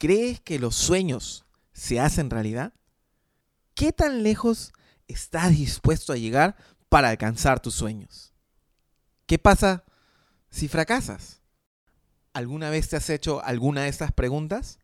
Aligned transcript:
¿Crees 0.00 0.40
que 0.40 0.58
los 0.58 0.76
sueños 0.76 1.44
se 1.74 2.00
hacen 2.00 2.30
realidad? 2.30 2.72
¿Qué 3.74 3.92
tan 3.92 4.22
lejos 4.22 4.72
estás 5.08 5.50
dispuesto 5.50 6.14
a 6.14 6.16
llegar 6.16 6.56
para 6.88 7.10
alcanzar 7.10 7.60
tus 7.60 7.74
sueños? 7.74 8.32
¿Qué 9.26 9.38
pasa 9.38 9.84
si 10.48 10.68
fracasas? 10.68 11.42
¿Alguna 12.32 12.70
vez 12.70 12.88
te 12.88 12.96
has 12.96 13.10
hecho 13.10 13.44
alguna 13.44 13.82
de 13.82 13.88
estas 13.88 14.10
preguntas? 14.10 14.78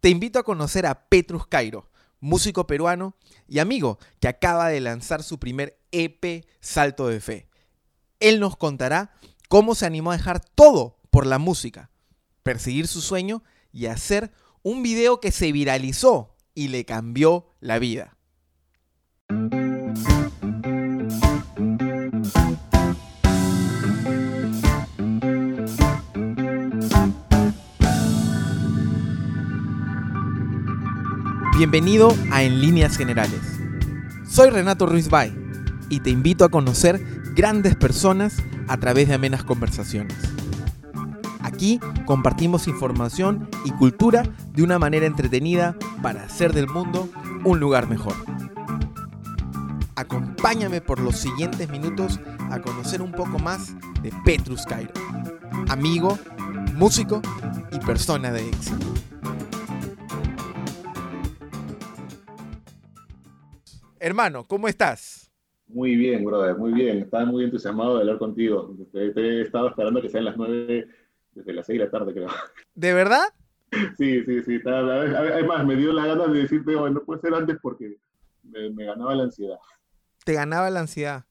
Te 0.00 0.10
invito 0.10 0.38
a 0.38 0.44
conocer 0.44 0.84
a 0.84 1.08
Petrus 1.08 1.46
Cairo, 1.46 1.90
músico 2.20 2.66
peruano 2.66 3.16
y 3.48 3.60
amigo 3.60 3.98
que 4.20 4.28
acaba 4.28 4.68
de 4.68 4.82
lanzar 4.82 5.22
su 5.22 5.38
primer 5.38 5.80
EP 5.92 6.44
Salto 6.60 7.08
de 7.08 7.20
Fe. 7.20 7.48
Él 8.20 8.38
nos 8.38 8.58
contará 8.58 9.14
cómo 9.48 9.74
se 9.74 9.86
animó 9.86 10.10
a 10.10 10.18
dejar 10.18 10.40
todo 10.40 10.98
por 11.08 11.24
la 11.24 11.38
música 11.38 11.90
perseguir 12.46 12.86
su 12.86 13.00
sueño 13.00 13.42
y 13.72 13.86
hacer 13.86 14.30
un 14.62 14.84
video 14.84 15.18
que 15.18 15.32
se 15.32 15.50
viralizó 15.50 16.36
y 16.54 16.68
le 16.68 16.84
cambió 16.84 17.48
la 17.58 17.80
vida. 17.80 18.16
Bienvenido 31.58 32.14
a 32.30 32.44
En 32.44 32.60
Líneas 32.60 32.96
Generales. 32.96 33.40
Soy 34.30 34.50
Renato 34.50 34.86
Ruiz 34.86 35.08
Bay 35.08 35.36
y 35.88 35.98
te 35.98 36.10
invito 36.10 36.44
a 36.44 36.48
conocer 36.48 37.04
grandes 37.34 37.74
personas 37.74 38.36
a 38.68 38.76
través 38.76 39.08
de 39.08 39.14
amenas 39.14 39.42
conversaciones. 39.42 40.16
Aquí 41.56 41.80
compartimos 42.04 42.68
información 42.68 43.48
y 43.64 43.70
cultura 43.70 44.24
de 44.52 44.62
una 44.62 44.78
manera 44.78 45.06
entretenida 45.06 45.74
para 46.02 46.24
hacer 46.24 46.52
del 46.52 46.68
mundo 46.68 47.08
un 47.46 47.60
lugar 47.60 47.88
mejor. 47.88 48.12
Acompáñame 49.94 50.82
por 50.82 51.00
los 51.00 51.16
siguientes 51.16 51.70
minutos 51.70 52.20
a 52.50 52.60
conocer 52.60 53.00
un 53.00 53.10
poco 53.10 53.38
más 53.38 53.74
de 54.02 54.12
Petrus 54.22 54.66
Cairo, 54.66 54.92
amigo, 55.70 56.18
músico 56.74 57.22
y 57.72 57.78
persona 57.78 58.30
de 58.30 58.48
éxito. 58.48 58.86
Hermano, 63.98 64.44
¿cómo 64.44 64.68
estás? 64.68 65.32
Muy 65.68 65.96
bien, 65.96 66.22
brother, 66.22 66.54
muy 66.58 66.74
bien. 66.74 66.98
Estaba 66.98 67.24
muy 67.24 67.44
entusiasmado 67.44 67.94
de 67.94 68.00
hablar 68.02 68.18
contigo. 68.18 68.76
Te, 68.92 69.06
he 69.16 69.40
estado 69.40 69.68
esperando 69.70 70.02
que 70.02 70.10
sean 70.10 70.26
las 70.26 70.36
nueve 70.36 70.86
desde 71.36 71.52
las 71.52 71.66
6 71.66 71.78
de 71.78 71.84
la 71.84 71.90
tarde, 71.90 72.12
creo. 72.12 72.28
¿De 72.74 72.92
verdad? 72.92 73.24
Sí, 73.98 74.22
sí, 74.24 74.42
sí. 74.44 74.60
Además, 74.64 75.66
me 75.66 75.74
dio 75.74 75.92
la 75.92 76.06
gana 76.06 76.28
de 76.28 76.38
decirte, 76.38 76.72
no 76.72 77.02
puede 77.02 77.20
ser 77.20 77.34
antes 77.34 77.58
porque 77.60 77.98
me, 78.44 78.84
ganaba 78.84 79.14
la 79.14 79.24
ansiedad. 79.24 79.58
Te 80.24 80.34
ganaba 80.34 80.70
la 80.70 80.80
ansiedad. 80.80 81.24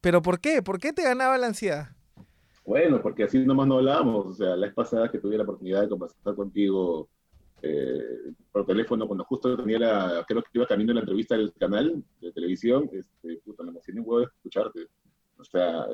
¿Pero 0.00 0.22
por 0.22 0.40
qué? 0.40 0.62
¿Por 0.62 0.78
qué 0.78 0.92
te 0.94 1.02
ganaba 1.02 1.36
la 1.36 1.48
ansiedad? 1.48 1.90
Bueno, 2.64 3.00
porque 3.02 3.24
así 3.24 3.38
nomás 3.44 3.68
no 3.68 3.76
hablábamos. 3.76 4.26
O 4.26 4.32
sea, 4.32 4.56
la 4.56 4.66
vez 4.66 4.74
pasada 4.74 5.10
que 5.10 5.18
tuve 5.18 5.36
la 5.36 5.44
oportunidad 5.44 5.82
de 5.82 5.90
conversar 5.90 6.34
contigo 6.34 7.08
eh, 7.60 8.32
por 8.50 8.66
teléfono, 8.66 9.06
cuando 9.06 9.24
justo 9.24 9.56
tenía 9.56 9.78
la, 9.78 10.24
creo 10.26 10.42
que 10.42 10.48
iba 10.54 10.66
camino 10.66 10.94
la 10.94 11.00
entrevista 11.00 11.36
del 11.36 11.52
canal 11.52 12.02
de 12.20 12.32
televisión, 12.32 12.88
este, 12.92 13.36
puta, 13.44 13.62
me 13.62 13.70
emocioné 13.70 14.00
un 14.00 14.06
huevo 14.08 14.20
de 14.20 14.26
escucharte. 14.26 14.88
O 15.42 15.50
sea, 15.50 15.84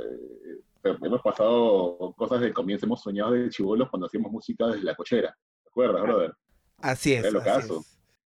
eh, 0.85 0.97
hemos 1.03 1.23
pasado 1.23 2.15
cosas 2.17 2.41
de 2.41 2.53
comienzo, 2.53 2.87
hemos 2.87 3.03
soñado 3.03 3.33
de 3.33 3.49
chivolos 3.49 3.89
cuando 3.89 4.07
hacíamos 4.07 4.31
música 4.31 4.67
desde 4.67 4.85
la 4.85 4.95
cochera. 4.95 5.37
¿Te 5.63 5.69
acuerdas, 5.69 6.03
brother? 6.03 6.35
Así 6.79 7.15
es. 7.15 7.21
Era 7.21 7.31
lo 7.31 7.43
caso. 7.43 7.85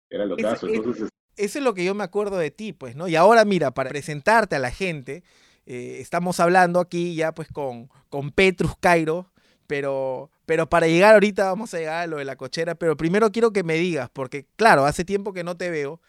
Era 0.08 0.24
lo 0.24 0.36
caso. 0.36 0.66
Entonces, 0.66 1.08
eso 1.36 1.58
es 1.58 1.64
lo 1.64 1.74
que 1.74 1.84
yo 1.84 1.94
me 1.94 2.04
acuerdo 2.04 2.38
de 2.38 2.50
ti, 2.50 2.72
pues, 2.72 2.96
¿no? 2.96 3.06
Y 3.06 3.16
ahora, 3.16 3.44
mira, 3.44 3.70
para 3.72 3.90
presentarte 3.90 4.56
a 4.56 4.58
la 4.58 4.70
gente, 4.70 5.22
eh, 5.66 5.98
estamos 6.00 6.40
hablando 6.40 6.80
aquí 6.80 7.14
ya, 7.14 7.32
pues, 7.32 7.48
con, 7.48 7.88
con 8.08 8.30
Petrus 8.30 8.72
Cairo, 8.80 9.30
pero, 9.66 10.30
pero 10.46 10.68
para 10.68 10.86
llegar 10.86 11.14
ahorita 11.14 11.44
vamos 11.44 11.72
a 11.74 11.78
llegar 11.78 12.02
a 12.02 12.06
lo 12.06 12.16
de 12.16 12.24
la 12.24 12.36
cochera, 12.36 12.74
pero 12.74 12.96
primero 12.96 13.30
quiero 13.30 13.52
que 13.52 13.62
me 13.62 13.74
digas, 13.74 14.10
porque, 14.12 14.46
claro, 14.56 14.84
hace 14.84 15.04
tiempo 15.04 15.32
que 15.32 15.44
no 15.44 15.56
te 15.56 15.70
veo, 15.70 16.00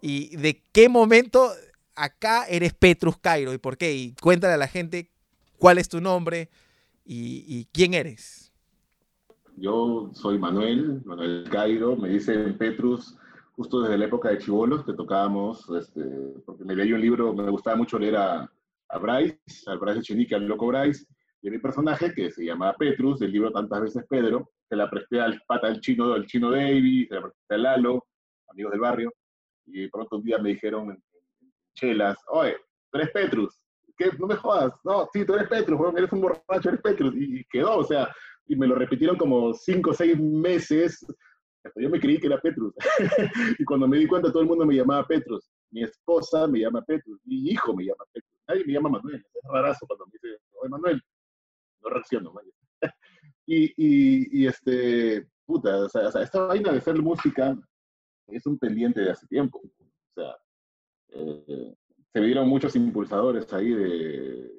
y 0.00 0.36
de 0.36 0.62
qué 0.72 0.88
momento 0.88 1.52
acá 1.94 2.46
eres 2.48 2.74
Petrus 2.74 3.18
Cairo. 3.18 3.52
Y 3.52 3.58
por 3.58 3.76
qué, 3.76 3.92
y 3.94 4.14
cuéntale 4.20 4.54
a 4.54 4.58
la 4.58 4.68
gente 4.68 5.10
cuál 5.58 5.78
es 5.78 5.88
tu 5.88 6.00
nombre 6.00 6.48
y, 7.04 7.66
quién 7.72 7.94
eres. 7.94 8.52
Yo 9.56 10.10
soy 10.14 10.38
Manuel, 10.38 11.02
Manuel 11.04 11.44
Cairo, 11.50 11.96
me 11.96 12.08
dicen 12.08 12.56
Petrus, 12.56 13.16
justo 13.56 13.82
desde 13.82 13.98
la 13.98 14.06
época 14.06 14.30
de 14.30 14.38
Chivolos, 14.38 14.84
que 14.84 14.92
tocábamos, 14.92 15.68
este, 15.78 16.02
porque 16.46 16.64
me 16.64 16.74
leí 16.74 16.92
un 16.92 17.00
libro, 17.00 17.34
me 17.34 17.50
gustaba 17.50 17.76
mucho 17.76 17.98
leer 17.98 18.16
a, 18.16 18.50
a 18.88 18.98
Bryce, 18.98 19.38
al 19.66 19.78
Bryce 19.78 20.02
Chinique, 20.02 20.34
al 20.34 20.46
loco 20.46 20.68
Bryce, 20.68 21.04
y 21.42 21.50
mi 21.50 21.58
personaje 21.58 22.12
que 22.14 22.30
se 22.30 22.44
llama 22.44 22.74
Petrus, 22.74 23.18
del 23.18 23.32
libro 23.32 23.50
Tantas 23.50 23.82
veces 23.82 24.04
Pedro, 24.08 24.52
se 24.68 24.76
la 24.76 24.88
presté 24.88 25.20
al 25.20 25.42
pata 25.46 25.66
del 25.66 25.80
chino, 25.80 26.14
del 26.14 26.26
chino 26.26 26.50
David, 26.50 27.08
se 27.08 27.14
la 27.14 27.22
presté 27.22 27.54
al 27.54 27.62
Lalo, 27.62 28.06
amigos 28.48 28.72
del 28.72 28.80
barrio, 28.80 29.12
y 29.66 29.88
pronto 29.88 30.16
un 30.16 30.22
día 30.22 30.38
me 30.38 30.50
dijeron 30.50 31.02
chelas, 31.74 32.18
oye, 32.28 32.56
tú 32.90 32.98
eres 32.98 33.10
Petrus, 33.10 33.60
no 34.18 34.26
me 34.26 34.36
jodas, 34.36 34.72
no, 34.84 35.08
sí, 35.12 35.24
tú 35.24 35.34
eres 35.34 35.48
Petrus, 35.48 35.80
eres 35.96 36.12
un 36.12 36.20
borracho, 36.20 36.68
eres 36.68 36.80
Petrus, 36.80 37.14
y, 37.16 37.44
quedó, 37.44 37.78
o 37.78 37.84
sea, 37.84 38.08
y 38.46 38.56
me 38.56 38.66
lo 38.66 38.74
repitieron 38.74 39.16
como 39.16 39.52
cinco 39.52 39.90
o 39.90 39.94
seis 39.94 40.18
meses, 40.18 41.04
yo 41.76 41.90
me 41.90 42.00
creí 42.00 42.18
que 42.18 42.26
era 42.26 42.40
Petrus, 42.40 42.74
y 43.58 43.64
cuando 43.64 43.86
me 43.86 43.98
di 43.98 44.06
cuenta 44.06 44.30
todo 44.30 44.42
el 44.42 44.48
mundo 44.48 44.64
me 44.64 44.74
llamaba 44.74 45.06
Petrus, 45.06 45.50
mi 45.70 45.82
esposa 45.82 46.46
me 46.46 46.60
llama 46.60 46.82
Petrus, 46.82 47.20
mi 47.24 47.50
hijo 47.50 47.74
me 47.74 47.84
llama 47.84 48.04
Petrus, 48.12 48.32
nadie 48.48 48.64
me 48.64 48.72
llama 48.72 48.88
Manuel, 48.88 49.16
es 49.16 49.50
rarazo 49.52 49.86
cuando 49.86 50.06
me 50.06 50.12
dice, 50.12 50.42
oye 50.60 50.70
Manuel, 50.70 51.02
no 51.82 51.90
reacciono, 51.90 52.32
y, 53.46 53.64
y, 53.76 54.42
y, 54.42 54.46
este, 54.46 55.26
puta, 55.44 55.76
o 55.84 55.88
sea, 55.88 56.08
esta 56.22 56.46
vaina 56.46 56.72
de 56.72 56.78
hacer 56.78 57.00
música 57.00 57.56
es 58.28 58.46
un 58.46 58.58
pendiente 58.58 59.00
de 59.00 59.10
hace 59.10 59.26
tiempo, 59.26 59.60
o 59.60 60.12
sea, 60.14 60.34
eh, 61.12 61.74
se 62.12 62.20
me 62.20 62.26
dieron 62.26 62.48
muchos 62.48 62.74
impulsadores 62.76 63.52
ahí 63.52 63.70
de, 63.70 64.50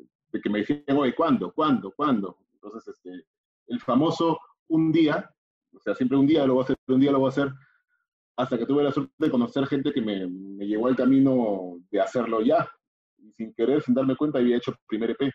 que 0.41 0.49
me 0.49 0.59
decían, 0.59 0.83
oye, 0.95 1.13
¿cuándo? 1.13 1.51
¿Cuándo? 1.53 1.91
¿Cuándo? 1.91 2.37
Entonces, 2.53 2.87
este, 2.87 3.25
el 3.67 3.79
famoso 3.81 4.39
un 4.67 4.91
día, 4.91 5.29
o 5.73 5.79
sea, 5.79 5.93
siempre 5.95 6.17
un 6.17 6.27
día 6.27 6.45
lo 6.45 6.55
voy 6.55 6.61
a 6.61 6.63
hacer, 6.65 6.77
un 6.87 6.99
día 6.99 7.11
lo 7.11 7.19
voy 7.19 7.27
a 7.27 7.29
hacer, 7.29 7.51
hasta 8.37 8.57
que 8.57 8.65
tuve 8.65 8.83
la 8.83 8.91
suerte 8.91 9.13
de 9.17 9.29
conocer 9.29 9.67
gente 9.67 9.91
que 9.91 10.01
me, 10.01 10.27
me 10.27 10.65
llevó 10.65 10.87
al 10.87 10.95
camino 10.95 11.77
de 11.91 12.01
hacerlo 12.01 12.41
ya. 12.41 12.67
Y 13.17 13.31
sin 13.33 13.53
querer, 13.53 13.83
sin 13.83 13.93
darme 13.93 14.15
cuenta, 14.15 14.39
había 14.39 14.57
hecho 14.57 14.71
el 14.71 14.77
primer 14.87 15.11
EP. 15.11 15.31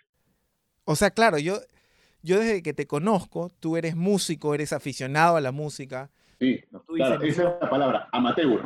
O 0.84 0.97
sea, 0.97 1.10
claro, 1.10 1.38
yo, 1.38 1.59
yo 2.22 2.41
desde 2.41 2.62
que 2.62 2.72
te 2.72 2.87
conozco, 2.87 3.53
tú 3.60 3.77
eres 3.77 3.97
músico, 3.97 4.54
eres 4.54 4.72
aficionado 4.72 5.37
a 5.37 5.41
la 5.41 5.53
música. 5.53 6.10
Sí, 6.38 6.62
claro, 6.87 7.22
esa 7.22 7.43
es 7.43 7.60
la 7.60 7.71
palabra, 7.71 8.09
amateur. 8.12 8.62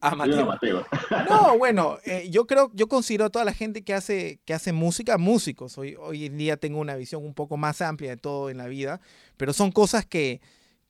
Amateur. 0.00 0.86
No, 1.28 1.58
bueno, 1.58 1.98
eh, 2.04 2.28
yo 2.30 2.46
creo, 2.46 2.70
yo 2.74 2.88
considero 2.88 3.26
a 3.26 3.30
toda 3.30 3.44
la 3.44 3.52
gente 3.52 3.82
que 3.82 3.94
hace, 3.94 4.40
que 4.44 4.54
hace 4.54 4.72
música 4.72 5.18
músicos. 5.18 5.76
Hoy, 5.78 5.96
hoy 5.98 6.26
en 6.26 6.38
día 6.38 6.56
tengo 6.56 6.80
una 6.80 6.96
visión 6.96 7.24
un 7.24 7.34
poco 7.34 7.56
más 7.56 7.80
amplia 7.80 8.10
de 8.10 8.16
todo 8.16 8.50
en 8.50 8.56
la 8.56 8.66
vida, 8.66 9.00
pero 9.36 9.52
son 9.52 9.70
cosas 9.70 10.06
que, 10.06 10.40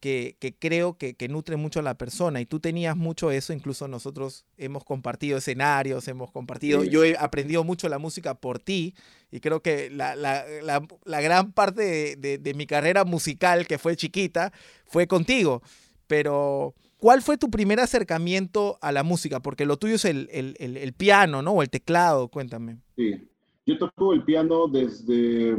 que, 0.00 0.36
creo 0.58 0.96
que, 0.96 1.14
que, 1.14 1.28
nutren 1.28 1.60
mucho 1.60 1.80
a 1.80 1.82
la 1.82 1.94
persona. 1.94 2.40
Y 2.40 2.46
tú 2.46 2.60
tenías 2.60 2.96
mucho 2.96 3.30
eso, 3.30 3.52
incluso 3.52 3.88
nosotros 3.88 4.46
hemos 4.56 4.84
compartido 4.84 5.38
escenarios, 5.38 6.08
hemos 6.08 6.30
compartido, 6.30 6.84
yo 6.84 7.04
he 7.04 7.16
aprendido 7.18 7.64
mucho 7.64 7.88
la 7.88 7.98
música 7.98 8.34
por 8.34 8.58
ti 8.60 8.94
y 9.30 9.40
creo 9.40 9.60
que 9.60 9.90
la, 9.90 10.16
la, 10.16 10.44
la, 10.62 11.20
gran 11.20 11.52
parte 11.52 12.16
de, 12.16 12.38
de 12.38 12.54
mi 12.54 12.66
carrera 12.66 13.04
musical, 13.04 13.66
que 13.66 13.78
fue 13.78 13.96
chiquita, 13.96 14.52
fue 14.86 15.06
contigo. 15.06 15.62
Pero 16.06 16.74
¿Cuál 17.00 17.22
fue 17.22 17.38
tu 17.38 17.50
primer 17.50 17.80
acercamiento 17.80 18.78
a 18.82 18.92
la 18.92 19.02
música? 19.02 19.40
Porque 19.40 19.64
lo 19.64 19.78
tuyo 19.78 19.94
es 19.94 20.04
el, 20.04 20.28
el, 20.30 20.54
el, 20.58 20.92
piano, 20.92 21.40
¿no? 21.40 21.52
O 21.52 21.62
el 21.62 21.70
teclado, 21.70 22.28
cuéntame. 22.28 22.78
Sí, 22.94 23.26
yo 23.66 23.78
toco 23.78 24.12
el 24.12 24.22
piano 24.22 24.68
desde, 24.68 25.56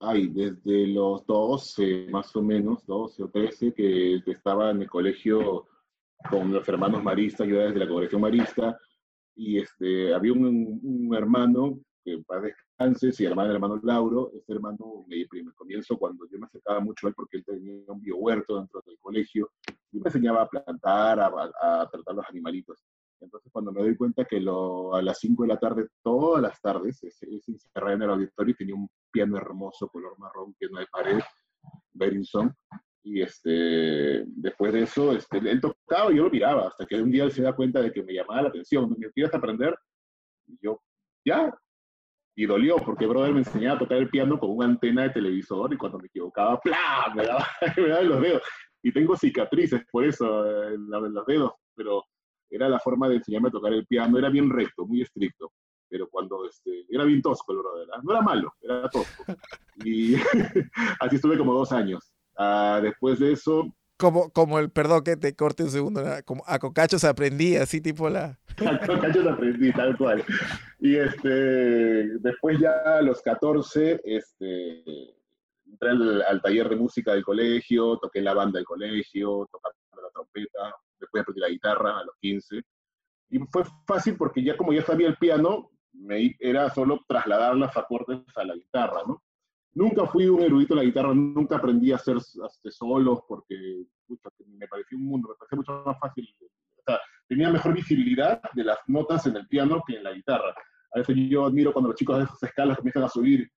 ay, 0.00 0.28
desde 0.28 0.88
los 0.88 1.24
12, 1.26 2.08
más 2.10 2.34
o 2.34 2.42
menos, 2.42 2.84
12 2.86 3.22
o 3.22 3.28
13, 3.28 3.72
que 3.72 4.22
estaba 4.26 4.70
en 4.70 4.82
el 4.82 4.90
colegio 4.90 5.68
con 6.28 6.52
los 6.52 6.68
hermanos 6.68 7.02
maristas, 7.02 7.46
yo 7.46 7.60
desde 7.60 7.78
la 7.78 7.88
congregación 7.88 8.20
marista, 8.20 8.78
y 9.36 9.58
este, 9.58 10.12
había 10.12 10.32
un, 10.32 10.80
un 10.82 11.14
hermano 11.14 11.78
que 12.04 12.18
para 12.26 12.42
descanse, 12.42 13.10
y 13.22 13.26
hermano 13.26 13.52
hermano 13.52 13.80
Lauro, 13.82 14.32
ese 14.34 14.52
hermano 14.52 15.04
me, 15.06 15.26
me 15.42 15.52
comienzo 15.52 15.98
cuando 15.98 16.26
yo 16.30 16.38
me 16.38 16.46
acercaba 16.46 16.80
mucho 16.80 17.06
a 17.06 17.10
él 17.10 17.14
porque 17.14 17.38
él 17.38 17.44
tenía 17.44 17.84
un 17.88 18.00
biohuerto 18.00 18.58
dentro 18.58 18.82
del 18.86 18.98
colegio 18.98 19.50
y 19.92 19.98
me 19.98 20.06
enseñaba 20.06 20.42
a 20.42 20.48
plantar, 20.48 21.20
a, 21.20 21.26
a, 21.60 21.88
tratar 21.90 22.14
los 22.14 22.26
animalitos. 22.28 22.82
Entonces 23.20 23.52
cuando 23.52 23.70
me 23.72 23.82
doy 23.82 23.96
cuenta 23.96 24.24
que 24.24 24.40
lo, 24.40 24.94
a 24.94 25.02
las 25.02 25.18
5 25.18 25.42
de 25.42 25.48
la 25.48 25.58
tarde, 25.58 25.88
todas 26.02 26.42
las 26.42 26.60
tardes, 26.60 26.98
se, 26.98 27.10
se 27.10 27.26
encerraba 27.46 27.92
en 27.92 28.02
el 28.02 28.10
auditorio 28.10 28.52
y 28.52 28.56
tenía 28.56 28.74
un 28.74 28.88
piano 29.10 29.36
hermoso, 29.36 29.88
color 29.88 30.18
marrón, 30.18 30.54
piano 30.54 30.78
de 30.78 30.86
pared, 30.86 31.20
Berinson, 31.92 32.54
Y 33.02 33.22
este, 33.22 34.24
después 34.26 34.72
de 34.72 34.82
eso, 34.82 35.12
este, 35.12 35.38
él 35.38 35.60
tocaba 35.60 36.12
y 36.12 36.16
yo 36.16 36.24
lo 36.24 36.30
miraba, 36.30 36.68
hasta 36.68 36.86
que 36.86 37.00
un 37.00 37.10
día 37.10 37.24
él 37.24 37.32
se 37.32 37.42
da 37.42 37.54
cuenta 37.54 37.80
de 37.80 37.92
que 37.92 38.02
me 38.02 38.14
llamaba 38.14 38.42
la 38.42 38.48
atención. 38.48 38.94
¿Me 38.98 39.10
quieres 39.10 39.34
aprender? 39.34 39.76
Y 40.46 40.58
yo, 40.62 40.80
ya. 41.24 41.52
Y 42.36 42.46
dolió, 42.46 42.76
porque 42.76 43.06
brother 43.06 43.32
me 43.32 43.40
enseñaba 43.40 43.76
a 43.76 43.78
tocar 43.80 43.98
el 43.98 44.08
piano 44.08 44.38
con 44.38 44.50
una 44.50 44.66
antena 44.66 45.02
de 45.02 45.10
televisor 45.10 45.72
y 45.74 45.76
cuando 45.76 45.98
me 45.98 46.06
equivocaba, 46.06 46.58
¡plá! 46.60 47.12
Me 47.14 47.26
daba, 47.26 47.46
me 47.76 47.88
daba 47.88 48.00
en 48.00 48.08
los 48.08 48.22
dedos. 48.22 48.42
Y 48.82 48.92
tengo 48.92 49.16
cicatrices 49.16 49.82
por 49.90 50.04
eso 50.04 50.68
en, 50.68 50.88
los 50.88 51.26
dedos, 51.26 51.52
pero 51.74 52.04
era 52.48 52.68
la 52.68 52.78
forma 52.78 53.08
de 53.08 53.16
enseñarme 53.16 53.48
a 53.48 53.52
tocar 53.52 53.72
el 53.72 53.86
piano. 53.86 54.18
Era 54.18 54.30
bien 54.30 54.48
recto, 54.48 54.86
muy 54.86 55.02
estricto 55.02 55.52
pero 55.90 56.08
cuando 56.08 56.46
este, 56.46 56.86
era 56.88 57.04
bien 57.04 57.20
tosco 57.20 57.52
el 57.52 57.58
brother, 57.58 57.88
¿ah? 57.92 58.00
no 58.02 58.12
era 58.12 58.22
malo, 58.22 58.54
era 58.62 58.88
tosco. 58.88 59.24
Y 59.84 60.14
así 61.00 61.16
estuve 61.16 61.36
como 61.36 61.52
dos 61.52 61.72
años. 61.72 62.12
Ah, 62.38 62.78
después 62.80 63.18
de 63.18 63.32
eso... 63.32 63.66
Como, 64.00 64.30
como 64.30 64.58
el, 64.58 64.70
perdón 64.70 65.04
que 65.04 65.18
te 65.18 65.36
corte 65.36 65.62
un 65.62 65.70
segundo, 65.70 66.02
como 66.24 66.42
a 66.46 66.58
cocachos 66.58 67.04
aprendí, 67.04 67.56
así 67.56 67.82
tipo 67.82 68.08
la... 68.08 68.38
a 68.66 68.86
cocachos 68.86 69.26
aprendí, 69.26 69.70
tal 69.72 69.94
cual. 69.98 70.24
Y 70.78 70.96
este, 70.96 72.18
después 72.18 72.58
ya 72.58 72.72
a 72.86 73.02
los 73.02 73.20
14, 73.20 74.00
este, 74.02 74.84
entré 75.66 75.90
al, 75.90 76.40
taller 76.40 76.70
de 76.70 76.76
música 76.76 77.12
del 77.12 77.24
colegio, 77.24 77.98
toqué 77.98 78.22
la 78.22 78.32
banda 78.32 78.58
del 78.58 78.64
colegio, 78.64 79.46
tocando 79.52 79.78
la 80.02 80.10
trompeta, 80.14 80.74
después 80.98 81.20
aprendí 81.20 81.40
la 81.42 81.48
guitarra 81.50 81.98
a 81.98 82.04
los 82.04 82.16
15. 82.22 82.62
Y 83.32 83.38
fue 83.50 83.64
fácil 83.86 84.16
porque 84.16 84.42
ya 84.42 84.56
como 84.56 84.72
ya 84.72 84.82
sabía 84.82 85.08
el 85.08 85.16
piano, 85.16 85.70
me, 85.92 86.34
era 86.40 86.70
solo 86.70 87.04
trasladar 87.06 87.54
las 87.54 87.76
acordes 87.76 88.20
a 88.34 88.44
la 88.44 88.54
guitarra, 88.54 89.02
¿no? 89.06 89.22
Nunca 89.72 90.06
fui 90.06 90.26
un 90.26 90.42
erudito 90.42 90.74
de 90.74 90.80
la 90.80 90.84
guitarra, 90.84 91.14
nunca 91.14 91.56
aprendí 91.56 91.92
a 91.92 91.96
hacer 91.96 92.16
solos 92.70 93.20
porque 93.28 93.84
me 94.46 94.66
pareció 94.66 94.98
un 94.98 95.04
mundo, 95.04 95.28
me 95.28 95.34
parecía 95.36 95.56
mucho 95.56 95.82
más 95.86 95.98
fácil. 95.98 96.28
O 96.40 96.82
sea, 96.84 96.98
tenía 97.28 97.50
mejor 97.50 97.74
visibilidad 97.74 98.40
de 98.52 98.64
las 98.64 98.78
notas 98.88 99.26
en 99.26 99.36
el 99.36 99.46
piano 99.46 99.82
que 99.86 99.96
en 99.96 100.04
la 100.04 100.12
guitarra. 100.12 100.54
A 100.92 100.98
veces 100.98 101.16
yo 101.28 101.46
admiro 101.46 101.72
cuando 101.72 101.90
los 101.90 101.96
chicos 101.96 102.18
de 102.18 102.24
esas 102.24 102.42
escalas 102.42 102.78
comienzan 102.78 103.04
a 103.04 103.08
subir. 103.08 103.48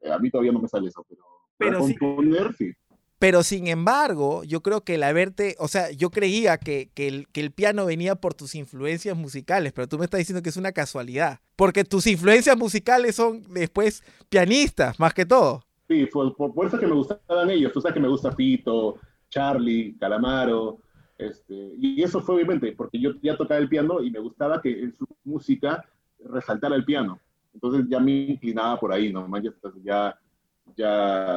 Eh, 0.00 0.10
a 0.10 0.18
mí 0.18 0.30
todavía 0.30 0.52
no 0.52 0.60
me 0.60 0.68
sale 0.68 0.88
eso, 0.88 1.04
pero, 1.06 1.22
pero 1.58 1.78
componer, 1.80 2.54
sí. 2.54 2.72
Pero 3.20 3.42
sin 3.42 3.66
embargo, 3.66 4.44
yo 4.44 4.62
creo 4.62 4.80
que 4.80 4.94
el 4.94 5.02
haberte, 5.02 5.54
o 5.58 5.68
sea, 5.68 5.90
yo 5.90 6.10
creía 6.10 6.56
que, 6.56 6.90
el, 6.96 7.28
que, 7.28 7.42
el, 7.42 7.52
piano 7.52 7.84
venía 7.84 8.14
por 8.14 8.32
tus 8.32 8.54
influencias 8.54 9.14
musicales, 9.14 9.74
pero 9.74 9.86
tú 9.86 9.98
me 9.98 10.06
estás 10.06 10.16
diciendo 10.16 10.42
que 10.42 10.48
es 10.48 10.56
una 10.56 10.72
casualidad. 10.72 11.38
Porque 11.54 11.84
tus 11.84 12.06
influencias 12.06 12.56
musicales 12.56 13.16
son 13.16 13.42
después 13.52 14.02
pianistas, 14.30 14.98
más 14.98 15.12
que 15.12 15.26
todo. 15.26 15.62
Sí, 15.86 16.06
por, 16.06 16.34
por, 16.34 16.66
eso 16.66 16.78
que 16.78 16.86
me 16.86 16.94
gustaban 16.94 17.50
ellos. 17.50 17.72
Tú 17.74 17.82
sabes 17.82 17.92
que 17.92 18.00
me 18.00 18.08
gusta 18.08 18.32
Fito, 18.32 18.96
Charlie, 19.28 19.98
Calamaro. 20.00 20.78
Este, 21.18 21.74
y 21.78 22.02
eso 22.02 22.22
fue 22.22 22.36
obviamente 22.36 22.72
porque 22.72 22.98
yo 22.98 23.10
ya 23.20 23.36
tocaba 23.36 23.60
el 23.60 23.68
piano 23.68 24.02
y 24.02 24.10
me 24.10 24.20
gustaba 24.20 24.62
que 24.62 24.70
en 24.70 24.96
su 24.96 25.06
música 25.24 25.84
resaltara 26.24 26.74
el 26.74 26.86
piano. 26.86 27.20
Entonces 27.52 27.84
ya 27.86 28.00
me 28.00 28.12
inclinaba 28.12 28.80
por 28.80 28.94
ahí, 28.94 29.12
¿no? 29.12 29.28
ya 29.42 29.52
ya, 29.84 30.18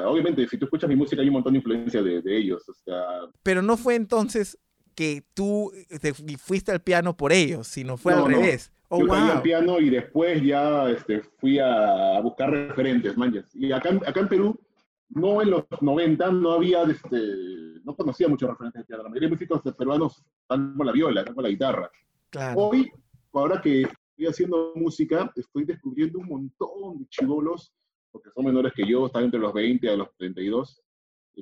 obviamente, 0.05 0.47
si 0.47 0.57
tú 0.57 0.65
escuchas 0.65 0.89
mi 0.89 0.95
música 0.95 1.21
hay 1.21 1.27
un 1.27 1.33
montón 1.33 1.53
de 1.53 1.59
influencia 1.59 2.01
de, 2.01 2.21
ellos. 2.25 2.67
O 2.67 2.73
sea... 2.73 3.03
Pero 3.41 3.61
no 3.61 3.77
fue 3.77 3.95
entonces 3.95 4.57
que 4.95 5.23
tú 5.33 5.71
te 6.01 6.13
fuiste 6.13 6.71
al 6.71 6.81
piano 6.81 7.17
por 7.17 7.31
ellos, 7.31 7.67
sino 7.67 7.97
fue 7.97 8.13
al 8.13 8.25
revés. 8.25 8.71
Oh, 8.89 8.99
Yo 8.99 9.11
al 9.11 9.41
piano 9.41 9.79
y 9.79 9.89
después 9.89 10.43
ya 10.43 10.87
este, 10.89 11.21
fui 11.39 11.57
a, 11.57 12.19
buscar 12.21 12.51
referentes, 12.51 13.17
manches. 13.17 13.49
Y 13.55 13.71
acá, 13.71 13.89
acá 14.05 14.19
en 14.19 14.27
Perú, 14.27 14.59
no 15.09 15.41
en 15.41 15.49
los 15.49 15.65
90, 15.81 16.31
no 16.31 16.51
había, 16.51 16.83
este, 16.83 17.17
no 17.83 17.95
conocía 17.95 18.27
muchos 18.27 18.49
referentes 18.49 18.81
de 18.81 18.85
piano. 18.85 19.03
La 19.03 19.09
mayoría 19.09 19.29
de 19.29 19.33
músicos 19.33 19.61
peruanos 19.75 20.23
están 20.41 20.75
con 20.77 20.85
la 20.85 20.91
viola, 20.91 21.21
están 21.21 21.33
con 21.33 21.43
la 21.43 21.49
guitarra. 21.49 21.91
Claro. 22.29 22.59
Hoy, 22.59 22.91
ahora 23.33 23.59
que 23.61 23.81
estoy 23.81 24.27
haciendo 24.27 24.73
música, 24.75 25.31
estoy 25.35 25.65
descubriendo 25.65 26.19
un 26.19 26.27
montón 26.27 26.99
de 26.99 27.07
chivolos 27.09 27.73
porque 28.13 28.29
son 28.29 28.45
menores 28.45 28.71
que 28.73 28.87
yo, 28.87 29.07
están 29.07 29.25
entre 29.25 29.39
los 29.39 29.51
20 29.51 29.89
a 29.89 29.97
los 29.97 30.15
32, 30.15 30.81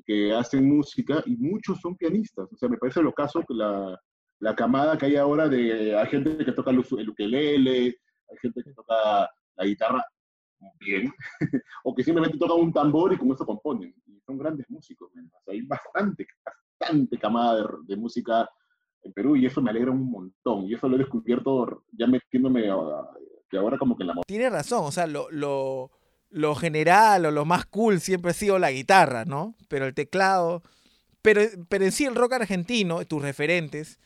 que 0.06 0.34
hacen 0.34 0.68
música 0.68 1.22
y 1.26 1.36
muchos 1.36 1.80
son 1.82 1.98
pianistas. 1.98 2.48
O 2.52 2.58
sea, 2.58 2.70
me 2.70 2.78
parece 2.78 3.04
lo 3.04 3.14
caso 3.14 3.44
que 3.46 3.54
la, 3.54 4.02
la 4.40 4.56
camada 4.56 4.98
que 4.98 5.08
hay 5.08 5.18
ahora 5.18 5.50
de 5.50 5.96
hay 5.96 6.08
gente 6.08 6.46
que 6.46 6.54
toca 6.54 6.72
el 6.72 6.80
ukelele, 6.80 7.98
hay 8.30 8.38
gente 8.42 8.64
que 8.64 8.74
toca 8.74 9.30
la 9.58 9.66
guitarra 9.66 10.04
bien, 10.80 11.12
o 11.84 11.94
que 11.94 12.04
simplemente 12.04 12.38
toca 12.38 12.54
un 12.54 12.72
tambor 12.72 13.12
y 13.14 13.18
con 13.18 13.32
eso 13.32 13.46
componen. 13.46 13.94
Y 14.08 14.20
son 14.26 14.38
grandes 14.38 14.66
músicos. 14.70 15.10
O 15.10 15.44
sea, 15.44 15.54
hay 15.54 15.62
bastante, 15.64 16.26
bastante 16.80 17.18
camada 17.18 17.68
de, 17.86 17.98
música 17.98 18.50
en 19.04 19.12
Perú 19.12 19.36
y 19.36 19.46
eso 19.46 19.62
me 19.62 19.72
alegra 19.72 19.92
un 19.92 20.10
montón. 20.10 20.64
Y 20.68 20.76
eso 20.76 20.88
lo 20.88 20.96
he 20.96 21.00
descubierto 21.00 21.84
ya 21.92 22.08
metiéndome 22.08 22.62
de 22.62 22.70
ahora 23.58 23.78
como 23.78 23.98
que 23.98 24.04
en 24.04 24.08
la 24.08 24.22
Tiene 24.26 24.50
razón, 24.50 24.86
o 24.86 24.92
sea, 24.92 25.06
lo, 25.06 25.30
lo, 25.30 25.92
lo 26.32 26.56
general 26.56 27.26
o 27.26 27.32
lo 27.32 27.46
más 27.46 27.66
cool 27.66 28.00
siempre 28.00 28.32
ha 28.32 28.34
sido 28.34 28.58
la 28.58 28.72
guitarra, 28.72 29.26
¿no? 29.26 29.56
Pero 29.68 29.86
el 29.86 29.94
teclado, 29.94 30.64
pero, 31.22 31.42
pero 31.70 31.86
en 31.86 31.92
sí 31.92 32.06
el 32.06 32.16
rock 32.16 32.34
argentino, 32.34 33.06
tus 33.06 33.22
referentes, 33.22 34.00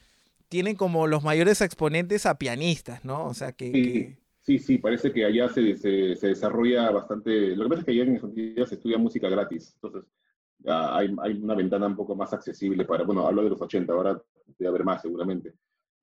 tienen 0.50 0.76
como 0.76 1.08
los 1.08 1.24
mayores 1.24 1.62
exponentes 1.62 2.26
a 2.26 2.38
pianistas, 2.38 3.06
¿no? 3.06 3.26
O 3.26 3.34
sea 3.34 3.52
que... 3.52 4.18
Sí, 4.42 4.60
sí, 4.60 4.78
parece 4.78 5.12
que 5.12 5.26
allá 5.26 5.50
se, 5.50 5.76
se, 5.76 6.28
desarrolla 6.28 6.92
bastante... 6.92 7.56
Lo 7.56 7.64
que 7.64 7.70
pasa 7.70 7.80
es 7.80 7.86
que 7.86 7.92
allá 7.94 8.04
en 8.04 8.16
Argentina 8.16 8.66
se 8.68 8.76
estudia 8.76 8.98
música 9.00 9.28
gratis, 9.28 9.72
entonces 9.76 10.08
hay, 10.68 11.16
hay, 11.20 11.34
una 11.34 11.56
ventana 11.56 11.88
un 11.88 11.96
poco 11.96 12.16
más 12.16 12.32
accesible 12.32 12.86
para... 12.86 13.04
Bueno, 13.04 13.26
hablo 13.28 13.44
de 13.44 13.50
los 13.50 13.62
80, 13.62 13.92
ahora 13.92 14.22
debe 14.60 14.70
haber 14.70 14.84
más 14.84 15.02
seguramente. 15.02 15.54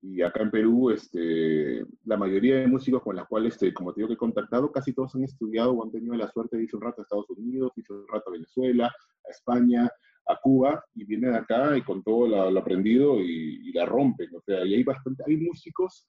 Y 0.04 0.20
acá 0.20 0.42
en 0.42 0.50
Perú, 0.50 0.90
este, 0.90 1.86
la 2.04 2.16
mayoría 2.16 2.56
de 2.56 2.66
músicos 2.66 3.02
con 3.02 3.14
los 3.14 3.26
cuales, 3.28 3.54
este, 3.54 3.72
como 3.72 3.92
te 3.92 4.00
digo 4.00 4.08
que 4.08 4.14
he 4.14 4.16
contactado, 4.16 4.72
casi 4.72 4.92
todos 4.92 5.14
han 5.14 5.22
estudiado 5.22 5.70
o 5.72 5.84
han 5.84 5.92
tenido 5.92 6.16
la 6.16 6.28
suerte 6.28 6.56
de 6.56 6.64
irse 6.64 6.76
un 6.76 6.82
rato 6.82 7.00
a 7.00 7.04
Estados 7.04 7.30
Unidos, 7.30 7.70
irse 7.76 7.92
un 7.92 8.08
rato 8.08 8.30
a 8.30 8.32
Venezuela, 8.32 8.86
a 8.86 9.30
España, 9.30 9.88
a 10.26 10.38
Cuba, 10.42 10.84
y 10.94 11.04
vienen 11.04 11.34
acá 11.34 11.76
y 11.76 11.82
con 11.82 12.02
todo 12.02 12.26
lo, 12.26 12.58
aprendido 12.58 13.20
y, 13.20 13.72
la 13.72 13.86
rompen. 13.86 14.28
O 14.34 14.40
sea, 14.40 14.66
y 14.66 14.74
hay 14.74 14.82
bastante, 14.82 15.22
hay 15.24 15.36
músicos, 15.36 16.08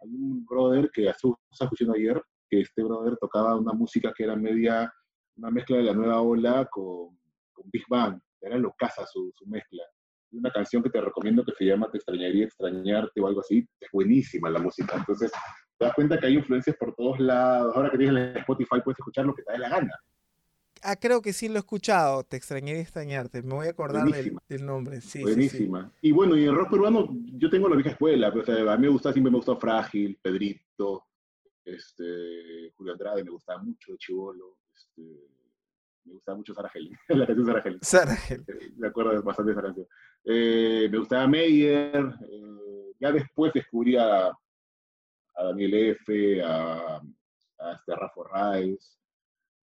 hay 0.00 0.14
un 0.14 0.46
brother 0.46 0.88
que 0.92 1.08
estaba 1.08 1.36
escuchando 1.50 1.94
ayer, 1.94 2.22
que 2.48 2.60
este 2.60 2.84
brother 2.84 3.16
tocaba 3.20 3.56
una 3.56 3.72
música 3.72 4.12
que 4.16 4.22
era 4.22 4.36
media, 4.36 4.92
una 5.36 5.50
mezcla 5.50 5.78
de 5.78 5.82
la 5.82 5.94
nueva 5.94 6.20
ola 6.20 6.68
con, 6.70 7.18
con 7.52 7.68
Big 7.72 7.84
Bang, 7.88 8.20
era 8.40 8.56
lo 8.56 8.72
su, 9.12 9.32
su 9.34 9.46
mezcla 9.46 9.82
una 10.32 10.50
canción 10.50 10.82
que 10.82 10.90
te 10.90 11.00
recomiendo 11.00 11.44
que 11.44 11.52
se 11.52 11.64
llama 11.64 11.90
Te 11.90 11.98
extrañaría 11.98 12.44
extrañarte 12.44 13.20
o 13.20 13.26
algo 13.26 13.40
así. 13.40 13.66
Es 13.80 13.88
buenísima 13.92 14.50
la 14.50 14.58
música. 14.58 14.96
Entonces, 14.96 15.30
te 15.78 15.84
das 15.84 15.94
cuenta 15.94 16.18
que 16.18 16.26
hay 16.26 16.34
influencias 16.34 16.76
por 16.76 16.94
todos 16.94 17.18
lados. 17.20 17.74
Ahora 17.76 17.90
que 17.90 17.98
tienes 17.98 18.16
el 18.16 18.36
Spotify, 18.38 18.80
puedes 18.84 18.98
escuchar 18.98 19.26
lo 19.26 19.34
que 19.34 19.42
te 19.42 19.52
dé 19.52 19.58
la 19.58 19.68
gana. 19.68 19.92
Ah, 20.84 20.96
creo 20.96 21.22
que 21.22 21.32
sí 21.32 21.48
lo 21.48 21.56
he 21.56 21.58
escuchado. 21.58 22.24
Te 22.24 22.36
extrañaría 22.36 22.82
extrañarte. 22.82 23.42
Me 23.42 23.54
voy 23.54 23.66
a 23.68 23.70
acordar 23.70 24.04
del, 24.48 24.66
nombre. 24.66 25.00
Sí, 25.00 25.22
buenísima. 25.22 25.92
Y 26.00 26.10
bueno, 26.10 26.36
y 26.36 26.44
el 26.44 26.54
rock 26.54 26.70
peruano, 26.70 27.08
yo 27.34 27.48
tengo 27.48 27.68
la 27.68 27.76
vieja 27.76 27.90
escuela. 27.90 28.28
a 28.28 28.76
mí 28.76 28.82
me 28.82 28.88
gusta, 28.88 29.12
siempre 29.12 29.30
me 29.30 29.36
gustó 29.36 29.56
Frágil, 29.56 30.18
Pedrito, 30.20 31.04
este, 31.64 32.72
Julio 32.76 32.94
Andrade, 32.94 33.22
me 33.22 33.30
gustaba 33.30 33.62
mucho, 33.62 33.96
Chivolo. 33.96 34.58
Este, 34.74 35.02
me 36.04 36.14
gustaba 36.14 36.38
mucho 36.38 36.54
Sara 36.54 36.70
la 37.08 37.26
canción 37.26 37.46
Sara 37.46 37.62
Helen. 37.64 37.78
Sara 37.82 38.16
Me 38.76 38.88
acuerdo 38.88 39.22
bastante 39.22 39.52
de 39.52 39.58
esa 39.58 39.62
canción. 39.62 39.86
Eh, 40.24 40.88
me 40.90 40.98
gustaba 40.98 41.26
Meyer, 41.26 42.14
eh, 42.28 42.92
ya 43.00 43.12
después 43.12 43.52
descubrí 43.52 43.96
a, 43.96 44.32
Daniel 45.34 45.74
F., 45.74 46.42
a, 46.42 47.00
a 47.58 47.72
este 47.72 47.96
Rafa. 47.96 48.60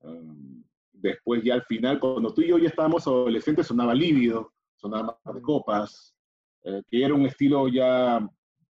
Um, 0.02 0.64
después 0.92 1.44
ya 1.44 1.56
al 1.56 1.64
final, 1.64 2.00
cuando 2.00 2.34
tú 2.34 2.42
y 2.42 2.48
yo 2.48 2.58
ya 2.58 2.70
estábamos 2.70 3.06
adolescentes, 3.08 3.68
sonaba 3.68 3.94
Lívido, 3.94 4.54
sonaba 4.76 5.20
Más 5.24 5.36
de 5.36 5.42
Copas, 5.42 6.16
eh, 6.64 6.82
que 6.90 7.04
era 7.04 7.14
un 7.14 7.26
estilo 7.26 7.68
ya 7.68 8.20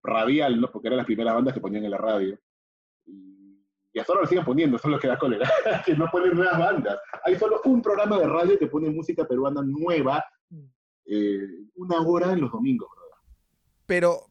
radial, 0.03 0.59
¿no? 0.59 0.71
porque 0.71 0.87
eran 0.87 0.97
las 0.97 1.05
primeras 1.05 1.33
bandas 1.33 1.53
que 1.53 1.61
ponían 1.61 1.85
en 1.85 1.91
la 1.91 1.97
radio. 1.97 2.37
Y 3.95 3.99
hasta 3.99 4.11
ahora 4.11 4.23
lo 4.23 4.27
siguen 4.27 4.43
poniendo, 4.43 4.75
eso 4.75 4.89
es 4.89 4.91
lo 4.91 4.99
que 4.99 5.07
da 5.07 5.17
cólera, 5.17 5.49
que 5.85 5.95
no 5.95 6.11
ponen 6.11 6.35
nuevas 6.35 6.59
bandas. 6.59 6.99
Hay 7.23 7.39
solo 7.39 7.61
un 7.63 7.81
programa 7.81 8.19
de 8.19 8.27
radio 8.27 8.59
que 8.59 8.67
pone 8.67 8.89
música 8.89 9.25
peruana 9.25 9.61
nueva, 9.63 10.21
eh, 11.05 11.39
una 11.75 12.01
hora 12.01 12.33
en 12.33 12.41
los 12.41 12.51
domingos. 12.51 12.89
Pero, 13.85 14.29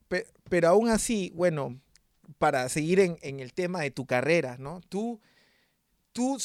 pero, 0.50 0.68
aún 0.68 0.90
así, 0.90 1.32
bueno, 1.34 1.80
para 2.36 2.68
seguir 2.68 3.00
en, 3.00 3.40
el 3.40 3.54
tema 3.54 3.80
de 3.80 3.90
tu 3.90 4.04
carrera, 4.04 4.56
¿no? 4.58 4.82
Tú, 4.90 5.18
tú 6.12 6.36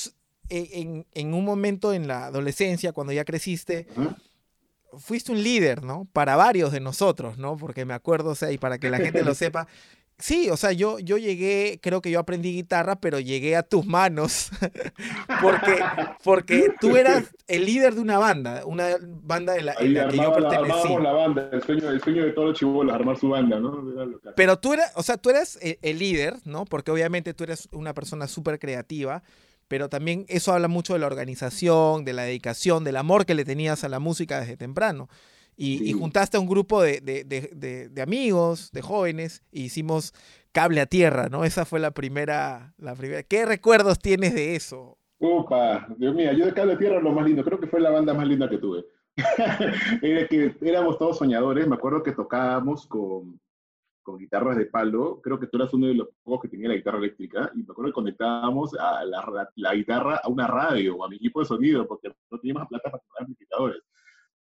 e, 0.47 1.03
en, 1.11 1.33
un 1.33 1.43
momento 1.43 1.91
en 1.91 2.07
la 2.07 2.27
adolescencia, 2.27 2.93
cuando 2.93 3.11
ya 3.11 3.25
creciste, 3.25 3.87
fuiste 4.97 5.33
un 5.33 5.43
líder, 5.43 5.83
¿no? 5.83 6.07
Para 6.13 6.37
varios 6.37 6.71
de 6.71 6.79
nosotros, 6.79 7.37
¿no? 7.37 7.57
Porque 7.57 7.83
me 7.83 7.93
acuerdo, 7.93 8.29
o 8.29 8.35
sea, 8.35 8.49
y 8.53 8.57
para 8.57 8.77
que 8.77 8.89
la 8.89 8.99
gente 8.99 9.25
lo 9.25 9.33
sepa, 9.35 9.67
Sí, 10.19 10.49
o 10.49 10.57
sea, 10.57 10.73
yo, 10.73 10.99
yo 10.99 11.17
llegué, 11.17 11.79
creo 11.81 12.01
que 12.01 12.11
yo 12.11 12.19
aprendí 12.19 12.51
guitarra, 12.51 12.99
pero 12.99 13.21
llegué 13.21 13.55
a 13.55 13.63
tus 13.63 13.85
manos 13.85 14.49
porque, 15.41 15.79
porque 16.25 16.73
tú 16.81 16.97
eras 16.97 17.33
el 17.47 17.65
líder 17.65 17.95
de 17.95 18.01
una 18.01 18.17
banda, 18.17 18.65
una 18.65 18.97
banda 19.01 19.53
de 19.53 19.61
la, 19.61 19.75
en 19.79 19.93
la 19.93 20.09
que 20.09 20.17
yo 20.17 20.33
pertenecí. 20.33 20.93
La, 20.95 20.99
la 20.99 21.11
banda, 21.13 21.49
el 21.53 21.63
sueño, 21.63 21.89
el 21.89 22.01
sueño 22.01 22.25
de 22.25 22.31
todos 22.31 22.49
los 22.49 22.59
chivolos, 22.59 22.93
armar 22.93 23.17
su 23.17 23.29
banda, 23.29 23.61
¿no? 23.61 23.81
Pero 24.35 24.59
tú 24.59 24.73
eras, 24.73 24.91
o 24.95 25.03
sea, 25.03 25.15
tú 25.15 25.29
eras 25.29 25.57
el, 25.61 25.79
el 25.81 25.99
líder, 25.99 26.35
¿no? 26.43 26.65
Porque 26.65 26.91
obviamente 26.91 27.33
tú 27.33 27.45
eres 27.45 27.69
una 27.71 27.93
persona 27.93 28.27
súper 28.27 28.59
creativa, 28.59 29.23
pero 29.69 29.87
también 29.87 30.25
eso 30.27 30.51
habla 30.51 30.67
mucho 30.67 30.93
de 30.93 30.99
la 30.99 31.07
organización, 31.07 32.03
de 32.03 32.11
la 32.11 32.23
dedicación, 32.23 32.83
del 32.83 32.97
amor 32.97 33.25
que 33.25 33.35
le 33.35 33.45
tenías 33.45 33.85
a 33.85 33.89
la 33.89 33.99
música 33.99 34.41
desde 34.41 34.57
temprano. 34.57 35.07
Y, 35.61 35.91
juntaste 35.91 36.37
a 36.37 36.39
un 36.39 36.47
grupo 36.47 36.81
de, 36.81 37.01
de, 37.01 37.25
de, 37.25 37.89
de, 37.89 38.01
amigos, 38.01 38.71
de 38.71 38.81
jóvenes, 38.81 39.43
e 39.51 39.59
hicimos 39.59 40.13
Cable 40.53 40.79
a 40.79 40.85
Tierra, 40.85 41.27
¿no? 41.27 41.43
Esa 41.43 41.65
fue 41.65 41.81
la 41.81 41.91
primera, 41.91 42.73
la 42.77 42.95
primera. 42.95 43.23
¿Qué 43.23 43.45
recuerdos 43.45 43.99
tienes 43.99 44.33
de 44.33 44.55
eso? 44.55 44.97
Upa, 45.19 45.85
Dios 45.97 46.15
mío, 46.15 46.31
yo 46.31 46.45
de 46.45 46.53
Cable 46.53 46.73
a 46.73 46.77
Tierra 46.77 47.01
lo 47.01 47.11
más 47.11 47.25
lindo, 47.25 47.43
creo 47.43 47.59
que 47.59 47.67
fue 47.67 47.81
la 47.81 47.89
banda 47.89 48.13
más 48.13 48.25
linda 48.25 48.49
que 48.49 48.57
tuve. 48.57 48.85
Era 50.01 50.27
que 50.29 50.55
éramos 50.61 50.97
todos 50.97 51.17
soñadores, 51.17 51.67
me 51.67 51.75
acuerdo 51.75 52.03
que 52.03 52.13
tocábamos 52.13 52.87
con, 52.87 53.37
con 54.01 54.17
guitarras 54.17 54.55
de 54.55 54.65
palo, 54.65 55.19
creo 55.21 55.41
que 55.41 55.47
tú 55.47 55.57
eras 55.57 55.73
uno 55.73 55.87
de 55.87 55.95
los 55.95 56.07
pocos 56.23 56.43
que 56.43 56.47
tenía 56.47 56.69
la 56.69 56.75
guitarra 56.75 56.99
eléctrica, 56.99 57.51
y 57.53 57.57
me 57.57 57.67
acuerdo 57.69 57.91
que 57.91 57.95
conectábamos 57.95 58.73
a 58.79 59.03
la, 59.03 59.49
la 59.55 59.75
guitarra 59.75 60.21
a 60.23 60.29
una 60.29 60.47
radio 60.47 60.95
o 60.95 61.03
a 61.03 61.09
mi 61.09 61.17
equipo 61.17 61.41
de 61.41 61.47
sonido, 61.47 61.85
porque 61.85 62.07
no 62.31 62.39
teníamos 62.39 62.65
plata 62.69 62.89
para 62.89 62.99
comprar 62.99 63.23
amplificadores. 63.23 63.81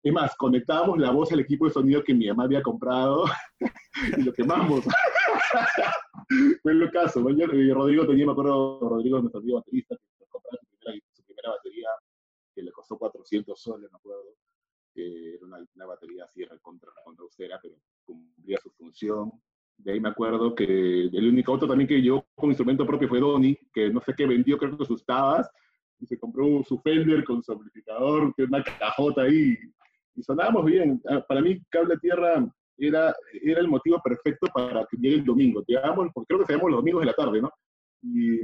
Es 0.07 0.13
más, 0.13 0.37
conectábamos 0.37 0.99
la 0.99 1.11
voz 1.11 1.33
al 1.33 1.41
equipo 1.41 1.67
de 1.67 1.73
sonido 1.73 2.05
que 2.05 2.15
mi 2.15 2.29
mamá 2.29 2.45
había 2.45 2.63
comprado 2.63 3.25
y 4.17 4.23
lo 4.23 4.33
quemamos. 4.33 4.85
Fue 6.63 6.75
lo 6.75 6.89
caso. 6.93 7.19
Rodrigo 7.19 8.07
tenía, 8.07 8.25
me 8.25 8.31
acuerdo, 8.31 8.89
Rodrigo, 8.89 9.19
nuestro 9.19 9.41
amigo 9.41 9.57
baterista, 9.57 9.97
que 10.17 10.27
compró 10.29 10.51
su 10.61 11.25
primera, 11.25 11.51
batería, 11.51 11.89
que 12.55 12.63
le 12.63 12.71
costó 12.71 12.97
400 12.97 13.61
soles, 13.61 13.91
me 13.91 13.97
acuerdo. 13.99 14.23
era 14.95 15.45
una, 15.45 15.67
una, 15.75 15.87
batería 15.87 16.23
así, 16.23 16.47
contra, 16.63 16.93
contra 17.05 17.25
austera, 17.25 17.59
pero 17.61 17.75
cumplía 18.05 18.59
su 18.63 18.71
función. 18.79 19.33
De 19.77 19.91
ahí 19.91 19.99
me 19.99 20.11
acuerdo 20.11 20.55
que 20.55 21.07
el 21.07 21.29
único 21.29 21.51
auto 21.51 21.67
también 21.67 21.89
que 21.89 22.01
yo 22.01 22.25
con 22.37 22.51
instrumento 22.51 22.87
propio 22.87 23.09
fue 23.09 23.19
Donny, 23.19 23.59
que 23.75 23.91
no 23.91 24.01
sé 24.03 24.15
qué 24.17 24.25
vendió, 24.25 24.57
creo 24.57 24.79
que 24.79 24.85
sus 24.85 25.05
tabas, 25.05 25.51
y 25.99 26.07
se 26.07 26.17
compró 26.17 26.63
su 26.63 26.79
Fender 26.79 27.25
con 27.25 27.43
su 27.43 27.51
amplificador, 27.51 28.33
que 28.37 28.45
una 28.45 28.63
cajota 28.63 29.23
ahí, 29.23 29.57
y 30.17 30.23
sonábamos 30.23 30.65
bien. 30.65 31.01
Ah, 31.09 31.25
para 31.27 31.41
mí, 31.41 31.61
Cable 31.69 31.99
Tierra 31.99 32.45
era, 32.79 33.15
era 33.43 33.61
el 33.61 33.69
motivo 33.69 34.01
perfecto 34.03 34.49
para 34.53 34.87
que 34.87 34.97
llegue 34.97 35.17
el 35.17 35.25
domingo. 35.25 35.63
Llegábamos, 35.67 36.09
porque 36.13 36.27
creo 36.29 36.41
que 36.41 36.47
salíamos 36.47 36.71
los 36.71 36.81
domingos 36.81 37.03
de 37.03 37.07
la 37.07 37.13
tarde, 37.13 37.43
¿no? 37.43 37.51
Y, 38.03 38.41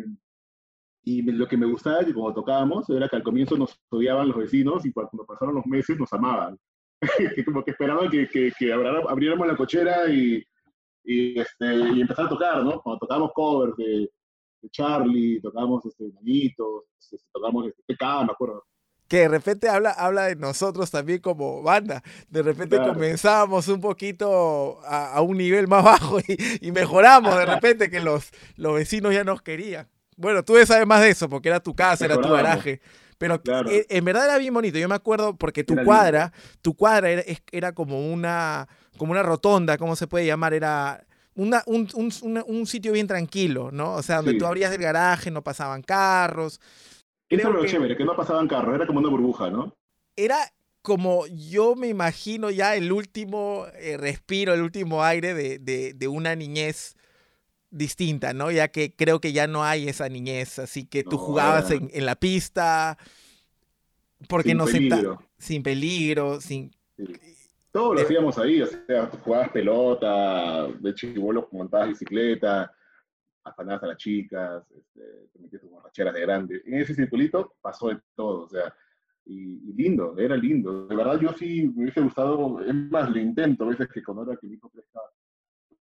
y 1.04 1.22
lo 1.22 1.48
que 1.48 1.56
me 1.56 1.66
gustaba 1.66 2.04
que 2.04 2.14
cuando 2.14 2.34
tocábamos 2.34 2.88
era 2.90 3.08
que 3.08 3.16
al 3.16 3.22
comienzo 3.22 3.56
nos 3.56 3.80
odiaban 3.90 4.28
los 4.28 4.36
vecinos 4.36 4.86
y 4.86 4.92
cuando 4.92 5.24
pasaron 5.26 5.54
los 5.56 5.66
meses 5.66 5.98
nos 5.98 6.12
amaban. 6.12 6.58
como 7.46 7.64
que 7.64 7.72
esperaban 7.72 8.08
que, 8.10 8.28
que, 8.28 8.72
abriéramos 8.72 9.46
la 9.46 9.56
cochera 9.56 10.08
y, 10.08 10.44
y, 11.04 11.40
este, 11.40 11.74
y 11.74 12.00
empezar 12.00 12.26
a 12.26 12.28
tocar, 12.28 12.62
¿no? 12.62 12.80
Cuando 12.80 13.00
tocábamos 13.00 13.32
covers 13.34 13.76
de, 13.76 14.08
Charlie, 14.70 15.40
tocábamos 15.40 15.84
este, 15.86 16.12
Manitos, 16.12 16.84
este, 17.00 17.18
tocábamos 17.32 17.66
este, 17.66 17.82
PK, 17.84 18.24
me 18.26 18.32
acuerdo 18.32 18.64
que 19.12 19.18
de 19.18 19.28
repente 19.28 19.68
habla, 19.68 19.90
habla 19.90 20.24
de 20.28 20.36
nosotros 20.36 20.90
también 20.90 21.18
como 21.18 21.60
banda. 21.60 22.02
De 22.30 22.40
repente 22.40 22.78
comenzamos 22.78 23.68
un 23.68 23.78
poquito 23.78 24.80
a, 24.86 25.20
un 25.20 25.36
nivel 25.36 25.68
más 25.68 25.84
bajo 25.84 26.18
y, 26.18 26.72
mejoramos 26.72 27.36
de 27.36 27.44
repente 27.44 27.90
que 27.90 28.00
los, 28.00 28.30
los 28.56 28.76
vecinos 28.76 29.12
ya 29.12 29.22
nos 29.22 29.42
querían. 29.42 29.86
Bueno, 30.16 30.42
tú 30.42 30.54
sabes 30.64 30.86
más 30.86 31.02
de 31.02 31.10
eso 31.10 31.28
porque 31.28 31.50
era 31.50 31.60
tu 31.60 31.74
casa, 31.74 32.06
era 32.06 32.18
tu 32.18 32.30
garaje. 32.30 32.80
Pero 33.18 33.38
e, 33.68 33.84
en, 33.90 34.02
verdad 34.02 34.24
era 34.24 34.38
bien 34.38 34.54
bonito. 34.54 34.78
Yo 34.78 34.88
me 34.88 34.94
acuerdo 34.94 35.36
porque 35.36 35.62
tu 35.62 35.76
cuadra, 35.84 36.32
tu 36.62 36.72
cuadra 36.72 37.10
era, 37.10 37.22
era, 37.50 37.72
como 37.72 38.10
una 38.10 38.66
como 38.96 39.12
una 39.12 39.22
rotonda, 39.22 39.76
¿cómo 39.76 39.94
se 39.94 40.06
puede 40.06 40.24
llamar? 40.24 40.54
Era 40.54 41.04
una, 41.34 41.62
un, 41.66 41.86
un, 41.92 42.44
un, 42.46 42.66
sitio 42.66 42.92
bien 42.92 43.06
tranquilo, 43.08 43.70
¿no? 43.72 43.92
O 43.92 44.02
sea, 44.02 44.22
donde 44.22 44.38
tú 44.38 44.46
abrías 44.46 44.72
el 44.72 44.80
garaje, 44.80 45.30
no 45.30 45.44
pasaban 45.44 45.82
carros. 45.82 46.62
Era 47.40 47.48
lo 47.48 47.64
chévere, 47.64 47.96
que 47.96 48.04
no 48.04 48.14
pasaban 48.14 48.46
carros, 48.46 48.74
era 48.74 48.86
como 48.86 48.98
una 49.00 49.08
burbuja, 49.08 49.50
¿no? 49.50 49.74
Era 50.16 50.36
como 50.82 51.26
yo 51.28 51.74
me 51.76 51.88
imagino 51.88 52.50
ya 52.50 52.76
el 52.76 52.92
último 52.92 53.66
eh, 53.78 53.96
respiro, 53.96 54.52
el 54.52 54.62
último 54.62 55.02
aire 55.02 55.32
de, 55.32 55.58
de, 55.58 55.94
de, 55.94 56.08
una 56.08 56.34
niñez 56.34 56.96
distinta, 57.70 58.34
¿no? 58.34 58.50
Ya 58.50 58.68
que 58.68 58.94
creo 58.94 59.20
que 59.20 59.32
ya 59.32 59.46
no 59.46 59.64
hay 59.64 59.88
esa 59.88 60.08
niñez, 60.08 60.58
así 60.58 60.84
que 60.84 61.04
tú 61.04 61.16
jugabas 61.16 61.70
en, 61.70 61.88
en, 61.94 62.04
la 62.04 62.16
pista, 62.16 62.98
porque 64.28 64.50
sin 64.50 64.58
no 64.58 64.64
peligro. 64.66 65.22
sin 65.38 65.62
peligro, 65.62 66.40
sin... 66.40 66.72
Sí. 66.96 67.04
Todo 67.70 67.94
lo 67.94 68.00
eh, 68.00 68.02
hacíamos 68.02 68.36
ahí, 68.36 68.60
o 68.60 68.66
sea, 68.66 69.06
jugabas 69.24 69.48
pelota, 69.48 70.66
de 70.66 70.94
chibolos 70.94 71.46
montabas 71.52 71.88
bicicleta, 71.88 72.70
afanabas 73.44 73.82
a 73.82 73.86
las 73.88 73.96
chicas, 73.96 74.64
este, 74.70 75.28
te 75.32 75.38
metías 75.38 75.62
borracheras 75.64 76.14
de 76.14 76.20
grande. 76.20 76.62
En 76.64 76.74
ese 76.74 76.94
circulito 76.94 77.54
pasó 77.60 77.88
de 77.88 78.00
todo, 78.14 78.44
o 78.44 78.48
sea, 78.48 78.74
y, 79.24 79.72
lindo, 79.72 80.16
era 80.18 80.36
lindo. 80.36 80.86
De 80.86 80.96
verdad, 80.96 81.20
yo 81.20 81.32
sí 81.32 81.68
me 81.74 81.84
hubiese 81.84 82.00
gustado, 82.00 82.60
es 82.60 82.74
más, 82.74 83.10
lo 83.10 83.18
intento 83.18 83.64
a 83.64 83.68
veces 83.68 83.88
que 83.88 84.02
con 84.02 84.18
hora 84.18 84.36
que 84.36 84.46
mi 84.46 84.54
hijo 84.54 84.68
crezca, 84.70 85.00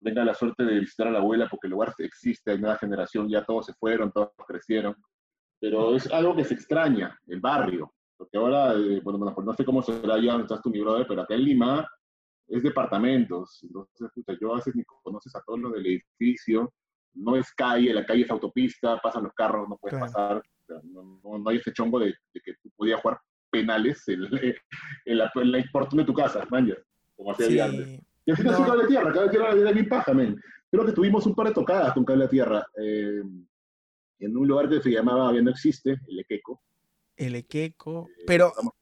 tenga 0.02 0.24
la 0.24 0.34
suerte 0.34 0.64
de 0.64 0.80
visitar 0.80 1.08
a 1.08 1.10
la 1.10 1.18
abuela, 1.18 1.48
porque 1.48 1.66
el 1.66 1.72
lugar 1.72 1.94
existe, 1.98 2.50
hay 2.50 2.58
nueva 2.58 2.76
generación, 2.76 3.28
ya 3.28 3.44
todos 3.44 3.66
se 3.66 3.74
fueron, 3.74 4.12
todos 4.12 4.30
crecieron. 4.46 4.94
Pero 5.58 5.96
es 5.96 6.10
algo 6.12 6.36
que 6.36 6.44
se 6.44 6.54
extraña, 6.54 7.18
el 7.26 7.40
barrio. 7.40 7.94
Porque 8.16 8.36
ahora, 8.36 8.74
eh, 8.74 9.00
bueno, 9.02 9.18
no 9.18 9.54
sé 9.54 9.64
cómo 9.64 9.82
será 9.82 10.18
ya 10.20 10.32
donde 10.32 10.44
estás 10.44 10.62
tú, 10.62 10.70
mi 10.70 10.80
brother, 10.80 11.06
pero 11.08 11.22
acá 11.22 11.34
en 11.34 11.44
Lima 11.44 11.88
es 12.48 12.62
departamentos. 12.62 13.60
Entonces, 13.62 14.10
puta, 14.14 14.34
yo 14.40 14.52
a 14.52 14.56
veces 14.56 14.74
ni 14.76 14.84
conoces 14.84 15.34
a 15.34 15.42
todos 15.42 15.58
los 15.58 15.72
del 15.72 15.86
edificio 15.86 16.72
no 17.14 17.36
es 17.36 17.52
calle, 17.52 17.92
la 17.92 18.04
calle 18.04 18.22
es 18.22 18.30
autopista, 18.30 18.98
pasan 18.98 19.24
los 19.24 19.32
carros, 19.34 19.68
no 19.68 19.76
puedes 19.76 19.98
pasar, 19.98 20.42
no, 20.84 21.20
no, 21.38 21.50
hay 21.50 21.56
ese 21.56 21.72
chongo 21.72 21.98
de, 21.98 22.14
que 22.32 22.54
tú 22.62 22.70
podías 22.76 23.00
jugar 23.00 23.20
penales 23.50 24.02
en, 24.08 24.22
en, 25.04 25.18
la, 25.18 25.30
en 25.34 25.52
la 25.52 25.58
de 25.58 26.04
tu 26.04 26.14
casa, 26.14 26.46
man, 26.50 26.74
como 27.16 27.32
hacía 27.32 27.48
sí. 27.48 27.60
antes. 27.60 28.00
Y 28.26 28.32
así 28.32 28.42
nació 28.42 28.66
Cable 28.66 28.86
Tierra, 28.86 29.12
Cable 29.12 29.30
Tierra 29.30 29.52
era 29.52 29.72
bien 29.72 29.88
paja, 29.88 30.14
men. 30.14 30.40
Creo 30.70 30.86
que 30.86 30.92
tuvimos 30.92 31.26
un 31.26 31.34
par 31.34 31.48
de 31.48 31.54
tocadas 31.54 31.92
con 31.92 32.04
Cable 32.04 32.28
Tierra, 32.28 32.66
eh, 32.82 33.22
en 34.18 34.36
un 34.36 34.48
lugar 34.48 34.68
que 34.68 34.80
se 34.80 34.90
llamaba, 34.90 35.32
ya 35.32 35.42
no 35.42 35.50
existe, 35.50 35.98
el 36.08 36.20
Equeco. 36.20 36.62
El 37.16 37.36
Equeco, 37.36 38.08
eh, 38.08 38.24
pero 38.26 38.52
algo 38.56 38.72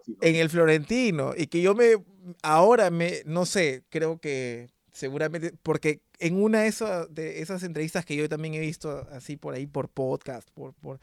así, 0.00 0.12
¿no? 0.12 0.18
en 0.22 0.36
el 0.36 0.48
Florentino, 0.48 1.32
y 1.36 1.46
que 1.46 1.60
yo 1.60 1.74
me, 1.74 1.96
ahora 2.42 2.90
me, 2.90 3.22
no 3.26 3.44
sé, 3.44 3.84
creo 3.90 4.18
que 4.18 4.70
seguramente, 4.92 5.54
porque 5.62 6.02
en 6.18 6.40
una 6.40 6.60
de 6.60 6.68
esas, 6.68 7.12
de 7.12 7.40
esas 7.40 7.62
entrevistas 7.62 8.04
que 8.04 8.16
yo 8.16 8.28
también 8.28 8.54
he 8.54 8.60
visto 8.60 9.06
así 9.10 9.36
por 9.36 9.54
ahí, 9.54 9.66
por 9.66 9.88
podcast, 9.88 10.48
por, 10.50 10.74
por, 10.74 11.00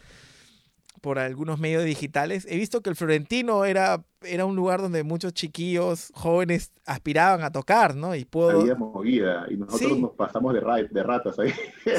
por 1.02 1.18
algunos 1.18 1.60
medios 1.60 1.84
digitales, 1.84 2.46
he 2.50 2.56
visto 2.58 2.82
que 2.82 2.90
el 2.92 2.96
Florentino 2.96 3.66
era, 3.66 4.04
era 4.22 4.46
un 4.46 4.56
lugar 4.56 4.82
donde 4.82 5.04
muchos 5.04 5.34
chiquillos 5.34 6.12
jóvenes 6.14 6.72
aspiraban 6.86 7.44
a 7.44 7.52
tocar, 7.52 7.96
¿no? 7.96 8.16
Y 8.16 8.26
puedo... 8.26 8.62
Había 8.62 8.76
movida, 8.76 9.48
y 9.50 9.58
nosotros 9.58 9.98
nos 10.00 10.12
pasamos 10.12 10.54
de, 10.54 10.88
de 10.90 11.04
ratas 11.04 11.40
ahí. 11.40 11.52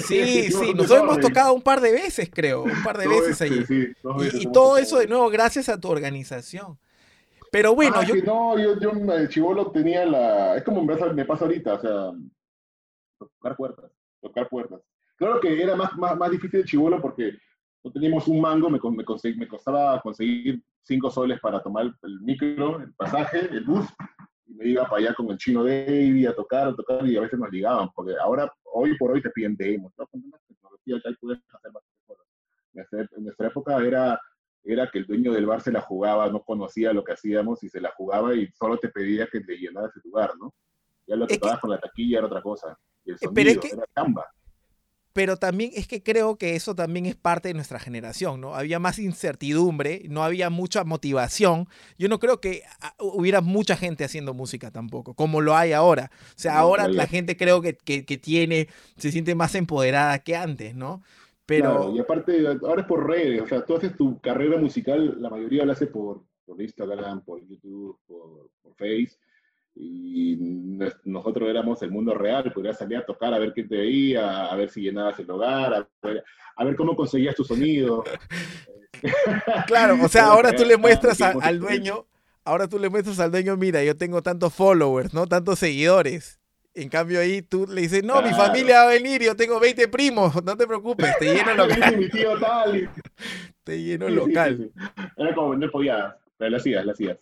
Sí, 0.03 0.45
sí, 0.51 0.75
nosotros 0.75 1.01
hemos 1.01 1.21
tocado 1.21 1.53
un 1.53 1.63
par 1.63 1.81
de 1.81 1.93
veces, 1.93 2.31
creo, 2.33 2.63
un 2.63 2.83
par 2.85 2.99
de 2.99 3.09
veces 3.09 3.41
allí. 3.43 3.65
Sí, 3.67 3.89
y, 4.33 4.43
y 4.43 4.53
todo 4.53 4.79
eso 4.79 4.99
de 4.99 5.09
nuevo 5.09 5.29
gracias 5.29 5.69
a 5.69 5.81
tu 5.81 5.89
organización. 5.89 6.79
Pero 7.51 7.75
bueno, 7.75 7.97
ah, 7.99 8.05
yo... 8.05 8.15
no, 8.25 8.59
yo, 8.59 8.79
yo 8.79 8.91
el 8.91 9.29
chivolo 9.29 9.71
tenía 9.71 10.07
la... 10.07 10.57
Es 10.57 10.63
como 10.63 10.85
me 10.85 11.25
pasa 11.25 11.45
ahorita, 11.45 11.75
o 11.75 11.81
sea, 11.81 12.13
tocar 13.19 13.57
puertas, 13.57 13.91
tocar 14.21 14.49
puertas. 14.49 14.81
Claro 15.17 15.41
que 15.41 15.63
era 15.63 15.77
más, 15.77 15.97
más, 15.97 16.17
más 16.17 16.31
difícil 16.31 16.61
el 16.61 16.67
chivolo 16.67 17.01
porque 17.01 17.37
no 17.85 17.91
teníamos 17.91 18.29
un 18.29 18.41
mango, 18.41 18.71
me, 18.71 18.79
me, 18.79 19.05
me, 19.37 19.49
costaba 19.49 20.01
conseguir 20.01 20.63
cinco 20.83 21.11
soles 21.11 21.41
para 21.41 21.63
tomar 21.63 21.93
el, 22.03 22.21
micro, 22.21 22.81
el 22.81 22.93
pasaje, 22.95 23.41
el 23.41 23.65
bus, 23.65 23.87
y 24.47 24.55
me 24.55 24.69
iba 24.69 24.85
para 24.85 25.03
allá 25.03 25.15
con 25.15 25.31
el 25.31 25.39
chino 25.39 25.65
David 25.65 26.27
a 26.27 26.35
tocar, 26.35 26.69
a 26.69 26.75
tocar, 26.75 27.07
y 27.07 27.17
a 27.17 27.23
veces 27.23 27.39
nos 27.39 27.51
ligaban, 27.51 27.89
porque 27.95 28.15
ahora, 28.21 28.53
hoy 28.73 28.97
por 28.99 29.13
hoy 29.13 29.23
te 29.23 29.31
piden 29.31 29.57
demos, 29.57 29.93
¿no? 29.97 30.07
Con 30.07 30.23
la 30.31 30.39
tecnología 30.47 31.01
que 31.03 31.17
puedes 31.21 31.41
hacer 31.53 31.73
más 31.73 31.83
cosas. 32.07 32.27
En 33.17 33.25
nuestra 33.25 33.49
época 33.49 33.77
era 33.85 34.21
era 34.65 34.91
que 34.91 34.99
el 34.99 35.07
dueño 35.07 35.33
del 35.33 35.47
bar 35.47 35.63
se 35.63 35.73
la 35.73 35.81
jugaba, 35.81 36.29
no 36.29 36.43
conocía 36.43 36.93
lo 36.93 37.05
que 37.05 37.13
hacíamos 37.13 37.63
y 37.63 37.69
se 37.69 37.81
la 37.81 37.93
jugaba 37.97 38.35
y 38.35 38.49
solo 38.53 38.79
te 38.79 38.89
pedía 38.89 39.27
que 39.27 39.41
te 39.41 39.57
llenara 39.57 39.89
ese 39.89 40.01
lugar, 40.05 40.33
¿no? 40.39 40.55
Ya 41.07 41.17
lo 41.17 41.27
que 41.27 41.41
con 41.41 41.71
la 41.71 41.81
taquilla 41.81 42.19
era 42.19 42.27
otra 42.27 42.43
cosa. 42.43 42.79
Y 43.05 43.13
el 43.13 43.19
sonido, 43.19 43.63
era 43.63 43.85
chamba. 43.97 44.27
pero 45.13 45.39
también 45.39 45.73
es 45.75 45.89
que 45.89 46.03
creo 46.03 46.37
que 46.37 46.55
eso 46.55 46.75
también 46.75 47.07
es 47.07 47.17
parte 47.17 47.49
de 47.49 47.55
nuestra 47.55 47.81
generación, 47.81 48.41
¿no? 48.41 48.55
Había 48.55 48.79
más 48.79 48.99
incertidumbre, 48.99 50.03
no 50.09 50.23
había 50.23 50.51
mucha 50.51 50.85
motivación. 50.85 51.67
Yo 51.99 52.09
no 52.09 52.21
creo 52.21 52.41
que 52.41 52.63
ah, 52.81 52.95
hubiera 53.01 53.41
mucha 53.41 53.77
gente 53.77 54.05
haciendo 54.05 54.35
música 54.35 54.71
tampoco, 54.71 55.15
como 55.15 55.41
lo 55.41 55.57
hay 55.57 55.73
ahora. 55.73 56.11
O 56.37 56.39
sea, 56.39 56.59
ahora 56.59 56.87
la 56.87 57.07
gente 57.07 57.37
creo 57.37 57.61
que, 57.63 57.75
que, 57.75 58.19
tiene, 58.19 58.69
se 58.99 59.11
siente 59.11 59.35
más 59.35 59.55
empoderada 59.55 60.19
que 60.21 60.37
antes, 60.37 60.75
¿no? 60.75 61.03
Pero... 61.51 61.93
y 61.95 61.99
aparte, 61.99 62.47
ahora 62.47 62.83
es 62.83 62.87
por 62.87 63.07
redes, 63.07 63.43
o 63.43 63.47
sea, 63.47 63.65
tú 63.65 63.77
haces 63.77 63.97
tu 63.97 64.21
carrera 64.21 64.57
musical, 64.57 65.21
la 65.21 65.31
mayoría 65.31 65.67
la 65.67 65.73
hace 65.73 65.87
por, 65.87 66.23
por 66.47 66.63
Instagram, 66.63 67.23
por 67.25 67.41
YouTube, 67.47 67.99
por, 68.07 68.51
por 68.63 68.75
Facebook 68.77 69.19
y 69.75 70.37
nosotros 71.05 71.49
éramos 71.49 71.81
el 71.83 71.91
mundo 71.91 72.15
real, 72.15 72.53
podrías 72.53 72.79
salir 72.79 72.99
a 72.99 73.07
tocar 73.07 73.33
a 73.33 73.39
ver 73.39 73.53
quién 73.53 73.69
te 73.69 73.77
veía, 73.77 74.47
a 74.47 74.57
ver 74.57 74.69
si 74.69 74.83
llenabas 74.83 75.19
el 75.19 75.31
hogar, 75.31 75.89
a 76.57 76.65
ver, 76.65 76.77
cómo 76.77 76.97
conseguías 76.97 77.35
tu 77.35 77.45
sonido. 77.45 78.05
Claro, 79.67 79.97
o 80.05 80.09
sea, 80.09 80.27
ahora 80.27 80.55
tú 80.55 80.63
le 80.63 80.77
muestras 80.77 81.23
al 81.23 81.59
dueño, 81.59 82.05
ahora 82.45 82.69
tú 82.69 82.79
le 82.79 82.91
muestras 82.91 83.19
al 83.19 83.31
dueño, 83.31 83.57
mira, 83.57 83.83
yo 83.83 83.97
tengo 83.97 84.21
tantos 84.21 84.53
followers, 84.53 85.15
¿no? 85.15 85.27
Tantos 85.27 85.59
seguidores. 85.59 86.40
En 86.75 86.89
cambio 86.89 87.21
ahí 87.21 87.43
tú 87.43 87.67
le 87.67 87.83
dices, 87.83 88.05
no, 88.05 88.23
mi 88.23 88.31
familia 88.31 88.85
va 88.85 88.91
a 88.91 88.93
venir, 88.95 89.23
yo 89.23 89.35
tengo 89.35 89.59
20 89.59 89.89
primos, 89.89 90.43
no 90.45 90.57
te 90.57 90.67
preocupes, 90.67 91.17
te 91.19 91.35
lleno 91.35 91.55
local. 91.67 91.97
mi 91.99 92.09
tío 92.09 92.39
tal. 92.39 92.91
Te 93.65 93.83
lleno 93.83 94.09
local. 94.09 94.73
Era 95.17 95.35
como, 95.35 95.55
no 95.55 95.71
podía, 95.71 96.17
pero 96.39 96.51
lo 96.51 96.57
hacías, 96.57 96.85
lo 96.85 96.93
hacías. 96.93 97.19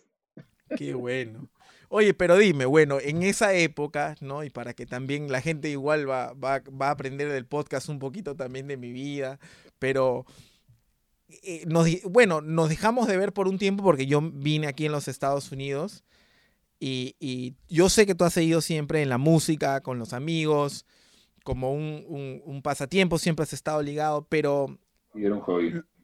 Qué 0.77 0.93
bueno. 0.93 1.49
Oye, 1.89 2.13
pero 2.13 2.37
dime, 2.37 2.65
bueno, 2.65 2.99
en 3.01 3.23
esa 3.23 3.53
época, 3.53 4.15
¿no? 4.21 4.43
Y 4.43 4.49
para 4.49 4.73
que 4.73 4.85
también 4.85 5.31
la 5.31 5.41
gente 5.41 5.69
igual 5.69 6.09
va, 6.09 6.33
va, 6.33 6.61
a 6.79 6.91
aprender 6.91 7.29
del 7.29 7.45
podcast 7.45 7.89
un 7.89 7.99
poquito 7.99 8.35
también 8.35 8.67
de 8.67 8.77
mi 8.77 8.91
vida, 8.91 9.39
pero 9.79 10.25
eh, 11.43 11.65
bueno, 12.05 12.41
nos 12.41 12.69
dejamos 12.69 13.07
de 13.07 13.17
ver 13.17 13.33
por 13.33 13.47
un 13.47 13.57
tiempo 13.57 13.83
porque 13.83 14.05
yo 14.05 14.21
vine 14.21 14.67
aquí 14.67 14.85
en 14.85 14.91
los 14.91 15.07
Estados 15.07 15.51
Unidos 15.51 16.03
y, 16.79 17.55
yo 17.67 17.89
sé 17.89 18.05
que 18.05 18.15
tú 18.15 18.23
has 18.23 18.33
seguido 18.33 18.61
siempre 18.61 19.01
en 19.01 19.09
la 19.09 19.17
música, 19.17 19.81
con 19.81 19.99
los 19.99 20.13
amigos, 20.13 20.85
como 21.43 21.73
un, 21.73 22.61
pasatiempo, 22.63 23.17
siempre 23.17 23.43
has 23.43 23.53
estado 23.53 23.81
ligado, 23.81 24.25
pero... 24.29 24.77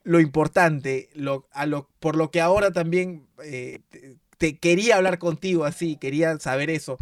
Lo 0.04 0.20
importante, 0.20 1.10
lo, 1.16 1.48
a 1.52 1.66
lo, 1.66 1.90
por 2.00 2.16
lo 2.16 2.30
que 2.30 2.40
ahora 2.40 2.72
también 2.72 3.28
eh, 3.44 3.80
te 4.38 4.58
quería 4.60 4.98
hablar 4.98 5.18
contigo 5.18 5.66
así, 5.66 5.98
quería 5.98 6.38
saber 6.38 6.70
eso. 6.70 6.98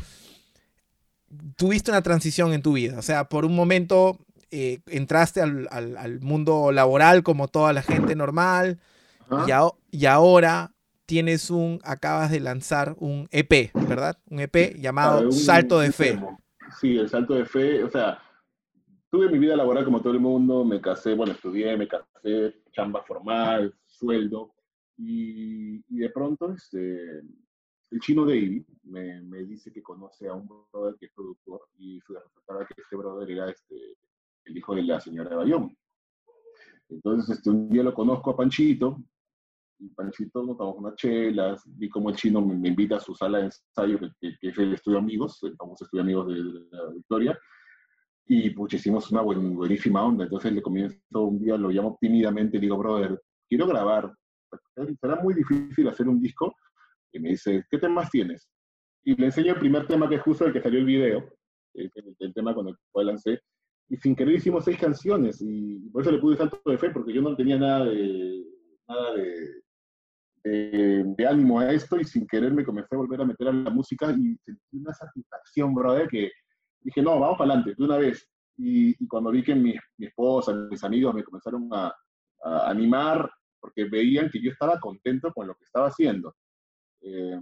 Tuviste 1.57 1.91
una 1.91 2.01
transición 2.01 2.53
en 2.53 2.61
tu 2.61 2.73
vida, 2.73 2.97
o 2.97 3.01
sea, 3.01 3.25
por 3.27 3.43
un 3.43 3.55
momento 3.55 4.19
eh, 4.51 4.81
entraste 4.85 5.41
al, 5.41 6.19
mundo 6.21 6.71
laboral 6.71 7.23
como 7.23 7.47
toda 7.47 7.73
la 7.73 7.81
gente 7.81 8.15
normal 8.15 8.79
y, 9.91 10.05
ahora 10.05 10.72
tienes 11.13 11.51
un, 11.51 11.79
acabas 11.83 12.31
de 12.31 12.39
lanzar 12.39 12.95
un 12.97 13.27
EP, 13.29 13.71
¿verdad? 13.87 14.17
Un 14.31 14.39
EP 14.39 14.75
llamado 14.79 15.31
Salto 15.31 15.79
de 15.79 15.91
Fe. 15.91 16.19
Sí, 16.81 16.97
el 16.97 17.07
Salto 17.07 17.35
de 17.35 17.45
Fe, 17.45 17.83
o 17.83 17.89
sea, 17.91 18.17
tuve 19.11 19.29
mi 19.29 19.37
vida 19.37 19.55
laboral 19.55 19.85
como 19.85 20.01
todo 20.01 20.13
el 20.13 20.19
mundo, 20.19 20.65
me 20.65 20.81
casé, 20.81 21.13
bueno, 21.13 21.33
estudié, 21.33 21.77
me 21.77 21.87
casé, 21.87 22.55
chamba 22.71 23.03
formal, 23.03 23.75
sueldo, 23.85 24.55
y, 24.97 25.83
de 25.87 26.09
pronto 26.09 26.51
este, 26.51 27.19
el 27.91 27.99
chino 27.99 28.25
David 28.25 28.63
me, 28.81 29.21
me, 29.21 29.43
dice 29.43 29.71
que 29.71 29.83
conoce 29.83 30.27
a 30.27 30.33
un 30.33 30.47
brother 30.47 30.95
que 30.99 31.05
es 31.05 31.11
productor 31.13 31.61
y 31.77 32.01
se 32.07 32.13
resultaba 32.15 32.65
que 32.65 32.81
este 32.81 32.95
brother 32.95 33.29
era 33.29 33.51
este, 33.51 33.75
el 34.45 34.57
hijo 34.57 34.73
de 34.73 34.81
la 34.81 34.99
señora 34.99 35.35
Bayón. 35.35 35.77
Entonces 36.89 37.37
este, 37.37 37.51
un 37.51 37.69
día 37.69 37.83
lo 37.83 37.93
conozco 37.93 38.31
a 38.31 38.35
Panchito 38.35 38.97
y 39.83 39.89
Panchito 39.89 40.43
nos 40.43 40.57
tomamos 40.57 40.79
unas 40.79 40.95
chelas, 40.95 41.61
vi 41.65 41.89
como 41.89 42.09
el 42.09 42.15
chino 42.15 42.41
me, 42.41 42.67
invita 42.67 42.97
a 42.97 42.99
su 42.99 43.13
sala 43.13 43.39
de 43.39 43.45
ensayo, 43.45 43.99
que, 44.19 44.35
es 44.41 44.57
el 44.57 44.73
Estudio 44.73 44.99
Amigos, 44.99 45.39
el 45.43 45.55
famoso 45.55 45.83
Estudio 45.83 46.03
Amigos 46.03 46.27
de, 46.27 46.35
la 46.71 46.89
Victoria, 46.93 47.39
y 48.25 48.51
pues 48.51 48.73
hicimos 48.73 49.11
una 49.11 49.21
buenísima 49.21 50.03
onda. 50.03 50.23
Entonces 50.23 50.53
le 50.53 50.61
comienzo 50.61 50.97
un 51.13 51.39
día, 51.39 51.57
lo 51.57 51.69
llamo 51.69 51.97
tímidamente, 51.99 52.59
digo, 52.59 52.77
brother, 52.77 53.21
quiero 53.49 53.67
grabar 53.67 54.13
será 54.99 55.15
muy 55.21 55.33
difícil 55.33 55.87
hacer 55.87 56.07
un 56.07 56.19
disco. 56.19 56.53
Y 57.11 57.19
me 57.19 57.29
dice, 57.29 57.63
¿qué 57.69 57.77
temas 57.77 58.09
tienes? 58.09 58.49
Y 59.03 59.15
le 59.15 59.27
enseño 59.27 59.53
el 59.53 59.59
primer 59.59 59.85
tema 59.87 60.09
que 60.09 60.15
es 60.15 60.21
justo 60.21 60.45
el 60.45 60.53
que 60.53 60.61
salió 60.61 60.79
el 60.79 60.85
video, 60.85 61.29
el, 61.73 62.33
tema 62.33 62.55
con 62.55 62.67
el 62.67 62.75
cual 62.91 63.07
lancé. 63.07 63.39
Y 63.89 63.97
sin 63.97 64.15
querer 64.15 64.35
hicimos 64.35 64.65
seis 64.65 64.79
canciones. 64.79 65.41
Y 65.41 65.89
por 65.89 66.01
eso 66.01 66.11
le 66.11 66.19
pude 66.19 66.37
tanto 66.37 66.59
de 66.65 66.77
fe, 66.77 66.89
porque 66.89 67.13
yo 67.13 67.21
no 67.21 67.35
tenía 67.35 67.57
nada 67.57 67.85
de, 67.85 68.43
nada 68.87 69.13
de, 69.13 69.62
de, 70.43 71.27
ánimo 71.27 71.59
a 71.59 71.71
esto. 71.71 71.99
Y 71.99 72.05
sin 72.05 72.27
querer 72.27 72.53
me 72.53 72.65
comencé 72.65 72.95
a 72.95 72.99
volver 72.99 73.21
a 73.21 73.25
meter 73.25 73.47
a 73.47 73.53
la 73.53 73.69
música 73.69 74.11
y 74.11 74.37
sentí 74.37 74.77
una 74.77 74.93
satisfacción, 74.93 75.73
brother, 75.73 76.07
que 76.07 76.31
dije, 76.81 77.01
no, 77.01 77.19
vamos 77.19 77.37
para 77.37 77.53
adelante, 77.53 77.75
de 77.77 77.83
una 77.83 77.97
vez. 77.97 78.27
Y, 78.57 79.07
cuando 79.07 79.31
vi 79.31 79.43
que 79.43 79.55
mi, 79.55 79.73
mi, 79.97 80.05
esposa, 80.07 80.53
mis 80.53 80.83
amigos 80.83 81.15
me 81.15 81.23
comenzaron 81.23 81.67
a, 81.71 81.93
a 82.43 82.69
animar 82.69 83.29
porque 83.59 83.85
veían 83.85 84.29
que 84.29 84.41
yo 84.41 84.51
estaba 84.51 84.79
contento 84.79 85.31
con 85.33 85.47
lo 85.47 85.55
que 85.55 85.63
estaba 85.63 85.87
haciendo. 85.87 86.35
Eh, 87.01 87.39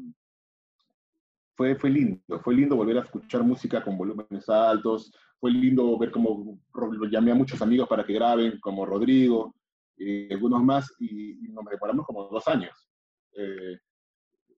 fue, 1.56 1.76
fue 1.76 1.90
lindo, 1.90 2.22
fue 2.44 2.54
lindo 2.54 2.76
volver 2.76 3.00
a 3.00 3.02
escuchar 3.02 3.44
música 3.44 3.84
con 3.84 3.98
volúmenes 3.98 4.48
altos, 4.50 5.12
fue 5.40 5.52
lindo 5.52 5.98
ver 5.98 6.12
cómo 6.12 6.60
llamé 7.10 7.32
a 7.32 7.36
muchos 7.36 7.62
amigos 7.62 7.88
para 7.88 8.04
que 8.04 8.14
graben, 8.14 8.60
como 8.60 8.86
Rodrigo 8.86 9.56
y 9.98 10.32
algunos 10.32 10.64
más, 10.64 10.94
y, 11.00 11.34
nos 11.50 11.66
demoramos 11.66 12.06
como 12.06 12.28
dos 12.28 12.48
años. 12.48 12.91
Eh, 13.36 13.78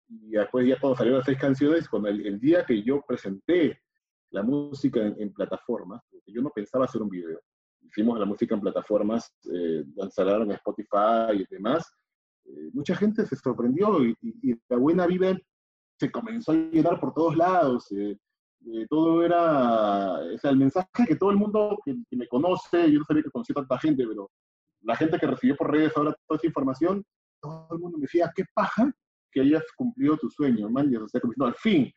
y 0.09 0.31
después 0.31 0.67
ya 0.67 0.79
cuando 0.79 0.97
salieron 0.97 1.19
las 1.19 1.25
seis 1.25 1.39
canciones, 1.39 1.89
cuando 1.89 2.09
el, 2.09 2.39
día 2.39 2.65
que 2.65 2.83
yo 2.83 3.01
presenté 3.07 3.79
la 4.31 4.43
música 4.43 4.99
en, 5.01 5.15
en 5.19 5.33
plataformas, 5.33 6.01
yo 6.27 6.41
no 6.41 6.49
pensaba 6.49 6.85
hacer 6.85 7.01
un 7.01 7.09
video, 7.09 7.39
hicimos 7.81 8.19
la 8.19 8.25
música 8.25 8.55
en 8.55 8.61
plataformas, 8.61 9.31
eh, 9.51 9.83
lanzaron 9.95 10.43
en 10.43 10.51
Spotify 10.51 11.33
y 11.33 11.45
demás, 11.49 11.91
eh, 12.45 12.69
mucha 12.73 12.95
gente 12.95 13.25
se 13.25 13.35
sorprendió 13.35 14.03
y, 14.03 14.15
la 14.69 14.77
buena 14.77 15.07
vida 15.07 15.37
se 15.99 16.11
comenzó 16.11 16.51
a 16.51 16.55
llenar 16.55 16.99
por 16.99 17.13
todos 17.13 17.35
lados. 17.35 17.91
Eh, 17.91 18.17
eh, 18.65 18.85
todo 18.89 19.23
era, 19.23 20.13
o 20.19 20.37
sea, 20.37 20.51
el 20.51 20.57
mensaje 20.57 21.05
que 21.07 21.15
todo 21.15 21.31
el 21.31 21.37
mundo 21.37 21.79
que, 21.85 21.95
me 22.11 22.27
conoce, 22.27 22.91
yo 22.91 22.99
no 22.99 23.05
sabía 23.05 23.23
que 23.23 23.31
conocía 23.31 23.55
tanta 23.55 23.77
gente, 23.79 24.05
pero 24.07 24.29
la 24.81 24.95
gente 24.95 25.17
que 25.19 25.27
recibió 25.27 25.55
por 25.55 25.71
redes 25.71 25.95
ahora 25.95 26.15
toda 26.27 26.37
esa 26.37 26.47
información, 26.47 27.03
todo 27.43 27.67
el 27.71 27.79
mundo 27.79 27.97
me 27.97 28.03
decía, 28.03 28.31
qué 28.33 28.45
paja 28.53 28.91
que 29.31 29.41
hayas 29.41 29.63
cumplido 29.75 30.17
tu 30.17 30.29
sueño, 30.29 30.69
man, 30.69 30.95
o 30.95 31.07
sea, 31.07 31.19
como 31.19 31.33
al 31.45 31.55
fin. 31.55 31.91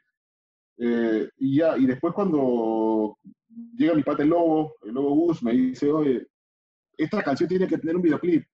y 1.38 1.56
ya, 1.56 1.78
y 1.78 1.86
después 1.86 2.12
cuando 2.12 3.16
llega 3.76 3.94
mi 3.94 4.02
pata 4.02 4.22
el 4.22 4.30
lobo, 4.30 4.74
el 4.82 4.92
lobo 4.92 5.14
Gus, 5.14 5.42
me 5.42 5.52
dice, 5.52 5.90
oye, 5.90 6.26
esta 6.96 7.22
canción 7.22 7.48
tiene 7.48 7.68
que 7.68 7.78
tener 7.78 7.96
un 7.96 8.02
videoclip. 8.02 8.44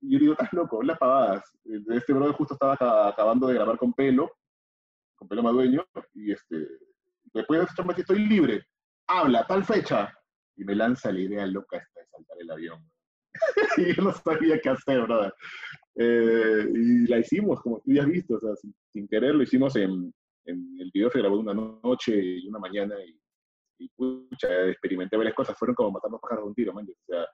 Y 0.00 0.12
yo 0.12 0.18
digo, 0.18 0.32
estás 0.32 0.52
loco, 0.52 0.82
las 0.82 0.98
pavadas. 0.98 1.44
Este 1.64 2.12
brother 2.12 2.34
justo 2.34 2.54
estaba 2.54 3.08
acabando 3.08 3.46
de 3.46 3.54
grabar 3.54 3.78
con 3.78 3.92
Pelo, 3.92 4.30
con 5.14 5.28
Pelo 5.28 5.42
Madueño, 5.42 5.86
y 6.14 6.32
este, 6.32 6.68
después 7.32 7.60
de 7.60 7.66
ese 7.66 8.00
estoy 8.00 8.26
libre, 8.26 8.66
habla, 9.06 9.46
tal 9.46 9.64
fecha, 9.64 10.12
y 10.56 10.64
me 10.64 10.74
lanza 10.74 11.12
la 11.12 11.20
idea 11.20 11.46
loca 11.46 11.78
esta 11.78 12.00
de 12.00 12.06
saltar 12.06 12.36
el 12.40 12.50
avión. 12.50 12.90
y 13.78 13.94
yo 13.94 14.02
no 14.02 14.12
sabía 14.12 14.60
qué 14.60 14.70
hacer, 14.70 15.02
brother. 15.02 15.34
Eh, 15.96 16.66
y 16.72 17.06
la 17.06 17.18
hicimos, 17.18 17.60
como 17.60 17.80
tú 17.80 17.92
ya 17.92 18.02
has 18.02 18.08
visto, 18.08 18.34
o 18.34 18.40
sea, 18.40 18.50
sin, 18.90 19.08
querer 19.08 19.34
lo 19.34 19.42
hicimos 19.42 19.76
en, 19.76 20.12
en, 20.44 20.76
el 20.80 20.90
video 20.92 21.10
se 21.10 21.20
grabó 21.20 21.38
una 21.38 21.54
noche 21.54 22.12
y 22.16 22.48
una 22.48 22.58
mañana 22.58 22.96
y 23.04 23.16
y 23.78 23.88
pucha, 23.88 24.48
experimenté 24.68 25.16
varias 25.16 25.34
cosas, 25.34 25.56
fueron 25.58 25.74
como 25.74 25.92
matar 25.92 26.10
dos 26.10 26.20
pájaros 26.20 26.44
de 26.44 26.48
un 26.48 26.54
tiro, 26.54 26.72
man. 26.72 26.86
O 26.88 27.06
sea, 27.06 27.26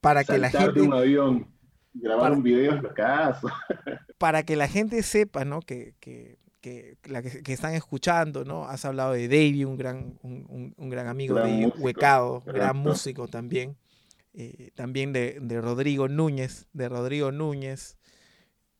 para 0.00 0.24
que 0.24 0.38
la 0.38 0.50
gente... 0.50 0.80
un 0.80 0.94
avión, 0.94 1.48
grabar 1.94 2.24
para... 2.24 2.36
un 2.36 2.42
video 2.42 2.74
es 2.74 2.82
lo 2.82 2.90
para 4.18 4.42
que 4.44 4.56
la 4.56 4.68
gente 4.68 5.02
sepa, 5.02 5.44
¿no? 5.44 5.60
Que, 5.60 5.94
que, 6.00 6.38
que, 6.60 6.96
la 7.04 7.22
que, 7.22 7.52
están 7.52 7.74
escuchando, 7.74 8.44
¿no? 8.44 8.64
Has 8.64 8.84
hablado 8.84 9.12
de 9.12 9.28
David, 9.28 9.66
un 9.66 9.76
gran, 9.76 10.18
un, 10.22 10.74
un, 10.76 10.88
gran 10.88 11.08
amigo 11.08 11.36
de 11.36 11.72
Huecado, 11.78 12.42
gran 12.46 12.76
músico 12.76 13.28
también. 13.28 13.76
Eh, 14.38 14.70
también 14.74 15.14
de, 15.14 15.38
de, 15.40 15.62
Rodrigo 15.62 16.08
Núñez, 16.08 16.66
de 16.74 16.90
Rodrigo 16.90 17.32
Núñez, 17.32 17.96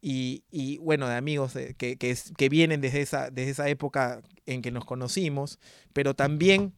y, 0.03 0.45
y 0.51 0.77
bueno, 0.77 1.09
de 1.09 1.15
amigos 1.15 1.55
que, 1.55 1.97
que, 1.97 2.17
que, 2.37 2.49
vienen 2.51 2.83
desde 2.83 3.01
esa, 3.01 3.31
desde 3.31 3.53
esa 3.53 3.69
época 3.71 4.21
en 4.45 4.61
que 4.61 4.71
nos 4.71 4.85
conocimos, 4.85 5.59
pero 5.95 6.13
también 6.13 6.75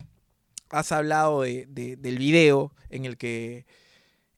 has 0.70 0.92
hablado 0.92 1.42
de, 1.42 1.66
del 1.66 2.18
video 2.18 2.72
en 2.88 3.04
el, 3.04 3.16
que, 3.16 3.66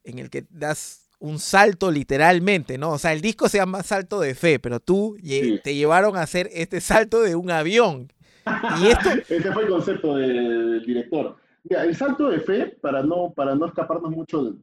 en 0.03 0.17
el 0.17 0.31
que 0.31 0.45
das 0.49 1.07
un 1.19 1.37
salto 1.37 1.91
literalmente, 1.91 2.79
¿no? 2.79 2.93
O 2.93 2.97
sea, 2.97 3.13
el 3.13 3.21
disco 3.21 3.47
se 3.47 3.59
llama 3.59 3.83
Salto 3.83 4.19
de 4.19 4.33
Fe, 4.33 4.57
pero 4.57 4.79
tú 4.79 5.17
te 5.21 5.75
llevaron 5.75 6.17
a 6.17 6.23
hacer 6.23 6.49
este 6.51 6.81
salto 6.81 7.21
de 7.21 7.35
un 7.35 7.51
avión. 7.51 8.11
Y 8.81 8.87
esto... 8.87 9.09
Ese 9.29 9.51
fue 9.51 9.63
el 9.63 9.69
concepto 9.69 10.15
del 10.15 10.83
director. 10.83 11.37
Mira, 11.63 11.83
el 11.83 11.95
salto 11.95 12.29
de 12.29 12.39
fe, 12.39 12.77
para 12.81 13.03
no, 13.03 13.33
para 13.33 13.55
no 13.55 13.67
escaparnos 13.67 14.11
mucho, 14.11 14.43
de, 14.43 14.57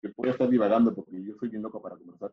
que 0.00 0.08
pueda 0.10 0.32
estar 0.32 0.48
divagando 0.48 0.94
porque 0.94 1.22
yo 1.22 1.34
soy 1.38 1.50
bien 1.50 1.62
loco 1.62 1.82
para 1.82 1.96
conversar, 1.96 2.32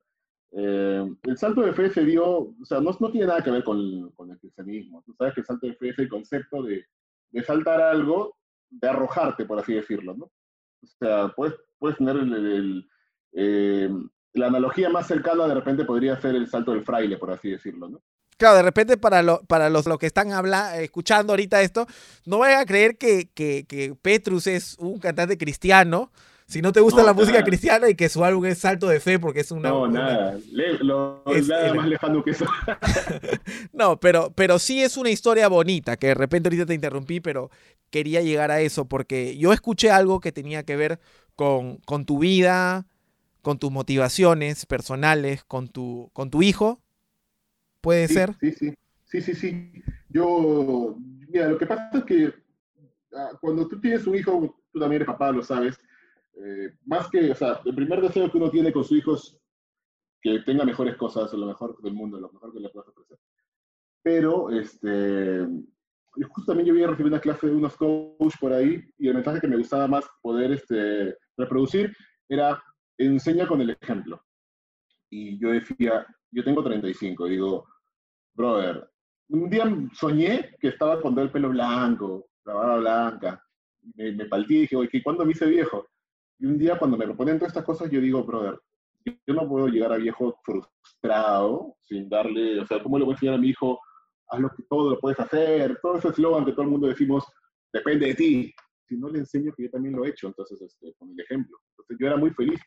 eh, 0.51 1.05
el 1.23 1.37
salto 1.37 1.61
de 1.61 1.73
fe 1.73 1.89
se 1.89 2.05
dio, 2.05 2.25
o 2.25 2.65
sea, 2.65 2.79
no, 2.79 2.95
no 2.99 3.11
tiene 3.11 3.27
nada 3.27 3.43
que 3.43 3.51
ver 3.51 3.63
con, 3.63 4.11
con, 4.11 4.31
el 4.31 4.39
cristianismo. 4.39 5.03
Tú 5.05 5.13
sabes 5.13 5.33
que 5.33 5.41
el 5.41 5.45
salto 5.45 5.67
de 5.67 5.75
fe 5.75 5.89
es 5.89 5.99
el 5.99 6.09
concepto 6.09 6.63
de, 6.63 6.85
de 7.31 7.43
saltar 7.43 7.81
algo, 7.81 8.37
de 8.69 8.87
arrojarte, 8.87 9.45
por 9.45 9.59
así 9.59 9.73
decirlo, 9.73 10.15
¿no? 10.15 10.25
O 10.25 10.87
sea, 10.99 11.33
puedes, 11.35 11.55
puedes 11.77 11.97
tener 11.97 12.15
el, 12.15 12.33
el, 12.33 12.89
eh, 13.33 13.89
la 14.33 14.47
analogía 14.47 14.89
más 14.89 15.07
cercana 15.07 15.47
de 15.47 15.55
repente 15.55 15.85
podría 15.85 16.19
ser 16.19 16.35
el 16.35 16.47
salto 16.47 16.71
del 16.71 16.85
fraile, 16.85 17.17
por 17.17 17.31
así 17.31 17.49
decirlo, 17.49 17.89
¿no? 17.89 18.01
Claro, 18.37 18.57
de 18.57 18.63
repente 18.63 18.97
para, 18.97 19.23
lo, 19.23 19.41
para 19.43 19.69
los, 19.69 19.85
los 19.87 19.97
que 19.97 20.05
están 20.05 20.31
habla, 20.31 20.79
escuchando 20.79 21.33
ahorita 21.33 21.61
esto, 21.61 21.87
no 22.25 22.39
vayan 22.39 22.61
a 22.61 22.65
creer 22.65 22.97
que, 22.97 23.29
que, 23.33 23.65
que 23.67 23.95
Petrus 24.01 24.47
es 24.47 24.75
un 24.79 24.99
cantante 24.99 25.37
cristiano, 25.37 26.11
si 26.47 26.61
no 26.61 26.71
te 26.71 26.79
gusta 26.79 27.01
no, 27.01 27.07
la 27.07 27.13
música 27.13 27.43
cristiana 27.43 27.89
y 27.89 27.95
que 27.95 28.07
su 28.07 28.23
álbum 28.23 28.45
es 28.45 28.59
Salto 28.59 28.87
de 28.87 29.01
Fe 29.01 29.19
porque 29.19 29.41
es 29.41 29.51
una... 29.51 29.67
No, 29.67 29.85
nada, 29.87 30.37
Le, 30.49 30.77
lo, 30.77 31.21
es, 31.25 31.45
nada 31.49 31.67
el... 31.67 31.75
más 31.75 31.87
lejano 31.87 32.23
que 32.23 32.31
eso. 32.31 32.45
no, 33.73 33.99
pero, 33.99 34.31
pero 34.33 34.57
sí 34.57 34.81
es 34.81 34.95
una 34.95 35.09
historia 35.09 35.49
bonita, 35.49 35.97
que 35.97 36.07
de 36.07 36.13
repente 36.13 36.47
ahorita 36.47 36.65
te 36.65 36.73
interrumpí, 36.73 37.19
pero 37.19 37.51
quería 37.89 38.21
llegar 38.21 38.51
a 38.51 38.61
eso 38.61 38.85
porque 38.85 39.37
yo 39.37 39.51
escuché 39.51 39.91
algo 39.91 40.21
que 40.21 40.31
tenía 40.31 40.63
que 40.63 40.77
ver 40.77 41.01
con, 41.35 41.77
con 41.79 42.05
tu 42.05 42.19
vida, 42.19 42.85
con 43.41 43.59
tus 43.59 43.69
motivaciones 43.69 44.65
personales, 44.65 45.43
con 45.43 45.67
tu, 45.67 46.09
con 46.13 46.29
tu 46.29 46.43
hijo, 46.43 46.79
¿puede 47.87 48.07
sí, 48.09 48.13
ser? 48.15 48.35
Sí, 48.41 48.51
sí, 48.51 48.73
sí, 49.05 49.21
sí, 49.21 49.33
sí. 49.33 49.71
Yo, 50.09 50.97
mira, 50.99 51.47
lo 51.47 51.57
que 51.57 51.65
pasa 51.65 51.89
es 51.93 52.03
que 52.03 52.33
cuando 53.39 53.65
tú 53.65 53.79
tienes 53.79 54.05
un 54.05 54.15
hijo, 54.15 54.57
tú 54.73 54.79
también 54.79 55.01
eres 55.01 55.07
papá, 55.07 55.31
lo 55.31 55.41
sabes, 55.41 55.79
eh, 56.33 56.73
más 56.85 57.09
que, 57.09 57.31
o 57.31 57.35
sea, 57.35 57.61
el 57.63 57.73
primer 57.73 58.01
deseo 58.01 58.29
que 58.29 58.37
uno 58.37 58.51
tiene 58.51 58.73
con 58.73 58.83
su 58.83 58.97
hijo 58.97 59.15
es 59.15 59.39
que 60.21 60.39
tenga 60.39 60.65
mejores 60.65 60.97
cosas, 60.97 61.31
lo 61.31 61.45
mejor 61.45 61.81
del 61.81 61.93
mundo, 61.93 62.19
lo 62.19 62.29
mejor 62.29 62.51
que 62.51 62.59
le 62.59 62.67
puedas 62.67 62.89
ofrecer. 62.89 63.17
Pero, 64.03 64.49
este, 64.49 65.47
justo 66.29 66.51
también 66.51 66.67
yo 66.67 66.73
había 66.73 66.87
recibido 66.87 67.15
una 67.15 67.21
clase 67.21 67.47
de 67.47 67.55
unos 67.55 67.77
coach 67.77 68.35
por 68.37 68.51
ahí 68.51 68.83
y 68.97 69.07
el 69.07 69.13
mensaje 69.13 69.39
que 69.39 69.47
me 69.47 69.55
gustaba 69.55 69.87
más 69.87 70.03
poder 70.21 70.51
este, 70.51 71.15
reproducir 71.37 71.95
era 72.27 72.61
enseña 72.97 73.47
con 73.47 73.61
el 73.61 73.69
ejemplo. 73.69 74.21
Y 75.09 75.39
yo 75.39 75.51
decía, 75.51 76.05
yo 76.31 76.43
tengo 76.43 76.61
35, 76.61 77.27
digo, 77.27 77.65
brother, 78.37 78.89
un 79.29 79.49
día 79.49 79.65
soñé 79.93 80.55
que 80.59 80.69
estaba 80.69 81.01
con 81.01 81.17
el 81.19 81.31
pelo 81.31 81.49
blanco, 81.49 82.29
la 82.45 82.53
barba 82.53 82.77
blanca, 82.77 83.43
me, 83.95 84.11
me 84.11 84.25
paltí 84.25 84.57
y 84.57 84.61
dije, 84.61 84.75
oye, 84.75 85.03
¿cuándo 85.03 85.25
me 85.25 85.31
hice 85.31 85.47
viejo? 85.47 85.87
Y 86.39 86.45
un 86.45 86.57
día 86.57 86.77
cuando 86.77 86.95
me 86.95 87.05
proponen 87.05 87.39
todas 87.39 87.51
estas 87.51 87.65
cosas, 87.65 87.89
yo 87.89 87.99
digo, 87.99 88.23
brother, 88.23 88.59
yo 89.03 89.33
no 89.33 89.47
puedo 89.47 89.67
llegar 89.67 89.91
a 89.91 89.97
viejo 89.97 90.39
frustrado, 90.43 91.75
sin 91.81 92.07
darle, 92.07 92.59
o 92.59 92.65
sea, 92.65 92.81
¿cómo 92.81 92.97
le 92.97 93.05
voy 93.05 93.13
a 93.13 93.15
enseñar 93.15 93.35
a 93.35 93.39
mi 93.39 93.49
hijo, 93.49 93.79
haz 94.29 94.39
lo 94.39 94.49
que 94.49 94.63
todo 94.69 94.91
lo 94.91 94.99
puedes 94.99 95.19
hacer? 95.19 95.79
Todo 95.81 95.97
ese 95.97 96.09
eslogan 96.09 96.45
que 96.45 96.51
todo 96.51 96.63
el 96.63 96.71
mundo 96.71 96.87
decimos, 96.87 97.25
depende 97.73 98.07
de 98.07 98.15
ti. 98.15 98.53
Si 98.87 98.95
no 98.97 99.09
le 99.09 99.19
enseño 99.19 99.51
que 99.55 99.63
yo 99.63 99.69
también 99.71 99.95
lo 99.95 100.05
he 100.05 100.09
hecho, 100.09 100.27
entonces, 100.27 100.61
este, 100.61 100.93
con 100.97 101.09
el 101.11 101.19
ejemplo. 101.19 101.57
Entonces 101.71 101.97
yo 101.99 102.07
era 102.07 102.17
muy 102.17 102.31
feliz. 102.31 102.59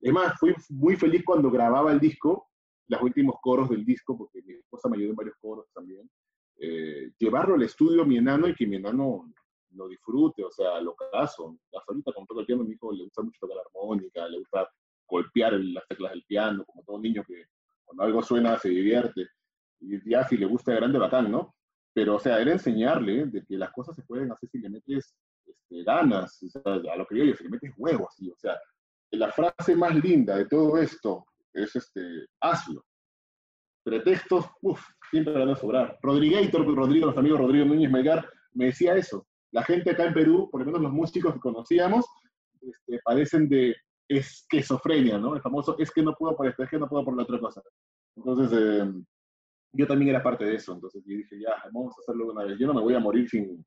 Es 0.00 0.12
más, 0.12 0.38
fui 0.38 0.54
muy 0.70 0.96
feliz 0.96 1.22
cuando 1.24 1.50
grababa 1.50 1.92
el 1.92 2.00
disco, 2.00 2.48
los 2.88 3.02
últimos 3.02 3.36
coros 3.40 3.68
del 3.70 3.84
disco, 3.84 4.16
porque 4.16 4.42
mi 4.42 4.54
esposa 4.54 4.88
me 4.88 4.96
ayudó 4.96 5.10
en 5.10 5.16
varios 5.16 5.36
coros 5.40 5.66
también. 5.72 6.08
Eh, 6.58 7.12
llevarlo 7.18 7.54
al 7.54 7.62
estudio 7.62 8.04
mi 8.04 8.18
enano 8.18 8.48
y 8.48 8.54
que 8.54 8.66
mi 8.66 8.76
enano 8.76 9.32
lo 9.70 9.88
disfrute, 9.88 10.44
o 10.44 10.50
sea, 10.50 10.80
lo 10.80 10.94
caso. 10.94 11.56
Hasta 11.72 11.92
ahorita 11.92 12.12
cuando 12.12 12.28
toca 12.28 12.40
el 12.40 12.46
piano, 12.46 12.64
mi 12.64 12.74
hijo 12.74 12.92
le 12.92 13.04
gusta 13.04 13.22
mucho 13.22 13.38
tocar 13.40 13.56
la 13.56 13.62
armónica, 13.62 14.28
le 14.28 14.38
gusta 14.38 14.68
golpear 15.06 15.52
las 15.54 15.86
teclas 15.88 16.12
del 16.12 16.24
piano, 16.24 16.64
como 16.64 16.82
todo 16.84 16.98
niño 16.98 17.24
que 17.26 17.46
cuando 17.84 18.04
algo 18.04 18.22
suena 18.22 18.58
se 18.58 18.68
divierte. 18.68 19.26
Y 19.80 20.08
ya 20.08 20.26
si 20.28 20.36
le 20.36 20.46
gusta 20.46 20.74
grande, 20.74 20.98
bacán, 20.98 21.30
¿no? 21.30 21.54
Pero, 21.94 22.16
o 22.16 22.20
sea, 22.20 22.40
era 22.40 22.52
enseñarle 22.52 23.26
de 23.26 23.44
que 23.44 23.56
las 23.56 23.70
cosas 23.72 23.96
se 23.96 24.02
pueden 24.02 24.30
hacer 24.32 24.48
si 24.48 24.58
le 24.58 24.70
metes 24.70 25.14
este, 25.44 25.82
ganas, 25.82 26.42
o 26.42 26.48
sea, 26.48 26.62
a 26.64 26.96
lo 26.96 27.06
que 27.06 27.18
yo 27.18 27.24
digo, 27.24 27.36
si 27.36 27.44
le 27.44 27.50
metes 27.50 27.72
huevos, 27.76 28.08
así, 28.08 28.30
o 28.30 28.36
sea, 28.36 28.58
la 29.10 29.30
frase 29.30 29.76
más 29.76 29.94
linda 29.96 30.36
de 30.36 30.46
todo 30.46 30.78
esto 30.78 31.26
es, 31.54 31.76
este, 31.76 32.26
hazlo. 32.40 32.84
Pretextos, 33.84 34.46
uff, 34.62 34.80
siempre 35.10 35.34
van 35.34 35.50
a 35.50 35.56
sobrar. 35.56 35.98
Rodriguator, 36.02 36.64
Rodrigo, 36.74 37.06
los 37.06 37.18
amigos 37.18 37.40
Rodrigo 37.40 37.64
Núñez 37.64 37.90
Melgar, 37.90 38.28
me 38.52 38.66
decía 38.66 38.94
eso, 38.94 39.26
la 39.50 39.62
gente 39.62 39.90
acá 39.90 40.04
en 40.04 40.14
Perú, 40.14 40.48
por 40.50 40.60
lo 40.60 40.66
menos 40.66 40.82
los 40.82 40.92
músicos 40.92 41.34
que 41.34 41.40
conocíamos, 41.40 42.06
este, 42.60 43.00
padecen 43.04 43.48
de 43.48 43.76
esquizofrenia, 44.08 45.18
¿no? 45.18 45.34
El 45.34 45.42
famoso 45.42 45.76
es 45.78 45.90
que 45.90 46.02
no 46.02 46.14
puedo 46.14 46.36
por 46.36 46.46
esto, 46.46 46.62
es 46.62 46.70
que 46.70 46.78
no 46.78 46.88
puedo 46.88 47.04
por 47.04 47.16
la 47.16 47.24
otra 47.24 47.38
cosa. 47.38 47.62
Entonces, 48.16 48.58
eh, 48.58 48.92
yo 49.72 49.86
también 49.86 50.10
era 50.10 50.22
parte 50.22 50.44
de 50.44 50.56
eso, 50.56 50.74
entonces 50.74 51.02
yo 51.04 51.16
dije, 51.16 51.38
ya, 51.40 51.54
vamos 51.72 51.94
a 51.96 52.00
hacerlo 52.00 52.30
una 52.30 52.44
vez. 52.44 52.58
Yo 52.58 52.66
no 52.66 52.74
me 52.74 52.82
voy 52.82 52.94
a 52.94 53.00
morir 53.00 53.28
sin, 53.28 53.64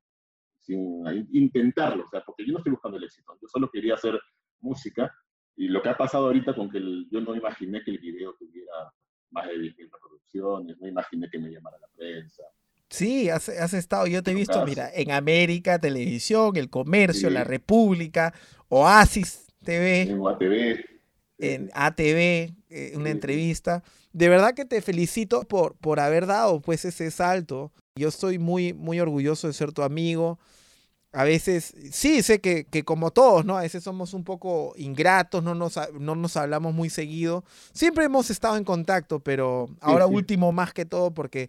sin 0.60 1.04
intentarlo, 1.32 2.04
o 2.04 2.08
sea, 2.08 2.22
porque 2.24 2.46
yo 2.46 2.52
no 2.52 2.58
estoy 2.58 2.72
buscando 2.72 2.98
el 2.98 3.04
éxito, 3.04 3.36
yo 3.40 3.48
solo 3.48 3.70
quería 3.70 3.94
hacer 3.94 4.18
música, 4.60 5.12
y 5.56 5.68
lo 5.68 5.82
que 5.82 5.88
ha 5.88 5.96
pasado 5.96 6.26
ahorita 6.26 6.54
con 6.54 6.70
que 6.70 6.78
el, 6.78 7.08
yo 7.10 7.20
no 7.20 7.34
imaginé 7.34 7.82
que 7.82 7.90
el 7.90 7.98
video 7.98 8.34
tuviera 8.34 8.92
más 9.30 9.46
de 9.46 9.54
10.000 9.54 9.90
reproducciones, 9.90 10.78
no 10.78 10.88
imaginé 10.88 11.28
que 11.30 11.38
me 11.38 11.50
llamara 11.50 11.78
la 11.78 11.88
prensa, 11.96 12.42
Sí, 12.88 13.28
has, 13.28 13.48
has, 13.48 13.74
estado, 13.74 14.06
yo 14.06 14.22
te 14.22 14.30
he 14.30 14.34
visto, 14.34 14.64
mira, 14.64 14.88
en 14.94 15.10
América, 15.10 15.80
Televisión, 15.80 16.56
El 16.56 16.70
Comercio, 16.70 17.28
sí. 17.28 17.34
La 17.34 17.42
República, 17.42 18.32
Oasis 18.68 19.46
TV. 19.64 20.02
En 20.02 20.24
ATV. 20.24 20.84
En 21.38 21.70
ATV, 21.74 22.54
eh, 22.70 22.92
una 22.94 23.06
sí. 23.06 23.10
entrevista. 23.10 23.82
De 24.12 24.28
verdad 24.28 24.54
que 24.54 24.64
te 24.64 24.80
felicito 24.82 25.42
por, 25.42 25.76
por 25.76 25.98
haber 25.98 26.26
dado 26.26 26.60
pues 26.60 26.84
ese 26.84 27.10
salto. 27.10 27.72
Yo 27.96 28.08
estoy 28.08 28.38
muy, 28.38 28.72
muy 28.72 29.00
orgulloso 29.00 29.48
de 29.48 29.52
ser 29.52 29.72
tu 29.72 29.82
amigo. 29.82 30.38
A 31.16 31.24
veces, 31.24 31.72
sí, 31.92 32.22
sé 32.22 32.42
que, 32.42 32.66
que 32.66 32.84
como 32.84 33.10
todos, 33.10 33.46
¿no? 33.46 33.56
A 33.56 33.62
veces 33.62 33.82
somos 33.82 34.12
un 34.12 34.22
poco 34.22 34.74
ingratos, 34.76 35.42
no 35.42 35.54
nos, 35.54 35.80
no 35.98 36.14
nos 36.14 36.36
hablamos 36.36 36.74
muy 36.74 36.90
seguido. 36.90 37.42
Siempre 37.72 38.04
hemos 38.04 38.28
estado 38.28 38.58
en 38.58 38.64
contacto, 38.64 39.20
pero 39.20 39.70
ahora 39.80 40.08
sí, 40.08 40.14
último 40.14 40.52
más 40.52 40.74
que 40.74 40.84
todo 40.84 41.14
porque 41.14 41.48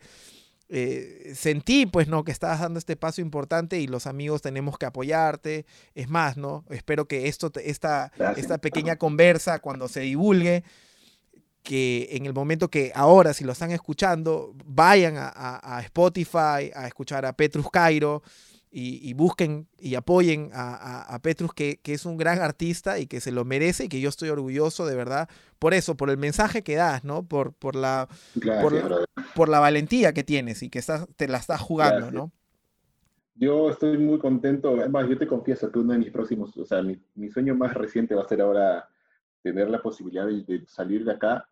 eh, 0.69 1.34
sentí 1.36 1.86
pues 1.86 2.08
no 2.08 2.23
que 2.23 2.32
estabas 2.32 2.62
dando 2.62 2.80
este 2.80 2.95
paso 2.95 3.19
importante 3.19 3.77
y 3.77 3.88
los 3.88 4.08
amigos 4.08 4.41
tenemos 4.41 4.77
que 4.77 4.86
apoyarte. 4.86 5.65
Es 5.95 6.08
más 6.08 6.38
no 6.38 6.63
espero 6.69 7.10
que 7.10 7.27
esto 7.27 7.51
esta, 7.62 8.13
esta 8.38 8.60
pequeña 8.60 8.95
conversa 8.95 9.60
cuando 9.60 9.89
se 9.89 9.99
divulgue 9.99 10.63
que 11.63 12.08
en 12.12 12.25
el 12.25 12.34
momento 12.34 12.69
que 12.69 12.93
ahora 12.95 13.34
si 13.34 13.43
lo 13.43 13.51
están 13.51 13.71
escuchando 13.71 14.56
vayan 14.65 15.17
a, 15.17 15.27
a, 15.27 15.77
a 15.77 15.82
Spotify 15.82 16.71
a 16.73 16.88
escuchar 16.88 17.25
a 17.25 17.34
Petrus 17.34 17.69
Cairo 17.69 18.23
y, 18.69 19.10
y, 19.10 19.13
busquen 19.13 19.67
y 19.80 19.95
apoyen 19.95 20.49
a, 20.53 20.75
a, 20.75 21.15
a 21.15 21.19
Petrus, 21.19 21.53
que, 21.53 21.80
que, 21.82 21.93
es 21.93 22.06
un 22.06 22.17
gran 22.17 22.39
artista 22.39 22.99
y 22.99 23.08
que 23.08 23.21
se 23.21 23.32
lo 23.32 23.45
merece 23.45 23.86
y 23.86 23.89
que 23.89 24.01
yo 24.01 24.10
estoy 24.10 24.30
orgulloso 24.30 24.86
de 24.86 24.95
verdad 24.95 25.30
por 25.60 25.73
eso, 25.73 25.95
por 25.95 26.10
el 26.10 26.17
mensaje 26.17 26.63
que 26.63 26.75
das, 26.75 27.03
¿no? 27.03 27.23
Por, 27.27 27.53
por, 27.53 27.75
la, 27.75 28.08
Gracias, 28.36 28.63
por, 28.63 29.08
por, 29.36 29.49
la, 29.49 29.60
valentía 29.60 30.13
que 30.13 30.23
tienes 30.23 30.62
y 30.63 30.69
que 30.69 30.80
estás, 30.80 31.08
te 31.15 31.27
la 31.27 31.38
estás 31.38 31.62
jugando, 31.62 32.08
Gracias. 32.08 32.13
¿no? 32.13 32.32
Yo 33.36 33.69
estoy 33.69 33.97
muy 33.97 34.19
contento, 34.19 34.75
además 34.80 35.08
yo 35.08 35.17
te 35.17 35.27
confieso 35.27 35.71
que 35.71 35.80
uno 35.80 35.93
de 35.93 35.99
mis 35.99 36.12
próximos, 36.12 36.56
o 36.58 36.65
sea, 36.65 36.82
mi, 36.82 36.99
mi 37.15 37.30
sueño 37.30 37.56
más 37.56 37.73
reciente 37.73 38.15
va 38.15 38.23
a 38.23 38.27
ser 38.27 38.41
ahora 38.41 38.89
tener 39.43 39.69
la 39.69 39.82
posibilidad 39.82 40.25
de, 40.25 40.43
de 40.43 40.65
salir 40.67 41.06
de 41.06 41.13
acá 41.13 41.47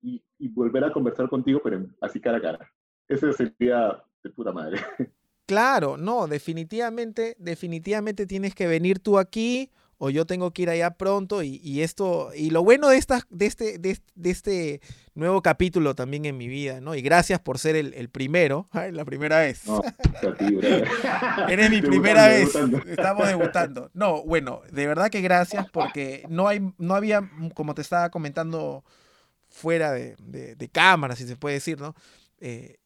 y, 0.00 0.22
y, 0.38 0.48
volver 0.48 0.84
a 0.84 0.92
conversar 0.92 1.28
contigo, 1.28 1.60
pero 1.62 1.86
así 2.00 2.20
cara 2.20 2.38
a 2.38 2.42
cara. 2.42 2.72
Ese 3.06 3.32
sería 3.32 4.02
de 4.22 4.30
puta 4.30 4.52
madre. 4.52 4.78
Claro, 5.46 5.96
no, 5.96 6.26
definitivamente, 6.28 7.36
definitivamente 7.38 8.26
tienes 8.26 8.54
que 8.54 8.66
venir 8.66 8.98
tú 9.00 9.18
aquí 9.18 9.70
o 10.04 10.10
yo 10.10 10.26
tengo 10.26 10.50
que 10.50 10.62
ir 10.62 10.68
allá 10.68 10.90
pronto 10.90 11.44
y, 11.44 11.60
y 11.62 11.82
esto, 11.82 12.30
y 12.34 12.50
lo 12.50 12.64
bueno 12.64 12.88
de, 12.88 12.96
esta, 12.96 13.24
de, 13.30 13.46
este, 13.46 13.78
de, 13.78 13.96
de, 14.16 14.30
este 14.30 14.80
nuevo 15.14 15.42
capítulo 15.42 15.94
también 15.94 16.24
en 16.24 16.36
mi 16.36 16.48
vida, 16.48 16.80
¿no? 16.80 16.96
Y 16.96 17.02
gracias 17.02 17.38
por 17.38 17.60
ser 17.60 17.76
el, 17.76 17.94
el 17.94 18.08
primero, 18.08 18.68
ay, 18.72 18.90
la 18.90 19.04
primera 19.04 19.38
vez. 19.38 19.64
No, 19.64 19.80
ti, 19.80 20.58
Eres 21.48 21.70
mi 21.70 21.82
primera 21.82 22.26
vez, 22.26 22.52
debutando. 22.52 22.78
estamos 22.90 23.28
debutando. 23.28 23.90
No, 23.94 24.24
bueno, 24.24 24.62
de 24.72 24.88
verdad 24.88 25.08
que 25.08 25.20
gracias 25.20 25.70
porque 25.70 26.24
no, 26.28 26.48
hay, 26.48 26.60
no 26.78 26.96
había, 26.96 27.30
como 27.54 27.76
te 27.76 27.82
estaba 27.82 28.10
comentando 28.10 28.82
fuera 29.50 29.92
de, 29.92 30.16
de, 30.18 30.56
de 30.56 30.68
cámara, 30.68 31.14
si 31.14 31.28
se 31.28 31.36
puede 31.36 31.54
decir, 31.54 31.80
¿no? 31.80 31.94
Eh, 32.40 32.80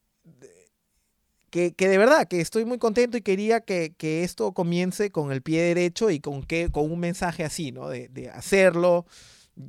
que, 1.57 1.73
que, 1.73 1.89
de 1.89 1.97
verdad, 1.97 2.29
que 2.29 2.43
estoy 2.43 2.67
muy 2.67 2.77
contento 2.77 3.17
y 3.17 3.23
quería 3.23 3.63
que, 3.63 3.95
que, 3.97 4.25
esto 4.25 4.53
comience 4.53 5.11
con 5.11 5.33
el 5.33 5.41
pie 5.41 5.63
derecho 5.63 6.11
y 6.11 6.21
con, 6.21 6.43
que, 6.43 6.71
con 6.71 6.93
un 6.93 7.01
mensaje 7.01 7.45
así, 7.45 7.73
¿no? 7.73 7.89
De, 7.89 8.09
de 8.09 8.29
hacerlo. 8.29 9.07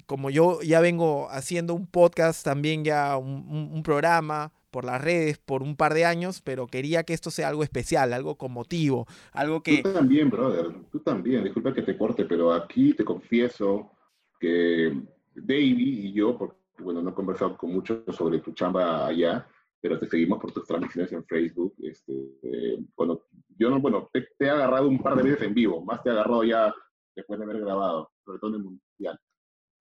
Como 0.06 0.30
yo 0.30 0.62
ya 0.62 0.82
vengo 0.82 1.30
haciendo 1.32 1.74
un 1.74 1.88
podcast, 1.88 2.44
también 2.44 2.84
ya 2.84 3.16
un, 3.16 3.46
un, 3.48 3.72
un, 3.74 3.84
programa, 3.84 4.52
por 4.70 4.84
las 4.84 5.02
redes 5.02 5.38
por 5.38 5.64
un 5.64 5.78
par 5.78 5.94
de 5.94 6.04
años, 6.04 6.42
pero 6.42 6.68
quería 6.68 7.04
que 7.04 7.14
esto 7.14 7.32
sea 7.32 7.48
algo 7.48 7.64
especial, 7.64 8.12
algo 8.12 8.36
con 8.36 8.52
motivo, 8.52 9.08
algo 9.32 9.64
que... 9.64 9.82
Tú 9.82 9.94
también, 9.94 10.30
brother, 10.30 10.68
tú 10.92 11.00
también, 11.00 11.46
disculpa 11.46 11.74
que 11.74 11.84
te 11.84 11.98
corte, 11.98 12.26
pero 12.26 12.52
aquí 12.52 12.94
te 12.96 13.06
confieso 13.06 13.94
que 14.42 14.92
David 15.34 15.78
y 15.80 16.12
yo, 16.12 16.38
porque 16.38 16.58
bueno, 16.80 17.02
no 17.02 17.12
he 17.12 17.14
conversado 17.14 17.56
con 17.56 17.72
mucho 17.72 18.04
sobre 18.12 18.40
tu 18.40 18.52
chamba 18.52 19.08
allá, 19.08 19.48
pero 19.82 20.00
te 20.00 20.08
seguimos 20.08 20.40
por 20.40 20.52
tus 20.52 20.66
transmisiones 20.66 21.12
en 21.12 21.26
Facebook. 21.26 21.76
Este, 21.80 22.14
eh, 22.44 22.80
yo 23.58 23.70
no, 23.70 23.80
bueno, 23.80 24.10
te, 24.12 24.28
he 24.40 24.50
agarrado 24.50 24.88
un 24.88 25.02
par 25.02 25.16
de 25.16 25.24
veces 25.24 25.44
en 25.44 25.54
vivo, 25.54 25.84
más 25.84 26.02
te 26.04 26.10
he 26.10 26.12
agarrado 26.12 26.44
ya 26.44 26.74
después 27.16 27.40
de 27.40 27.46
haber 27.46 27.62
grabado, 27.62 28.12
sobre 28.24 28.40
todo 28.40 28.52
en 28.52 28.56
el 28.56 28.64
Mundial. 28.64 29.20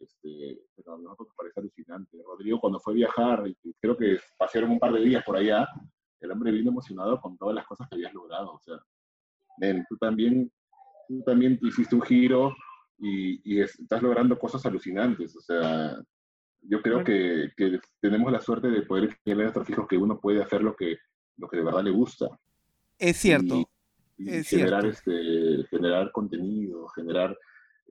Este, 0.01 0.61
pero 0.75 0.95
a 0.95 0.99
nosotros 0.99 1.29
nos 1.29 1.37
parece 1.37 1.61
alucinante. 1.61 2.19
Rodrigo 2.25 2.61
cuando 2.61 2.81
fue 2.81 2.95
a 2.95 2.97
viajar, 2.97 3.45
creo 3.81 3.97
que 3.97 4.19
pasaron 4.37 4.71
un 4.71 4.79
par 4.79 4.93
de 4.93 5.01
días 5.01 5.25
por 5.25 5.37
allá, 5.37 5.69
el 6.21 6.31
hombre 6.31 6.53
vino 6.53 6.71
emocionado 6.71 7.21
con 7.21 7.37
todas 7.39 7.55
las 7.55 7.67
cosas 7.67 7.89
que 7.89 7.97
habías 7.97 8.15
logrado. 8.15 8.53
O 8.53 8.61
sea, 8.61 8.77
ven, 9.59 9.85
tú 9.89 9.97
también, 9.97 10.51
tú 11.09 11.23
también 11.23 11.59
hiciste 11.63 11.95
un 11.95 12.03
giro 12.03 12.55
y, 12.99 13.41
y 13.45 13.61
estás 13.61 14.03
logrando 14.03 14.39
cosas 14.39 14.65
alucinantes. 14.67 15.37
O 15.37 15.41
sea, 15.41 15.97
yo 16.69 16.81
creo 16.83 17.05
que, 17.05 17.53
que, 17.57 17.79
tenemos 18.01 18.33
la 18.33 18.41
suerte 18.41 18.69
de 18.69 18.83
poder 18.83 19.05
enseñarle 19.05 19.43
a 19.43 19.47
nuestros 19.47 19.71
hijos 19.71 19.87
que 19.87 19.97
uno 19.97 20.19
puede 20.21 20.43
hacer 20.43 20.63
lo 20.63 20.75
que, 20.75 20.99
lo 21.37 21.49
que 21.49 21.59
de 21.59 21.65
verdad 21.65 21.83
le 21.83 21.91
gusta. 21.91 22.27
Es 22.99 23.19
cierto. 23.19 23.69
Y, 24.17 24.43
generar, 24.45 24.87
Este, 24.87 25.65
generar 25.71 26.13
contenido, 26.13 26.87
generar 26.89 27.37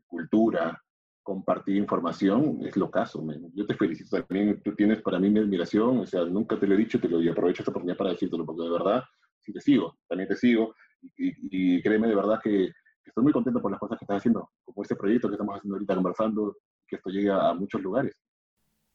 cultura, 0.07 0.81
compartir 1.21 1.75
información, 1.75 2.59
es 2.65 2.75
lo 2.77 2.89
caso. 2.89 3.23
Yo 3.53 3.65
te 3.65 3.75
felicito 3.75 4.21
también, 4.21 4.62
tú 4.62 4.73
tienes 4.75 5.01
para 5.01 5.19
mí 5.19 5.29
mi 5.29 5.39
admiración, 5.39 5.99
o 5.99 6.05
sea, 6.05 6.23
nunca 6.25 6.59
te 6.59 6.67
lo 6.67 6.75
he 6.75 6.77
dicho, 6.77 6.99
te 6.99 7.09
lo 7.09 7.21
y 7.21 7.29
aprovecho 7.29 7.62
esta 7.62 7.71
oportunidad 7.71 7.97
para 7.97 8.12
decírtelo, 8.12 8.45
porque 8.45 8.63
de 8.63 8.71
verdad, 8.71 9.03
sí 9.39 9.53
te 9.53 9.62
sigo, 9.62 9.97
también 10.07 10.29
te 10.29 10.36
sigo, 10.36 10.75
y, 11.17 11.81
créeme 11.81 12.07
de 12.07 12.15
verdad 12.15 12.39
que, 12.41 12.71
que, 13.03 13.09
estoy 13.09 13.23
muy 13.23 13.33
contento 13.33 13.62
por 13.62 13.71
las 13.71 13.79
cosas 13.79 13.97
que 13.99 14.05
estás 14.05 14.17
haciendo, 14.17 14.49
como 14.63 14.81
este 14.81 14.95
proyecto 14.95 15.27
que 15.27 15.36
estamos 15.36 15.57
haciendo 15.57 15.75
ahorita 15.75 15.95
conversando, 15.95 16.57
que 16.88 16.95
esto 16.95 17.09
llegue 17.09 17.31
a 17.31 17.53
muchos 17.53 17.81
lugares 17.81 18.15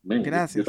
gracias. 0.02 0.66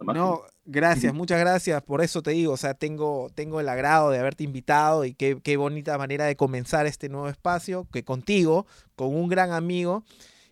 No, 0.00 0.42
gracias, 0.64 1.14
muchas 1.14 1.40
gracias. 1.40 1.82
Por 1.82 2.02
eso 2.02 2.22
te 2.22 2.32
digo, 2.32 2.52
o 2.52 2.56
sea, 2.56 2.74
tengo, 2.74 3.30
tengo 3.34 3.60
el 3.60 3.68
agrado 3.68 4.10
de 4.10 4.18
haberte 4.18 4.44
invitado 4.44 5.04
y 5.04 5.14
qué, 5.14 5.38
qué 5.42 5.56
bonita 5.56 5.98
manera 5.98 6.24
de 6.26 6.36
comenzar 6.36 6.86
este 6.86 7.08
nuevo 7.08 7.28
espacio, 7.28 7.86
que 7.92 8.04
contigo, 8.04 8.66
con 8.96 9.14
un 9.14 9.28
gran 9.28 9.52
amigo. 9.52 10.04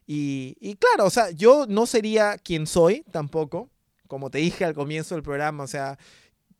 Y, 0.07 0.57
y, 0.61 0.77
claro, 0.77 1.07
o 1.07 1.11
sea, 1.11 1.31
yo 1.31 1.67
no 1.69 1.87
sería 1.87 2.39
quien 2.39 2.67
soy 2.67 3.05
tampoco, 3.11 3.69
como 4.07 4.31
te 4.31 4.39
dije 4.39 4.65
al 4.65 4.75
comienzo 4.75 5.15
del 5.15 5.23
programa, 5.23 5.65
o 5.65 5.67
sea, 5.67 5.99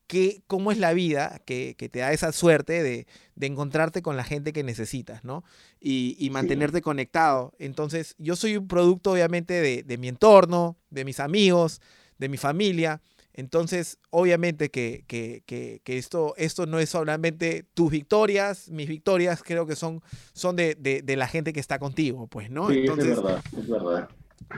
que, 0.09 0.43
cómo 0.47 0.73
es 0.73 0.79
la 0.79 0.95
vida 0.95 1.41
que, 1.45 1.77
que 1.79 1.89
te 1.89 2.01
da 2.01 2.13
esa 2.13 2.33
suerte 2.33 2.83
de, 2.83 3.07
de, 3.37 3.47
encontrarte 3.47 4.03
con 4.03 4.17
la 4.17 4.25
gente 4.25 4.53
que 4.55 4.65
necesitas, 4.65 5.23
¿no? 5.23 5.45
Y, 5.81 6.17
y 6.19 6.31
mantenerte 6.31 6.81
conectado. 6.81 7.53
Entonces, 7.59 8.17
yo 8.19 8.35
soy 8.35 8.57
un 8.57 8.67
producto, 8.67 9.13
obviamente, 9.13 9.55
de, 9.55 9.83
de, 9.83 9.99
mi 9.99 10.09
entorno, 10.09 10.77
de 10.91 11.05
mis 11.05 11.21
amigos, 11.21 11.83
de 12.17 12.31
mi 12.31 12.39
familia. 12.39 13.03
Entonces, 13.35 13.99
obviamente 14.11 14.71
que, 14.71 15.05
que, 15.07 15.43
que, 15.47 15.99
esto, 15.99 16.35
esto 16.39 16.67
no 16.67 16.81
es 16.81 16.89
solamente 16.89 17.67
tus 17.75 17.91
victorias, 17.91 18.71
mis 18.71 18.89
victorias, 18.89 19.43
creo 19.45 19.67
que 19.67 19.77
son, 19.77 20.03
son 20.33 20.57
de, 20.57 20.75
de 20.75 21.17
la 21.17 21.29
gente 21.29 21.53
que 21.53 21.61
está 21.61 21.79
contigo, 21.79 22.27
pues, 22.29 22.51
¿no? 22.51 22.71
Sí, 22.71 22.79
Entonces, 22.79 23.11
es 23.11 23.17
verdad, 23.23 23.45
es 23.57 23.69
verdad. 23.69 24.09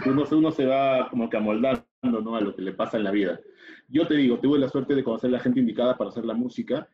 Uno, 0.06 0.24
uno 0.30 0.52
se 0.52 0.64
va 0.64 1.08
como 1.10 1.28
que 1.28 1.36
amoldando, 1.36 1.84
¿no? 2.02 2.36
A 2.36 2.40
lo 2.40 2.54
que 2.54 2.62
le 2.62 2.72
pasa 2.72 2.96
en 2.96 3.04
la 3.04 3.10
vida. 3.10 3.40
Yo 3.88 4.06
te 4.06 4.14
digo, 4.14 4.40
tuve 4.40 4.58
la 4.58 4.68
suerte 4.68 4.94
de 4.94 5.04
conocer 5.04 5.28
a 5.28 5.34
la 5.34 5.40
gente 5.40 5.60
indicada 5.60 5.96
para 5.96 6.10
hacer 6.10 6.24
la 6.24 6.34
música. 6.34 6.88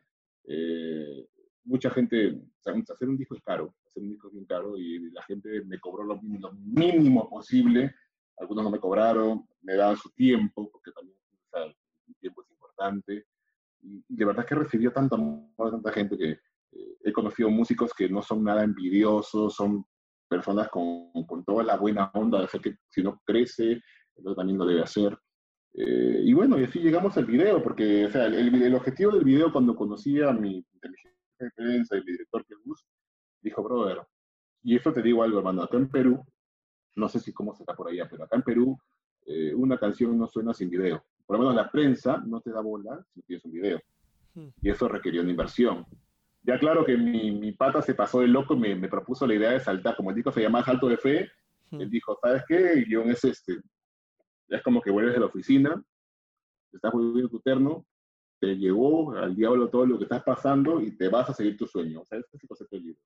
Eh, 0.45 1.27
mucha 1.63 1.89
gente, 1.89 2.41
hacer 2.65 3.09
un 3.09 3.17
disco 3.17 3.35
es 3.35 3.41
caro, 3.41 3.75
hacer 3.85 4.03
un 4.03 4.09
disco 4.09 4.27
es 4.27 4.33
bien 4.33 4.45
caro 4.45 4.77
y 4.77 5.11
la 5.11 5.23
gente 5.23 5.61
me 5.65 5.79
cobró 5.79 6.03
lo 6.03 6.19
mínimo, 6.21 7.29
posible. 7.29 7.93
Algunos 8.37 8.65
no 8.65 8.71
me 8.71 8.79
cobraron, 8.79 9.47
me 9.61 9.75
daban 9.75 9.97
su 9.97 10.09
tiempo, 10.11 10.69
porque 10.71 10.91
también 10.91 11.17
el 12.07 12.15
tiempo 12.19 12.43
es 12.43 12.51
importante. 12.51 13.25
Y, 13.81 14.03
de 14.07 14.25
verdad 14.25 14.45
que 14.45 14.55
recibió 14.55 14.91
tanto 14.91 15.15
amor 15.15 15.71
tanta 15.71 15.91
gente 15.91 16.17
que 16.17 16.31
eh, 16.31 16.97
he 17.03 17.11
conocido 17.11 17.49
músicos 17.49 17.93
que 17.93 18.09
no 18.09 18.21
son 18.21 18.43
nada 18.43 18.63
envidiosos, 18.63 19.55
son 19.55 19.85
personas 20.27 20.69
con, 20.69 21.11
con 21.25 21.43
toda 21.45 21.63
la 21.63 21.77
buena 21.77 22.11
onda 22.13 22.39
de 22.39 22.45
hacer 22.45 22.61
que 22.61 22.75
si 22.89 23.01
no 23.01 23.21
crece, 23.25 23.81
también 24.35 24.57
lo 24.57 24.65
debe 24.65 24.81
hacer. 24.81 25.17
Eh, 25.73 26.21
y 26.23 26.33
bueno, 26.33 26.59
y 26.59 26.63
así 26.63 26.79
llegamos 26.79 27.15
al 27.17 27.25
video, 27.25 27.61
porque 27.61 28.05
o 28.05 28.09
sea, 28.09 28.25
el, 28.25 28.61
el, 28.61 28.75
objetivo 28.75 29.11
del 29.11 29.23
video 29.23 29.51
cuando 29.51 29.75
conocí 29.75 30.21
a 30.21 30.31
mi 30.31 30.65
inteligencia 30.73 31.11
de 31.39 31.51
prensa 31.51 31.97
y 31.97 32.03
mi 32.03 32.11
director 32.13 32.45
que 32.45 32.55
dijo, 33.41 33.63
brother, 33.63 34.01
y 34.63 34.75
esto 34.75 34.91
te 34.91 35.01
digo 35.01 35.23
algo, 35.23 35.37
hermano, 35.37 35.63
acá 35.63 35.77
en 35.77 35.89
Perú, 35.89 36.25
no 36.95 37.07
sé 37.07 37.19
si 37.19 37.31
cómo 37.31 37.53
se 37.53 37.63
está 37.63 37.75
por 37.75 37.89
allá, 37.89 38.07
pero 38.09 38.23
acá 38.23 38.35
en 38.37 38.41
Perú 38.41 38.77
eh, 39.25 39.53
una 39.53 39.77
canción 39.77 40.17
no 40.17 40.27
suena 40.27 40.53
sin 40.53 40.69
video. 40.69 41.03
Por 41.25 41.37
lo 41.37 41.43
menos 41.43 41.55
la 41.55 41.69
prensa 41.69 42.23
no 42.25 42.41
te 42.41 42.51
da 42.51 42.61
bola 42.61 43.05
si 43.13 43.21
tienes 43.21 43.45
un 43.45 43.51
video. 43.51 43.79
Hmm. 44.33 44.47
Y 44.61 44.69
eso 44.69 44.87
requirió 44.87 45.21
una 45.21 45.31
inversión. 45.31 45.85
Ya 46.41 46.57
claro 46.57 46.85
que 46.85 46.97
mi, 46.97 47.31
mi 47.31 47.51
pata 47.51 47.81
se 47.81 47.93
pasó 47.93 48.21
de 48.21 48.27
loco 48.27 48.55
y 48.55 48.59
me, 48.59 48.75
me, 48.75 48.87
propuso 48.87 49.27
la 49.27 49.35
idea 49.35 49.51
de 49.51 49.59
saltar. 49.59 49.95
Como 49.95 50.09
el 50.09 50.15
disco 50.15 50.31
se 50.31 50.41
llama 50.41 50.63
Salto 50.63 50.87
de 50.87 50.97
Fe, 50.97 51.29
hmm. 51.71 51.81
él 51.81 51.89
dijo, 51.89 52.17
¿sabes 52.21 52.43
qué? 52.47 52.73
El 52.73 52.85
guion 52.85 53.09
es 53.11 53.23
este, 53.25 53.57
es 54.49 54.61
como 54.63 54.81
que 54.81 54.91
vuelves 54.91 55.13
de 55.13 55.19
la 55.19 55.25
oficina, 55.25 55.83
estás 56.71 56.91
volviendo 56.91 57.29
tu 57.29 57.39
terno, 57.39 57.85
te 58.39 58.55
llegó 58.55 59.13
al 59.13 59.35
diablo 59.35 59.69
todo 59.69 59.85
lo 59.85 59.97
que 59.97 60.03
estás 60.03 60.23
pasando 60.23 60.81
y 60.81 60.91
te 60.91 61.09
vas 61.09 61.29
a 61.29 61.33
seguir 61.33 61.57
tu 61.57 61.65
sueño. 61.65 62.01
O 62.01 62.05
sea, 62.05 62.19
este 62.19 62.37
es 62.37 62.43
el 62.43 62.47
concepto 62.47 62.75
del 62.75 62.85
libro. 62.85 63.01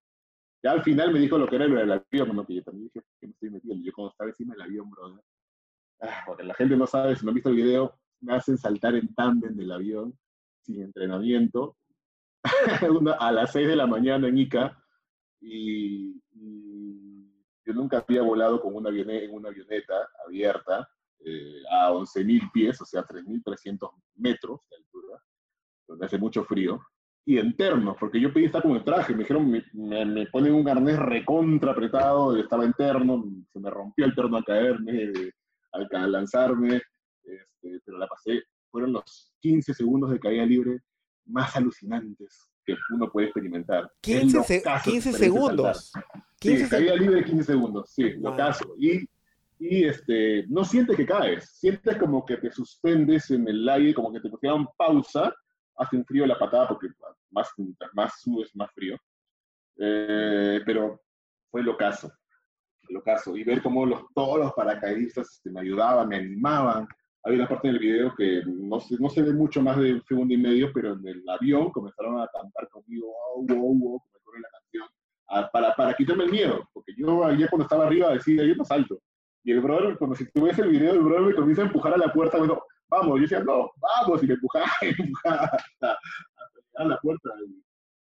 Ya 0.64 0.72
al 0.72 0.84
final 0.84 1.12
me 1.12 1.20
dijo 1.20 1.38
lo 1.38 1.48
que 1.48 1.56
era 1.56 1.68
lo 1.68 1.80
del 1.80 1.92
avión, 1.92 2.36
¿no? 2.36 2.46
que 2.46 2.56
yo 2.56 2.64
también 2.64 2.86
dije, 2.94 3.06
¿qué 3.20 3.28
me 3.28 3.34
estoy 3.34 3.50
metiendo? 3.50 3.84
Yo 3.84 3.94
cuando 3.94 4.12
estaba 4.12 4.30
encima 4.30 4.54
del 4.54 4.64
avión, 4.64 4.90
brother, 4.92 5.24
ah, 6.02 6.24
porque 6.26 6.44
la 6.44 6.54
gente 6.54 6.76
no 6.76 6.86
sabe, 6.86 7.16
si 7.16 7.26
no 7.26 7.32
han 7.32 7.36
visto 7.36 7.50
el 7.50 7.56
video, 7.56 8.00
me 8.20 8.36
hacen 8.36 8.58
saltar 8.58 8.96
en 8.96 9.14
tándem 9.16 9.56
del 9.56 9.72
avión, 9.72 10.18
sin 10.62 10.84
entrenamiento, 10.84 11.78
a 13.20 13.32
las 13.32 13.52
6 13.52 13.68
de 13.68 13.76
la 13.76 13.88
mañana 13.88 14.28
en 14.28 14.38
Ica, 14.38 14.84
y, 15.40 16.22
yo 17.64 17.74
nunca 17.74 18.00
había 18.00 18.22
volado 18.22 18.60
con 18.60 18.74
en 18.86 19.34
una 19.34 19.50
avioneta 19.50 20.10
abierta, 20.26 20.90
eh, 21.26 21.62
a 21.70 21.92
11.000 21.92 22.52
pies, 22.52 22.82
o 22.82 22.86
sea, 22.86 23.04
3.300 23.04 23.90
metros 24.16 24.62
de 24.70 24.78
altura, 24.78 25.24
donde 25.88 26.06
hace 26.06 26.18
mucho 26.18 26.44
frío, 26.44 26.82
y 27.26 27.38
en 27.38 27.56
terno, 27.56 27.96
porque 28.00 28.20
yo 28.20 28.34
pedí 28.34 28.46
estar 28.46 28.64
con 28.64 28.72
el 28.72 28.84
traje, 28.84 29.14
me 29.14 29.20
dijeron, 29.20 29.50
me, 29.50 29.64
me, 30.06 30.26
ponen 30.28 30.54
un 30.54 30.68
arnés 30.68 30.98
recontra 30.98 31.72
apretado, 31.72 32.36
estaba 32.36 32.66
en 32.66 32.74
terno, 32.74 33.24
se 33.54 33.60
me 33.60 33.70
rompió 33.70 34.06
el 34.06 34.16
terno 34.16 34.38
al 34.38 34.44
caerme, 34.44 35.12
al, 35.72 36.12
lanzarme, 36.12 36.82
este, 37.24 37.80
pero 37.86 38.00
la 38.00 38.08
pasé, 38.08 38.44
fueron 38.72 38.94
los 38.94 39.34
15 39.42 39.74
segundos 39.74 40.10
de 40.10 40.20
caída 40.20 40.46
libre 40.46 40.80
más 41.26 41.56
alucinantes 41.56 42.50
que 42.66 42.76
uno 42.94 43.12
puede 43.12 43.28
experimentar. 43.28 43.92
15, 44.02 44.64
15 44.84 45.14
segundos. 45.14 45.92
15 46.40 46.64
sí, 46.64 46.70
caída 46.70 46.96
libre 46.96 47.18
de 47.18 47.26
15 47.26 47.44
segundos, 47.44 47.92
sí, 47.92 48.14
lo 48.14 48.36
caso. 48.36 48.74
Y 48.80 49.08
y 49.62 49.84
este, 49.84 50.48
no 50.48 50.66
sientes 50.66 50.98
que 50.98 51.06
caes, 51.06 51.52
sientes 51.60 51.96
como 51.98 52.26
que 52.26 52.38
te 52.38 52.52
suspendes 52.52 53.30
en 53.30 53.48
el 53.48 53.70
aire, 53.70 53.94
como 53.94 54.12
que 54.12 54.20
te 54.20 54.28
pusieron 54.28 54.68
pausa, 54.76 55.32
hace 55.78 55.98
un 55.98 56.04
frío 56.04 56.26
la 56.26 56.40
patada 56.40 56.68
porque 56.68 56.88
más, 57.30 57.48
más 57.94 58.20
subes, 58.20 58.50
más 58.56 58.72
frío. 58.74 58.98
Eh, 59.78 60.62
pero 60.66 61.00
fue 61.52 61.62
lo 61.62 61.78
caso, 61.78 62.12
lo 62.90 63.04
caso. 63.04 63.38
Y 63.38 63.44
ver 63.44 63.62
cómo 63.62 63.86
los, 63.86 64.02
todos 64.16 64.40
los 64.40 64.52
paracaidistas 64.54 65.32
este, 65.32 65.52
me 65.52 65.62
ayudaban, 65.62 66.10
me 66.10 66.16
animaban. 66.16 66.88
Hay 67.24 67.36
una 67.36 67.48
parte 67.48 67.68
del 67.68 67.78
video 67.78 68.16
que 68.16 68.42
no 68.48 68.80
se, 68.80 68.96
no 69.00 69.10
se 69.10 69.22
ve 69.22 69.32
mucho 69.32 69.62
más 69.62 69.78
de 69.78 69.94
un 69.94 70.04
segundo 70.06 70.34
y 70.34 70.38
medio, 70.38 70.72
pero 70.74 70.94
en 70.94 71.08
el 71.08 71.24
avión 71.30 71.70
comenzaron 71.70 72.20
a 72.20 72.28
cantar 72.34 72.68
conmigo, 72.70 73.14
wow, 73.36 73.46
wow, 73.46 73.78
wow, 73.78 74.04
como 74.12 74.38
la 74.40 74.50
canción, 74.50 75.52
para, 75.54 75.76
para 75.76 75.94
quitarme 75.94 76.24
el 76.24 76.32
miedo, 76.32 76.68
porque 76.74 76.94
yo 76.98 77.24
ayer 77.26 77.48
cuando 77.48 77.66
estaba 77.66 77.86
arriba 77.86 78.12
decía, 78.12 78.44
yo 78.44 78.56
no 78.56 78.66
salto 78.66 79.00
y 79.44 79.52
el 79.52 79.62
brother, 79.62 79.98
cuando 79.98 80.16
si 80.16 80.30
tú 80.32 80.44
ves 80.44 80.58
el 80.60 80.70
video, 80.70 80.94
el 80.94 81.02
brother 81.02 81.28
me 81.28 81.36
comienza 81.36 81.64
a 81.64 81.66
empujar 81.66 81.94
a 81.94 81.98
la 81.98 82.14
puerta, 82.14 82.38
me 82.38 82.44
dijo, 82.44 82.64
vamos, 82.90 83.16
yo 83.16 83.22
decía, 83.22 83.40
no, 83.40 83.72
vamos, 83.78 84.24
y 84.24 84.28
me 84.28 84.34
empujaba, 84.34 84.66
me 84.82 85.06
empujaba 85.06 85.46
hasta, 85.46 85.98
a 86.76 86.84
la 86.86 86.98
puerta. 87.00 87.30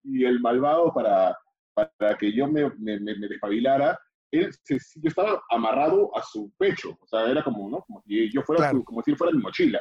Y 0.04 0.24
el 0.24 0.40
malvado, 0.40 0.92
para, 0.94 1.36
para 1.74 2.16
que 2.16 2.32
yo 2.32 2.46
me, 2.46 2.70
me, 2.78 2.98
me 3.00 3.28
despabilara, 3.28 3.98
él 4.30 4.50
se, 4.64 4.78
yo 4.96 5.08
estaba 5.08 5.42
amarrado 5.50 6.16
a 6.16 6.22
su 6.22 6.52
pecho, 6.58 6.96
o 7.00 7.06
sea, 7.06 7.30
era 7.30 7.42
como, 7.42 7.68
¿no? 7.68 7.80
Como 7.82 8.02
si 8.02 8.30
yo 8.32 8.42
fuera, 8.42 8.72
como 8.84 9.02
si 9.02 9.14
fuera 9.14 9.32
mi 9.32 9.42
mochila. 9.42 9.80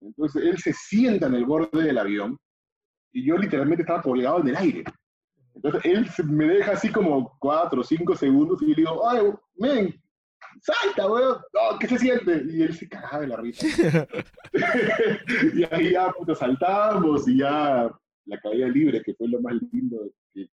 Entonces 0.00 0.42
él 0.44 0.58
se 0.58 0.72
sienta 0.72 1.26
en 1.26 1.34
el 1.34 1.46
borde 1.46 1.82
del 1.82 1.98
avión 1.98 2.38
y 3.12 3.24
yo 3.24 3.36
literalmente 3.36 3.82
estaba 3.82 4.02
colgado 4.02 4.40
en 4.40 4.48
el 4.48 4.56
aire. 4.56 4.84
Entonces 5.54 5.80
él 5.84 6.06
me 6.26 6.46
deja 6.46 6.72
así 6.72 6.92
como 6.92 7.34
cuatro 7.38 7.80
o 7.80 7.84
cinco 7.84 8.14
segundos 8.14 8.60
y 8.60 8.66
yo 8.66 8.70
le 8.70 8.82
digo, 8.82 9.08
ay, 9.08 9.32
men, 9.56 10.02
salta, 10.62 11.10
weón, 11.10 11.38
no, 11.52 11.78
¿qué 11.78 11.88
se 11.88 11.98
siente? 11.98 12.42
Y 12.48 12.62
él 12.62 12.74
se 12.74 12.88
cagaba 12.88 13.20
de 13.20 13.26
la 13.28 13.36
risa. 13.36 13.66
y 15.54 15.64
ahí 15.70 15.92
ya, 15.92 16.10
puto, 16.12 16.34
saltábamos 16.34 17.28
y 17.28 17.38
ya 17.38 17.90
la 18.26 18.40
caída 18.40 18.68
libre, 18.68 19.02
que 19.02 19.14
fue 19.14 19.28
lo 19.28 19.40
más 19.40 19.54
lindo 19.72 19.98
que, 20.34 20.48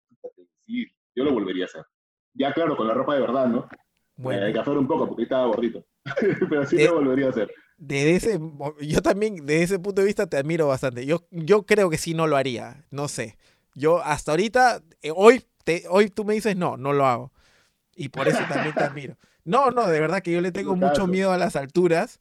sí, 0.65 0.87
yo 1.15 1.23
lo 1.23 1.33
volvería 1.33 1.65
a 1.65 1.67
hacer. 1.67 1.85
Ya, 2.33 2.53
claro, 2.53 2.75
con 2.75 2.87
la 2.87 2.93
ropa 2.93 3.15
de 3.15 3.21
verdad, 3.21 3.47
¿no? 3.47 3.67
Bueno. 4.15 4.45
Hay 4.45 4.53
que 4.53 4.59
hacer 4.59 4.77
un 4.77 4.87
poco 4.87 5.07
porque 5.07 5.23
estaba 5.23 5.47
gordito. 5.47 5.85
Pero 6.49 6.65
sí 6.65 6.83
lo 6.83 6.95
volvería 6.95 7.27
a 7.27 7.29
hacer. 7.29 7.51
De 7.77 8.15
ese, 8.15 8.39
yo 8.81 9.01
también, 9.01 9.45
de 9.45 9.63
ese 9.63 9.79
punto 9.79 10.01
de 10.01 10.07
vista, 10.07 10.27
te 10.27 10.37
admiro 10.37 10.67
bastante. 10.67 11.05
Yo, 11.05 11.25
yo 11.31 11.63
creo 11.65 11.89
que 11.89 11.97
sí 11.97 12.13
no 12.13 12.27
lo 12.27 12.35
haría. 12.35 12.83
No 12.91 13.07
sé. 13.07 13.37
Yo 13.73 14.03
hasta 14.03 14.31
ahorita, 14.31 14.81
eh, 15.01 15.11
hoy, 15.15 15.43
te, 15.63 15.83
hoy 15.89 16.09
tú 16.09 16.25
me 16.25 16.33
dices 16.33 16.57
no, 16.57 16.75
no 16.75 16.91
lo 16.91 17.05
hago. 17.05 17.31
Y 17.95 18.09
por 18.09 18.27
eso 18.27 18.39
también 18.49 18.75
te 18.75 18.83
admiro. 18.83 19.17
No, 19.49 19.71
no, 19.71 19.87
de 19.87 19.99
verdad 19.99 20.21
que 20.21 20.31
yo 20.31 20.41
le 20.41 20.51
tengo 20.51 20.75
mucho 20.75 21.07
miedo 21.07 21.31
a 21.31 21.37
las 21.37 21.55
alturas. 21.55 22.19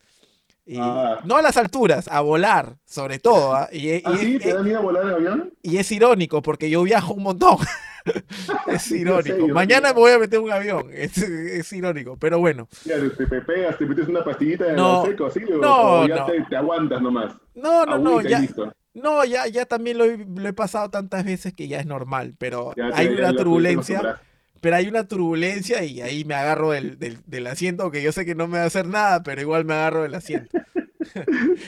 Y, 0.65 0.79
ah. 0.81 1.21
No 1.25 1.37
a 1.37 1.43
las 1.43 1.59
alturas, 1.59 2.09
a 2.09 2.23
volar, 2.23 2.77
sobre 2.87 3.19
todo. 3.19 3.55
¿ah? 3.55 3.69
Y, 3.71 4.03
¿Ah, 4.03 4.17
sí? 4.19 4.39
¿Te 4.39 4.55
da 4.55 4.63
miedo 4.63 4.81
volar 4.81 5.05
en 5.05 5.11
avión? 5.11 5.53
Y 5.63 5.77
es 5.77 5.93
irónico, 5.93 6.41
porque 6.41 6.71
yo 6.71 6.83
viajo 6.83 7.13
un 7.13 7.25
montón. 7.25 7.59
es 8.67 8.91
irónico. 8.93 9.47
Mañana 9.49 9.93
me 9.93 10.01
voy 10.01 10.13
a 10.13 10.19
meter 10.19 10.39
un 10.39 10.51
avión. 10.51 10.87
Es, 10.91 11.71
irónico, 11.75 12.17
pero 12.17 12.39
bueno. 12.39 12.67
Ya, 12.87 12.95
te 12.99 13.27
pepeas, 13.27 13.77
te 13.77 13.85
metes 13.85 14.09
una 14.09 14.25
pastillita 14.25 14.71
en 14.71 14.77
no, 14.77 15.05
el 15.05 15.11
seco, 15.11 15.27
¿así? 15.27 15.41
no, 15.41 16.09
ya 16.09 16.25
Te, 16.49 16.57
aguantas 16.57 17.03
nomás. 17.03 17.35
No, 17.55 17.85
no, 17.85 17.99
no. 17.99 18.23
Ya, 18.23 18.43
no, 18.95 19.23
ya, 19.27 19.47
ya 19.49 19.67
también 19.67 19.99
lo 19.99 20.05
he, 20.05 20.53
pasado 20.55 20.89
tantas 20.89 21.27
veces 21.27 21.53
que 21.53 21.69
ya 21.69 21.79
es 21.79 21.87
normal, 21.87 22.35
pero 22.39 22.73
hay 22.95 23.09
una 23.09 23.35
turbulencia 23.35 24.19
pero 24.61 24.77
hay 24.77 24.89
una 24.89 25.07
turbulencia 25.07 25.85
y 25.85 26.01
ahí 26.01 26.25
me 26.25 26.35
agarro 26.35 26.71
del, 26.71 26.99
del, 26.99 27.47
asiento, 27.47 27.91
que 27.91 28.03
yo 28.03 28.13
sé 28.13 28.25
que 28.25 28.35
no 28.35 28.49
me 28.49 28.59
va 28.59 28.65
a 28.65 28.67
hacer 28.67 28.87
nada, 28.87 29.23
pero 29.23 29.41
igual 29.41 29.65
me 29.65 29.75
agarro 29.75 30.03
del 30.03 30.15
asiento. 30.15 30.59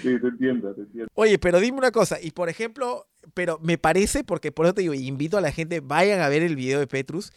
Sí, 0.03 0.21
te 0.21 0.27
entiendo, 0.27 0.75
te 0.75 0.83
entiendo. 0.83 1.11
Oye, 1.15 1.39
pero 1.39 1.61
dime 1.61 1.79
una 1.79 1.93
cosa, 1.93 2.19
y 2.21 2.31
por 2.31 2.51
ejemplo, 2.51 3.07
pero 3.33 3.59
me 3.63 3.79
parece, 3.79 4.23
porque 4.23 4.53
por 4.53 4.67
eso 4.67 4.75
te 4.75 4.83
digo, 4.83 4.93
invito 4.93 5.39
a 5.39 5.41
la 5.41 5.51
gente, 5.51 5.81
vayan 5.81 6.21
a 6.21 6.29
ver 6.29 6.43
el 6.43 6.57
video 6.57 6.79
de 6.79 6.87
Petrus, 6.87 7.33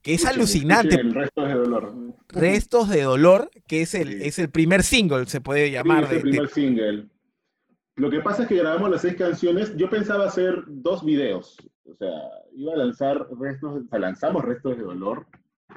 que 0.00 0.14
es 0.14 0.24
alucinante. 0.24 1.02
restos 1.02 1.48
de 1.48 1.54
dolor. 1.54 1.94
Restos 2.28 2.88
de 2.88 3.02
dolor, 3.02 3.50
que 3.66 3.82
es 3.82 3.94
el, 3.94 4.22
es 4.22 4.38
el 4.38 4.50
primer 4.50 4.84
single, 4.84 5.26
se 5.26 5.40
puede 5.40 5.70
llamar. 5.72 6.04
es 6.04 6.12
el 6.12 6.20
primer 6.22 6.48
single. 6.48 7.06
Lo 7.96 8.10
que 8.10 8.20
pasa 8.20 8.42
es 8.42 8.48
que 8.48 8.56
grabamos 8.56 8.90
las 8.90 9.02
seis 9.02 9.16
canciones. 9.16 9.76
Yo 9.76 9.90
pensaba 9.90 10.26
hacer 10.26 10.62
dos 10.68 11.04
videos. 11.04 11.56
O 11.88 11.96
sea, 11.96 12.12
iba 12.54 12.74
a 12.74 12.76
lanzar 12.76 13.28
restos, 13.38 13.84
o 13.84 13.88
sea, 13.88 13.98
lanzamos 13.98 14.44
restos 14.44 14.76
de 14.76 14.84
dolor. 14.84 15.26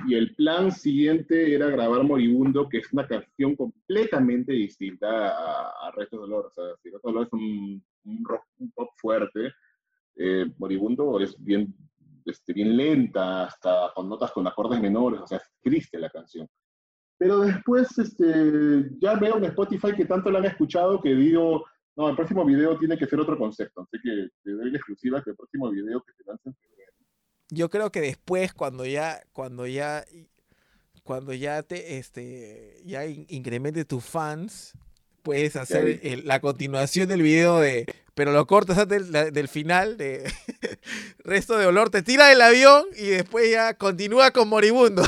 Y 0.07 0.15
el 0.15 0.33
plan 0.35 0.71
siguiente 0.71 1.53
era 1.53 1.67
grabar 1.67 2.03
Moribundo, 2.03 2.69
que 2.69 2.77
es 2.77 2.91
una 2.93 3.05
canción 3.05 3.55
completamente 3.55 4.53
distinta 4.53 5.07
a, 5.07 5.91
Restos 5.91 6.19
de 6.19 6.27
Dolor. 6.27 6.45
O 6.45 6.51
sea, 6.51 6.63
si 6.81 6.89
Restos 6.89 7.11
de 7.11 7.13
Dolor 7.13 7.27
es 7.27 7.33
un, 7.33 7.83
rock, 8.23 8.43
un 8.59 8.71
pop 8.71 8.89
fuerte, 8.95 9.51
eh, 10.15 10.45
Moribundo 10.57 11.19
es 11.19 11.35
bien, 11.43 11.75
este, 12.25 12.53
bien 12.53 12.77
lenta, 12.77 13.45
hasta 13.45 13.91
con 13.93 14.07
notas 14.07 14.31
con 14.31 14.47
acordes 14.47 14.81
menores, 14.81 15.21
o 15.21 15.27
sea, 15.27 15.37
es 15.37 15.51
triste 15.61 15.99
la 15.99 16.09
canción. 16.09 16.47
Pero 17.17 17.41
después 17.41 17.95
este, 17.99 18.89
ya 18.99 19.15
veo 19.15 19.37
en 19.37 19.45
Spotify 19.45 19.93
que 19.93 20.05
tanto 20.05 20.31
la 20.31 20.39
han 20.39 20.45
escuchado 20.45 21.01
que 21.01 21.13
digo, 21.13 21.65
no, 22.01 22.09
el 22.09 22.15
próximo 22.15 22.43
video 22.43 22.77
tiene 22.77 22.97
que 22.97 23.05
ser 23.05 23.19
otro 23.19 23.37
concepto, 23.37 23.81
así 23.81 24.01
que 24.03 24.29
te 24.43 24.51
doy 24.51 24.71
la 24.71 24.77
exclusiva 24.77 25.23
que 25.23 25.29
el 25.29 25.35
próximo 25.35 25.69
video 25.69 26.03
que 26.03 26.13
se 26.13 26.23
lance 26.25 26.49
en 26.49 26.55
febrero. 26.55 26.91
Yo 27.49 27.69
creo 27.69 27.91
que 27.91 28.01
después, 28.01 28.53
cuando 28.53 28.85
ya, 28.85 29.21
cuando 29.33 29.67
ya, 29.67 30.03
cuando 31.03 31.33
ya 31.33 31.61
te, 31.63 31.97
este, 31.97 32.81
ya 32.85 33.05
incremente 33.05 33.85
tus 33.85 34.03
fans, 34.03 34.73
puedes 35.21 35.55
hacer 35.55 36.01
la 36.23 36.39
continuación 36.39 37.07
del 37.07 37.21
video 37.21 37.59
de, 37.59 37.85
pero 38.15 38.31
lo 38.31 38.47
cortas 38.47 38.77
antes 38.77 39.11
del, 39.11 39.47
final 39.47 39.97
de 39.97 40.31
resto 41.23 41.57
de 41.57 41.65
olor, 41.67 41.89
te 41.89 42.01
tira 42.01 42.27
del 42.27 42.41
avión 42.41 42.85
y 42.97 43.07
después 43.07 43.51
ya 43.51 43.75
continúa 43.75 44.31
con 44.31 44.49
moribundo. 44.49 45.03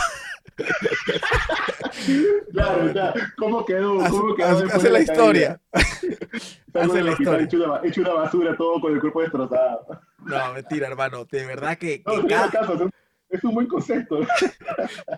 claro, 2.52 2.94
ya, 2.94 3.14
¿cómo 3.38 3.66
quedó? 3.66 3.98
¿Cómo 4.10 4.36
quedó 4.36 4.66
hace, 4.72 4.90
la 4.90 5.00
historia. 5.00 5.60
hace 6.74 7.04
la 7.04 7.12
historia. 7.12 7.82
Hecho 7.84 8.02
una, 8.02 8.14
basura 8.14 8.56
todo 8.58 8.82
con 8.82 8.94
el 8.94 9.00
cuerpo 9.00 9.22
destrozado. 9.22 10.02
No, 10.26 10.54
mentira, 10.54 10.88
hermano. 10.88 11.26
De 11.26 11.46
verdad 11.46 11.78
que. 11.78 12.04
es 13.30 13.44
un 13.44 13.54
buen 13.54 13.68
concepto. 13.68 14.20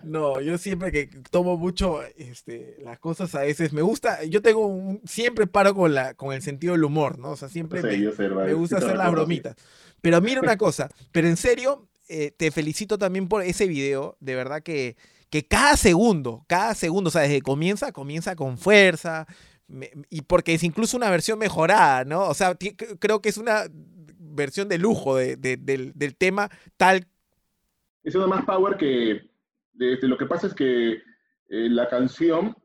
No, 0.02 0.40
yo 0.40 0.56
siempre 0.56 0.92
que 0.92 1.10
tomo 1.30 1.56
mucho 1.56 2.00
este, 2.16 2.76
las 2.82 2.98
cosas 2.98 3.34
a 3.34 3.40
veces 3.40 3.72
me 3.72 3.82
gusta, 3.82 4.24
yo 4.24 4.40
tengo 4.40 4.66
un, 4.66 5.00
siempre 5.04 5.46
paro 5.46 5.74
con 5.74 5.94
la 5.94 6.14
con 6.14 6.32
el 6.32 6.42
sentido 6.42 6.72
del 6.72 6.84
humor, 6.84 7.18
¿no? 7.18 7.32
O 7.32 7.36
sea, 7.36 7.48
siempre 7.48 7.82
me, 7.82 8.54
gusta 8.54 8.78
hacer 8.78 8.96
las 8.96 9.10
bromitas. 9.10 9.56
Pero 10.00 10.20
mira 10.20 10.40
una 10.40 10.56
cosa, 10.56 10.88
pero 11.12 11.28
en 11.28 11.36
serio, 11.36 11.88
eh, 12.08 12.32
te 12.36 12.50
felicito 12.50 12.98
también 12.98 13.28
por 13.28 13.42
ese 13.42 13.66
video, 13.66 14.16
de 14.20 14.34
verdad 14.34 14.62
que 14.62 14.96
que 15.30 15.46
cada 15.46 15.76
segundo, 15.76 16.44
cada 16.46 16.74
segundo, 16.74 17.08
o 17.08 17.10
sea, 17.10 17.22
desde 17.22 17.36
que 17.36 17.42
comienza, 17.42 17.92
comienza 17.92 18.36
con 18.36 18.58
fuerza, 18.58 19.26
y 20.10 20.22
porque 20.22 20.54
es 20.54 20.62
incluso 20.62 20.96
una 20.96 21.10
versión 21.10 21.38
mejorada, 21.38 22.04
¿no? 22.04 22.28
O 22.28 22.34
sea, 22.34 22.56
creo 22.98 23.20
que 23.20 23.28
es 23.28 23.38
una 23.38 23.64
versión 24.18 24.68
de 24.68 24.78
lujo 24.78 25.16
de, 25.16 25.36
del, 25.36 26.16
tema 26.16 26.50
tal. 26.76 27.06
Es 28.04 28.14
una 28.14 28.26
más 28.26 28.44
power 28.44 28.76
que, 28.76 29.28
este, 29.78 30.06
lo 30.06 30.16
que 30.16 30.26
pasa 30.26 30.46
es 30.46 30.54
que 30.54 30.92
eh, 30.92 31.00
la 31.48 31.88
canción 31.88 32.56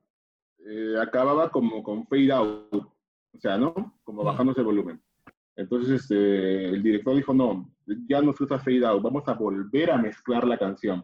eh, 0.60 0.96
acababa 1.02 1.50
como 1.50 1.82
con 1.82 2.06
fade 2.08 2.32
out, 2.32 2.74
o 2.74 3.40
sea, 3.40 3.58
¿no? 3.58 4.00
Como 4.04 4.22
mm. 4.22 4.26
bajándose 4.26 4.62
el 4.62 4.66
volumen. 4.66 5.02
Entonces 5.56 6.02
este, 6.02 6.70
el 6.70 6.84
director 6.84 7.16
dijo, 7.16 7.34
no, 7.34 7.70
ya 8.08 8.22
no 8.22 8.34
se 8.34 8.44
usa 8.44 8.60
fade 8.60 8.86
out, 8.86 9.02
vamos 9.02 9.28
a 9.28 9.34
volver 9.34 9.92
a 9.92 9.98
mezclar 9.98 10.46
la 10.46 10.58
canción. 10.58 11.04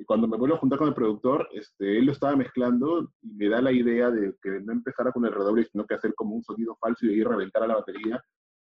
Y 0.00 0.04
cuando 0.06 0.26
me 0.26 0.38
vuelvo 0.38 0.56
a 0.56 0.58
juntar 0.58 0.78
con 0.78 0.88
el 0.88 0.94
productor, 0.94 1.46
este, 1.52 1.98
él 1.98 2.06
lo 2.06 2.12
estaba 2.12 2.34
mezclando 2.34 3.12
y 3.20 3.34
me 3.34 3.50
da 3.50 3.60
la 3.60 3.70
idea 3.70 4.10
de 4.10 4.34
que 4.40 4.48
no 4.62 4.72
empezara 4.72 5.12
con 5.12 5.26
el 5.26 5.32
redoble, 5.32 5.66
sino 5.70 5.84
que 5.84 5.94
hacer 5.94 6.14
como 6.14 6.34
un 6.36 6.42
sonido 6.42 6.74
falso 6.80 7.04
y 7.04 7.10
ahí 7.10 7.22
reventar 7.22 7.64
a 7.64 7.66
la 7.66 7.74
batería. 7.74 8.18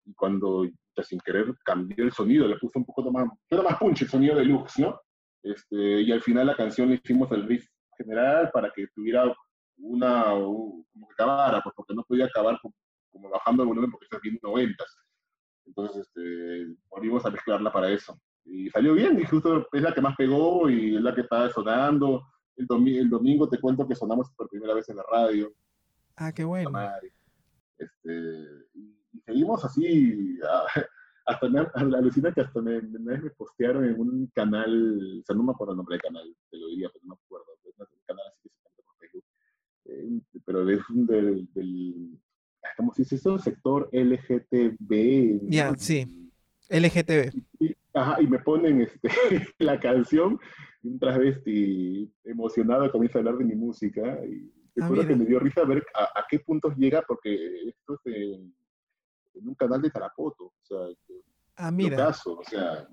Y 0.03 0.15
cuando, 0.15 0.67
sin 1.03 1.19
querer, 1.19 1.53
cambió 1.63 2.03
el 2.03 2.11
sonido, 2.11 2.47
le 2.47 2.57
puso 2.57 2.79
un 2.79 2.85
poco 2.85 3.11
más, 3.11 3.29
era 3.51 3.61
más 3.61 3.77
punch 3.77 4.01
el 4.01 4.09
sonido 4.09 4.35
de 4.35 4.45
Lux, 4.45 4.79
¿no? 4.79 4.99
Este, 5.43 6.01
y 6.01 6.11
al 6.11 6.23
final 6.23 6.47
la 6.47 6.55
canción 6.55 6.89
le 6.89 6.95
hicimos 6.95 7.31
el 7.31 7.47
riff 7.47 7.67
general 7.95 8.49
para 8.51 8.71
que 8.71 8.87
tuviera 8.87 9.31
una, 9.77 10.23
como 10.23 11.07
que 11.07 11.13
acabara, 11.13 11.61
pues 11.61 11.75
porque 11.75 11.93
no 11.93 12.03
podía 12.03 12.25
acabar 12.25 12.59
como, 12.59 13.29
bajando 13.29 13.61
el 13.61 13.69
volumen 13.69 13.91
porque 13.91 14.05
estás 14.05 14.21
viendo 14.21 14.39
noventas. 14.41 14.97
Entonces, 15.67 15.97
este, 15.97 16.75
volvimos 16.89 17.23
a 17.27 17.29
mezclarla 17.29 17.71
para 17.71 17.91
eso 17.91 18.19
y 18.45 18.69
salió 18.69 18.93
bien, 18.93 19.19
y 19.19 19.25
justo 19.25 19.67
es 19.71 19.81
la 19.81 19.93
que 19.93 20.01
más 20.01 20.15
pegó 20.15 20.69
y 20.69 20.95
es 20.95 21.01
la 21.01 21.13
que 21.13 21.21
estaba 21.21 21.49
sonando. 21.49 22.23
El, 22.55 22.67
el 22.87 23.09
domingo 23.09 23.47
te 23.49 23.59
cuento 23.59 23.87
que 23.87 23.95
sonamos 23.95 24.29
por 24.35 24.49
primera 24.49 24.73
vez 24.73 24.87
en 24.89 24.97
la 24.97 25.03
radio. 25.11 25.51
Ah, 26.15 26.31
qué 26.31 26.43
bueno. 26.43 26.71
Este, 27.77 28.45
y, 28.75 28.95
seguimos 29.25 29.63
así, 29.65 30.37
hasta 31.25 31.49
me 31.49 31.59
alucina 31.97 32.31
que 32.31 32.41
hasta 32.41 32.61
me, 32.61 32.81
me, 32.81 33.17
me, 33.17 33.29
postearon 33.31 33.85
en 33.85 33.99
un 33.99 34.27
canal, 34.33 35.19
o 35.21 35.25
sea, 35.25 35.35
no 35.35 35.43
me 35.43 35.51
acuerdo 35.51 35.73
el 35.73 35.77
nombre 35.77 35.95
del 35.95 36.01
canal, 36.01 36.35
te 36.49 36.57
lo 36.57 36.67
diría, 36.67 36.89
pero 36.93 37.05
no 37.05 37.15
me 37.15 37.21
acuerdo, 37.25 37.45
es 37.63 37.79
un 37.79 38.03
canal 38.05 38.25
así 38.27 38.49
que 38.49 38.49
se 38.49 38.61
canta 38.61 38.83
por 38.83 38.95
Facebook, 38.97 39.25
eh, 39.85 40.41
pero 40.45 40.69
es 40.69 40.89
un 40.89 41.05
del, 41.07 41.47
del 41.53 42.19
¿cómo 42.77 42.93
se 42.93 43.03
dice 43.03 43.15
eso? 43.15 43.37
Sector 43.39 43.89
LGTB. 43.91 45.49
Ya, 45.49 45.73
sí, 45.75 46.20
LGTB. 46.71 47.31
Ajá, 47.93 48.21
y 48.21 48.27
me 48.27 48.39
ponen 48.39 48.81
este, 48.81 49.09
la 49.59 49.79
canción, 49.79 50.39
un 50.83 50.99
travesti 50.99 52.11
emocionado 52.23 52.91
comienza 52.91 53.17
a 53.17 53.19
hablar 53.19 53.37
de 53.37 53.45
mi 53.45 53.55
música 53.55 54.19
y 54.25 54.49
te 54.73 54.83
ah, 54.83 54.89
que 55.05 55.15
me 55.15 55.25
dio 55.25 55.39
risa 55.39 55.65
ver 55.65 55.85
a, 55.93 56.25
qué 56.29 56.39
puntos 56.39 56.73
llega 56.77 57.01
porque 57.05 57.35
esto 57.67 57.99
es 58.05 58.15
en, 58.15 58.53
un 59.33 59.55
canal 59.55 59.81
de 59.81 59.89
Tarapoto, 59.89 60.45
o 60.45 60.63
sea, 60.63 60.77
ah, 61.57 61.71
mira. 61.71 61.97
Caso, 61.97 62.37
o 62.39 62.43
sea, 62.43 62.87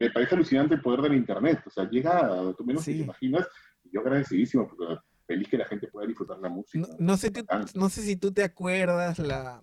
me 0.00 0.10
parece 0.10 0.34
alucinante 0.34 0.74
el 0.74 0.82
poder 0.82 1.02
del 1.02 1.14
internet, 1.14 1.60
o 1.64 1.70
sea, 1.70 1.88
llega, 1.88 2.52
tú 2.58 2.64
menos 2.64 2.84
te 2.84 2.92
imaginas, 2.92 3.46
y 3.84 3.90
yo 3.92 4.00
agradecidísimo 4.00 4.68
porque 4.68 4.96
feliz 5.26 5.48
que 5.48 5.58
la 5.58 5.66
gente 5.66 5.86
pueda 5.88 6.06
disfrutar 6.06 6.38
la 6.38 6.48
música. 6.48 6.86
No, 6.98 7.16
sé, 7.16 7.32
no 7.74 7.88
sé 7.88 8.02
si 8.02 8.16
tú 8.16 8.32
te 8.32 8.42
acuerdas 8.42 9.18
la, 9.20 9.62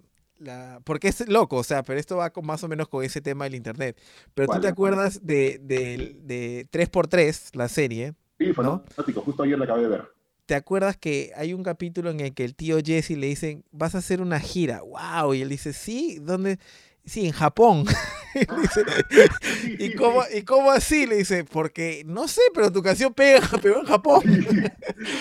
porque 0.83 1.07
es 1.09 1.27
loco, 1.27 1.57
o 1.57 1.63
sea, 1.63 1.83
pero 1.83 1.99
esto 1.99 2.17
va 2.17 2.31
con, 2.31 2.45
más 2.45 2.63
o 2.63 2.67
menos 2.67 2.87
con 2.87 3.03
ese 3.03 3.21
tema 3.21 3.45
del 3.45 3.55
internet. 3.55 3.97
Pero 4.33 4.53
tú 4.53 4.59
te 4.59 4.67
acuerdas 4.67 5.25
de, 5.25 5.59
de, 5.61 6.67
3x3, 6.71 7.55
la 7.55 7.67
serie. 7.67 8.13
Sí, 8.39 8.53
fantástico, 8.53 9.21
justo 9.21 9.43
ayer 9.43 9.57
la 9.57 9.65
acabé 9.65 9.83
de 9.83 9.87
ver. 9.89 10.11
¿Te 10.45 10.55
acuerdas 10.55 10.97
que 10.97 11.31
hay 11.35 11.53
un 11.53 11.63
capítulo 11.63 12.09
en 12.09 12.19
el 12.19 12.33
que 12.33 12.43
el 12.43 12.55
tío 12.55 12.77
Jesse 12.83 13.11
le 13.11 13.27
dicen, 13.27 13.63
vas 13.71 13.95
a 13.95 13.99
hacer 13.99 14.21
una 14.21 14.39
gira? 14.39 14.81
¡Wow! 14.81 15.33
Y 15.33 15.41
él 15.41 15.49
dice, 15.49 15.71
sí, 15.71 16.17
¿dónde? 16.21 16.59
Sí, 17.05 17.25
en 17.25 17.31
Japón. 17.31 17.85
¿y, 19.79 19.95
cómo, 19.95 20.23
¿Y 20.33 20.43
cómo 20.43 20.71
así? 20.71 21.07
Le 21.07 21.17
dice, 21.17 21.43
porque 21.45 22.03
no 22.05 22.27
sé, 22.27 22.41
pero 22.53 22.71
tu 22.71 22.81
canción 22.81 23.13
pega, 23.13 23.47
pegó 23.61 23.79
en 23.79 23.85
Japón. 23.85 24.23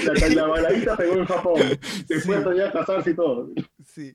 La, 0.04 0.28
la 0.28 0.46
baladita 0.46 0.96
pegó 0.96 1.14
en 1.14 1.26
Japón. 1.26 1.60
Después 2.06 2.40
sí. 2.42 2.60
a 2.60 2.72
casarse 2.72 3.10
y 3.10 3.14
todo. 3.14 3.50
Sí. 3.86 4.14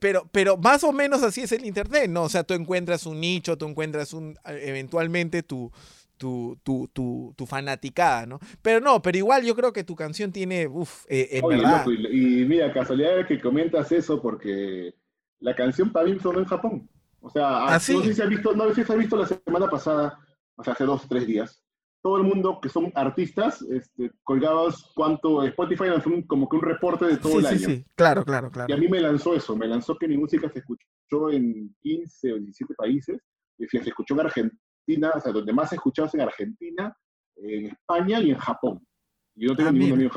Pero, 0.00 0.28
pero 0.32 0.56
más 0.56 0.82
o 0.84 0.92
menos 0.92 1.22
así 1.22 1.42
es 1.42 1.52
el 1.52 1.64
internet, 1.64 2.10
¿no? 2.10 2.24
O 2.24 2.28
sea, 2.28 2.42
tú 2.44 2.54
encuentras 2.54 3.06
un 3.06 3.20
nicho, 3.20 3.56
tú 3.56 3.66
encuentras 3.66 4.12
un 4.12 4.36
eventualmente 4.44 5.42
tu, 5.42 5.70
tu, 6.16 6.58
tu, 6.62 6.88
tu, 6.92 7.34
tu, 7.36 7.46
fanaticada, 7.46 8.26
¿no? 8.26 8.40
Pero 8.62 8.80
no, 8.80 9.02
pero 9.02 9.18
igual 9.18 9.44
yo 9.44 9.54
creo 9.54 9.72
que 9.72 9.84
tu 9.84 9.94
canción 9.94 10.32
tiene, 10.32 10.66
uff, 10.66 11.04
eh, 11.08 11.28
en 11.32 11.44
Oye, 11.44 11.56
verdad. 11.58 11.86
Loco, 11.86 11.92
y, 11.92 12.42
y, 12.42 12.44
mira, 12.44 12.72
casualidad 12.72 13.26
que 13.26 13.40
comentas 13.40 13.92
eso 13.92 14.20
porque 14.20 14.94
la 15.40 15.54
canción 15.54 15.92
para 15.92 16.06
mí 16.06 16.18
sonó 16.20 16.40
en 16.40 16.46
Japón. 16.46 16.88
O 17.20 17.30
sea, 17.30 17.66
¿Ah, 17.66 17.80
sí? 17.80 17.94
no 17.94 18.02
sé 18.02 18.14
si 18.14 18.22
has 18.22 18.28
visto, 18.28 18.54
no 18.54 18.68
sé 18.74 18.84
si 18.84 18.92
has 18.92 18.98
visto 18.98 19.16
la 19.16 19.26
semana 19.26 19.68
pasada, 19.68 20.18
o 20.56 20.62
sea, 20.62 20.74
hace 20.74 20.84
dos 20.84 21.04
o 21.04 21.08
tres 21.08 21.26
días, 21.26 21.63
todo 22.04 22.18
el 22.18 22.24
mundo 22.24 22.60
que 22.60 22.68
son 22.68 22.92
artistas, 22.94 23.62
este, 23.62 24.10
colgabas 24.24 24.90
cuánto, 24.94 25.42
Spotify 25.42 25.84
lanzó 25.86 26.10
un, 26.10 26.22
como 26.26 26.46
que 26.50 26.56
un 26.56 26.62
reporte 26.62 27.06
de 27.06 27.16
todo 27.16 27.32
sí, 27.32 27.38
el 27.38 27.46
sí, 27.46 27.54
año. 27.54 27.66
Sí, 27.68 27.84
claro, 27.94 28.22
claro, 28.26 28.50
claro. 28.50 28.68
Y 28.70 28.76
a 28.76 28.78
mí 28.78 28.88
me 28.88 29.00
lanzó 29.00 29.34
eso, 29.34 29.56
me 29.56 29.66
lanzó 29.66 29.96
que 29.96 30.06
mi 30.06 30.18
música 30.18 30.50
se 30.50 30.58
escuchó 30.58 31.30
en 31.30 31.74
15 31.80 32.34
o 32.34 32.36
17 32.36 32.74
países, 32.74 33.18
y 33.56 33.66
se 33.66 33.78
escuchó 33.78 34.12
en 34.14 34.20
Argentina, 34.20 35.12
o 35.16 35.20
sea, 35.20 35.32
donde 35.32 35.54
más 35.54 35.70
se 35.70 35.76
escuchaba 35.76 36.06
es 36.08 36.14
en 36.14 36.20
Argentina, 36.20 36.94
en 37.36 37.66
España 37.68 38.20
y 38.20 38.32
en 38.32 38.36
Japón. 38.36 38.86
Yo 39.34 39.48
no 39.48 39.56
tengo 39.56 39.70
Ah, 39.70 39.72
ningún 39.72 39.86
mira. 39.86 39.94
amigo 39.94 40.10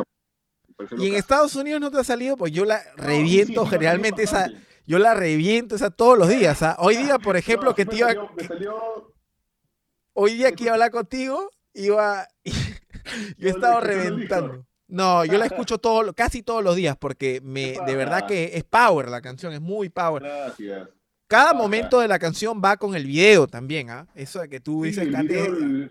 en 0.77 0.87
Japón. 0.89 1.05
Y 1.05 1.07
en. 1.07 1.15
Estados 1.15 1.55
Unidos 1.55 1.79
no 1.79 1.89
te 1.89 1.99
ha 1.99 2.03
salido, 2.03 2.35
pues 2.35 2.51
yo 2.51 2.65
la 2.65 2.81
No, 2.97 3.03
reviento 3.05 3.63
sí, 3.63 3.69
generalmente 3.69 4.23
esa, 4.23 4.51
yo 4.85 4.99
la 4.99 5.13
reviento 5.13 5.75
esa 5.75 5.89
todos 5.89 6.17
los 6.17 6.27
días. 6.27 6.61
¿ah? 6.63 6.75
Hoy 6.79 6.97
día, 6.97 7.17
por 7.17 7.37
ejemplo, 7.37 7.69
No, 7.69 7.75
que 7.75 7.85
te 7.85 7.95
iba, 7.95 8.07
salió- 8.09 8.29
me 8.35 8.43
salió 8.43 9.13
hoy 10.13 10.33
día 10.33 10.51
que 10.51 10.63
iba 10.65 10.71
a 10.71 10.75
hablar 10.75 10.91
contigo, 10.91 11.49
iba, 11.77 12.27
yo 13.37 13.47
he 13.47 13.51
estado 13.51 13.81
reventando. 13.81 14.65
No, 14.87 15.25
yo 15.25 15.37
la 15.37 15.45
escucho 15.47 15.77
todo, 15.77 16.13
casi 16.13 16.43
todos 16.43 16.63
los 16.63 16.75
días 16.75 16.95
porque 16.97 17.41
me, 17.43 17.75
de 17.85 17.95
verdad 17.95 18.25
que 18.27 18.51
es 18.53 18.63
power 18.63 19.09
la 19.09 19.21
canción, 19.21 19.53
es 19.53 19.61
muy 19.61 19.89
power. 19.89 20.23
Gracias. 20.23 20.89
Cada 21.27 21.49
Ajá. 21.49 21.53
momento 21.57 21.99
de 21.99 22.07
la 22.07 22.19
canción 22.19 22.61
va 22.63 22.77
con 22.77 22.95
el 22.95 23.05
video 23.05 23.47
también, 23.47 23.89
¿ah? 23.89 24.07
Eso 24.15 24.39
de 24.39 24.47
que 24.47 24.59
tú 24.61 24.83
Sí, 24.83 24.89
dices 24.91 25.13
antes- 25.13 25.51
video, 25.51 25.89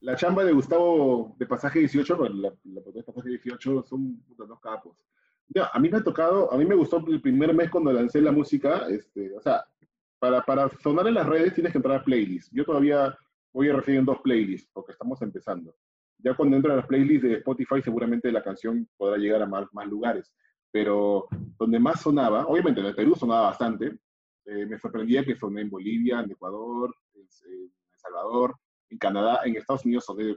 la 0.00 0.14
chamba 0.14 0.44
de 0.44 0.52
Gustavo 0.52 1.34
de 1.38 1.46
Pasaje 1.46 1.78
18, 1.80 2.16
bueno, 2.16 2.34
la, 2.36 2.52
la 2.64 2.80
de 2.92 3.02
Pasaje 3.02 3.30
18 3.30 3.84
son 3.88 4.22
dos 4.36 4.60
capos. 4.60 4.94
Ya, 5.48 5.70
a 5.72 5.78
mí 5.80 5.88
me 5.88 5.96
ha 5.96 6.04
tocado, 6.04 6.52
a 6.52 6.58
mí 6.58 6.66
me 6.66 6.74
gustó 6.74 7.02
el 7.08 7.20
primer 7.22 7.54
mes 7.54 7.70
cuando 7.70 7.90
lancé 7.92 8.20
la 8.20 8.30
música, 8.30 8.86
este, 8.90 9.34
o 9.34 9.40
sea, 9.40 9.64
para, 10.18 10.42
para 10.44 10.68
sonar 10.82 11.06
en 11.08 11.14
las 11.14 11.26
redes 11.26 11.54
tienes 11.54 11.72
que 11.72 11.78
entrar 11.78 11.96
a 12.00 12.04
playlists. 12.04 12.50
Yo 12.52 12.64
todavía 12.66 13.16
voy 13.52 13.68
a 13.68 13.74
recibir 13.74 14.00
en 14.00 14.06
dos 14.06 14.18
playlists, 14.22 14.70
porque 14.72 14.92
estamos 14.92 15.20
empezando. 15.22 15.74
Ya 16.18 16.34
cuando 16.34 16.56
entro 16.56 16.72
a 16.72 16.76
las 16.76 16.86
playlists 16.86 17.28
de 17.28 17.34
Spotify, 17.34 17.82
seguramente 17.82 18.32
la 18.32 18.42
canción 18.42 18.88
podrá 18.96 19.16
llegar 19.16 19.42
a 19.42 19.46
más, 19.46 19.66
más 19.72 19.86
lugares. 19.86 20.32
Pero 20.70 21.28
donde 21.58 21.78
más 21.78 22.00
sonaba, 22.00 22.46
obviamente 22.46 22.80
en 22.80 22.86
el 22.86 22.94
Perú 22.94 23.14
sonaba 23.14 23.48
bastante, 23.48 23.98
eh, 24.44 24.66
me 24.66 24.78
sorprendía 24.78 25.24
que 25.24 25.36
soné 25.36 25.62
en 25.62 25.70
Bolivia, 25.70 26.20
en 26.20 26.30
Ecuador, 26.30 26.94
en, 27.14 27.22
en 27.22 27.62
El 27.62 27.98
Salvador, 27.98 28.54
en 28.90 28.98
Canadá, 28.98 29.40
en 29.44 29.56
Estados 29.56 29.84
Unidos 29.84 30.04
soné 30.04 30.36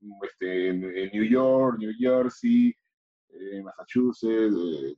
mm, 0.00 0.24
este, 0.24 0.68
en, 0.68 0.84
en 0.84 1.10
New 1.12 1.24
York, 1.24 1.78
New 1.78 1.92
Jersey, 1.98 2.74
eh, 3.30 3.62
Massachusetts, 3.62 4.54
eh, 4.54 4.96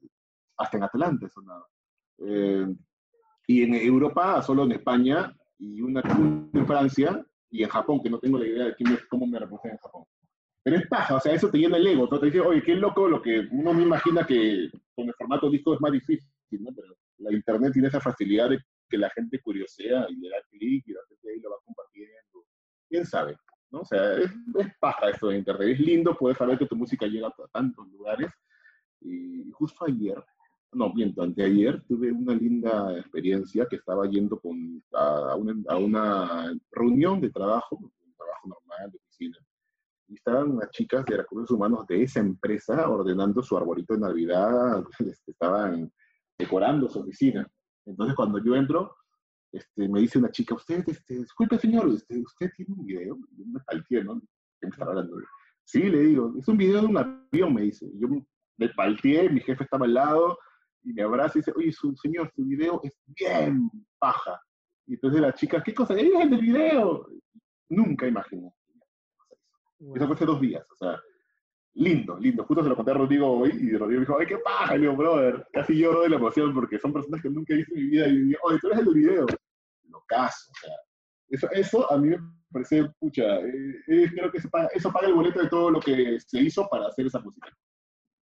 hasta 0.57 0.77
en 0.77 0.83
Atlanta 0.83 1.27
he 1.27 1.31
sonado. 1.31 1.67
Eh, 2.19 2.67
y 3.47 3.63
en 3.63 3.75
Europa, 3.75 4.43
solo 4.43 4.65
en 4.65 4.73
España, 4.73 5.35
y 5.59 5.81
una 5.81 6.01
en 6.01 6.67
Francia, 6.67 7.25
y 7.55 7.63
en 7.63 7.69
Japón, 7.69 8.01
que 8.03 8.11
no 8.11 8.19
tengo 8.19 8.37
la 8.37 8.49
idea 8.49 8.65
de 8.65 8.75
quién 8.75 8.99
cómo 9.09 9.29
me 9.29 9.39
representa 9.39 9.77
en 9.77 9.79
Japón. 9.79 10.05
Pero 10.65 10.77
es 10.77 10.89
paja, 10.89 11.15
o 11.15 11.21
sea, 11.21 11.35
eso 11.35 11.49
te 11.49 11.59
llena 11.59 11.77
el 11.77 11.87
ego, 11.87 12.09
¿no? 12.11 12.19
te 12.19 12.27
dice, 12.27 12.41
oye, 12.41 12.61
qué 12.65 12.75
loco 12.75 13.07
lo 13.07 13.23
que 13.23 13.47
uno 13.53 13.73
me 13.73 13.85
imagina 13.85 14.27
que 14.27 14.71
con 14.93 15.07
el 15.07 15.15
formato 15.15 15.49
disco 15.49 15.73
es 15.73 15.81
más 15.81 15.93
difícil, 15.93 16.29
¿no? 16.51 16.73
Pero 16.75 16.97
la 17.19 17.33
internet 17.33 17.73
tiene 17.73 17.89
esa 17.89 18.01
facilidad 18.01 18.51
de 18.51 18.59
que 18.89 18.99
la 18.99 19.09
gente 19.11 19.39
curiosea 19.41 20.07
y 20.09 20.17
le 20.17 20.31
da 20.31 20.37
clic 20.51 20.85
y 20.89 20.93
la 20.95 21.01
gente 21.09 21.31
ahí 21.31 21.41
lo 21.41 21.51
va 21.51 21.57
compartiendo. 21.65 22.45
¿Quién 22.89 23.07
sabe? 23.07 23.37
¿no? 23.71 23.83
O 23.83 23.85
sea, 23.85 24.15
es, 24.17 24.33
es 24.59 24.79
paja 24.81 25.11
esto 25.11 25.29
de 25.29 25.39
internet. 25.39 25.69
Es 25.69 25.79
lindo 25.79 26.17
poder 26.17 26.37
saber 26.37 26.59
que 26.59 26.67
tu 26.67 26.75
música 26.75 27.07
llega 27.07 27.29
a 27.29 27.49
tantos 27.53 27.87
lugares. 27.89 28.33
Y 29.01 29.49
justo 29.53 29.85
ayer, 29.85 30.17
no, 30.75 30.93
miento, 30.93 31.23
anteayer, 31.23 31.83
tuve 31.87 32.13
una 32.13 32.35
linda 32.35 32.99
experiencia 32.99 33.67
que 33.67 33.77
estaba 33.77 34.09
yendo 34.09 34.39
con, 34.39 34.83
a, 34.93 35.37
una, 35.37 35.55
a 35.69 35.77
una 35.77 36.55
reunión 36.71 37.21
de 37.21 37.31
trabajo, 37.31 37.77
un 37.77 38.15
trabajo 38.17 38.49
normal 38.49 38.91
de 38.91 38.99
oficina. 38.99 39.39
Y 40.09 40.15
estaban 40.15 40.51
unas 40.53 40.71
chicas 40.71 41.05
de 41.07 41.17
recursos 41.17 41.51
humanos 41.51 41.87
de 41.87 42.03
esa 42.03 42.21
empresa 42.21 42.89
ordenando 42.89 43.43
su 43.43 43.57
arbolito 43.57 43.95
de 43.95 44.01
Navidad, 44.01 44.85
este, 44.99 45.31
estaban 45.31 45.93
decorando 46.39 46.89
su 46.89 47.01
oficina. 47.01 47.49
Entonces, 47.87 48.15
cuando 48.15 48.43
yo 48.43 48.55
entro, 48.55 48.95
este, 49.53 49.89
me 49.89 50.01
dice 50.01 50.19
una 50.19 50.31
chica, 50.31 50.55
usted, 50.55 50.85
este, 50.87 51.19
disculpe 51.19 51.59
señor, 51.59 51.89
este, 51.91 52.21
usted 52.21 52.51
tiene 52.57 52.75
un 52.75 52.85
video, 52.85 53.19
yo 53.37 53.45
me 53.47 53.61
palteé, 53.61 54.05
¿no? 54.05 54.21
¿Qué 54.61 54.67
me 54.67 54.71
está 54.71 54.85
hablando? 54.85 55.17
Sí, 55.65 55.83
le 55.83 56.01
digo, 56.01 56.35
es 56.39 56.47
un 56.49 56.57
video 56.57 56.81
de 56.81 56.87
un 56.87 56.99
avión, 56.99 57.55
me 57.55 57.63
dice. 57.63 57.91
Yo 57.95 58.09
me 58.57 58.69
palteé, 58.71 59.31
mi 59.31 59.41
jefe 59.41 59.65
estaba 59.65 59.87
al 59.87 59.95
lado, 59.95 60.39
y 60.85 60.93
me 60.93 61.03
abraza 61.03 61.39
y 61.39 61.41
dice, 61.41 61.53
oye, 61.57 61.73
su, 61.73 61.95
señor, 61.97 62.31
su 62.35 62.45
video 62.45 62.81
es 62.85 62.93
bien 63.07 63.71
paja. 63.99 64.41
Y 64.87 64.95
entonces 64.95 65.21
la 65.21 65.33
chica, 65.33 65.63
¿qué 65.63 65.75
cosa? 65.75 65.95
¡Es 65.95 66.03
el 66.03 66.31
del 66.31 66.41
video! 66.41 67.09
Nunca 67.71 68.07
imaginé. 68.07 68.53
Eso 69.95 70.07
fue 70.07 70.15
hace 70.15 70.27
dos 70.27 70.41
días, 70.41 70.65
o 70.71 70.77
sea, 70.77 71.01
lindo, 71.75 72.19
lindo. 72.19 72.45
Justo 72.45 72.63
se 72.63 72.69
lo 72.69 72.77
conté 72.77 72.93
a 72.93 72.95
Rodrigo 72.95 73.31
hoy 73.31 73.51
y 73.51 73.77
Rodrigo 73.77 74.01
dijo, 74.01 74.19
¡ay, 74.19 74.27
qué 74.27 74.39
paja! 74.39 74.77
Y 74.77 74.79
le 74.79 74.83
digo, 74.83 74.97
brother, 74.97 75.47
casi 75.53 75.79
lloro 75.79 76.03
de 76.03 76.11
la 76.11 76.17
emoción 76.17 76.55
porque 76.55 76.79
son 76.79 76.93
personas 76.93 77.21
que 77.21 77.31
nunca 77.31 77.55
he 77.55 77.59
visto 77.59 77.75
en 77.75 77.83
mi 77.83 77.91
vida 77.91 78.09
y 78.09 78.13
me 78.13 78.25
digo, 78.27 78.41
oye, 78.45 78.59
tú 78.61 78.67
eres 78.69 78.79
el 78.81 78.85
del 78.87 78.95
video. 78.95 79.27
Lo 79.89 80.03
caso, 80.07 80.51
o 80.51 80.55
sea, 80.61 80.75
eso, 81.29 81.49
eso 81.53 81.93
a 81.93 81.99
mí 81.99 82.09
me 82.11 82.19
parece, 82.53 82.89
pucha, 82.99 83.41
eh, 83.41 83.75
eh, 83.89 84.11
creo 84.15 84.31
que 84.31 84.41
paga, 84.49 84.69
eso 84.75 84.93
paga 84.93 85.09
el 85.09 85.15
boleto 85.15 85.43
de 85.43 85.49
todo 85.49 85.71
lo 85.71 85.81
que 85.81 86.19
se 86.21 86.41
hizo 86.41 86.69
para 86.69 86.87
hacer 86.87 87.07
esa 87.07 87.21
música. 87.21 87.49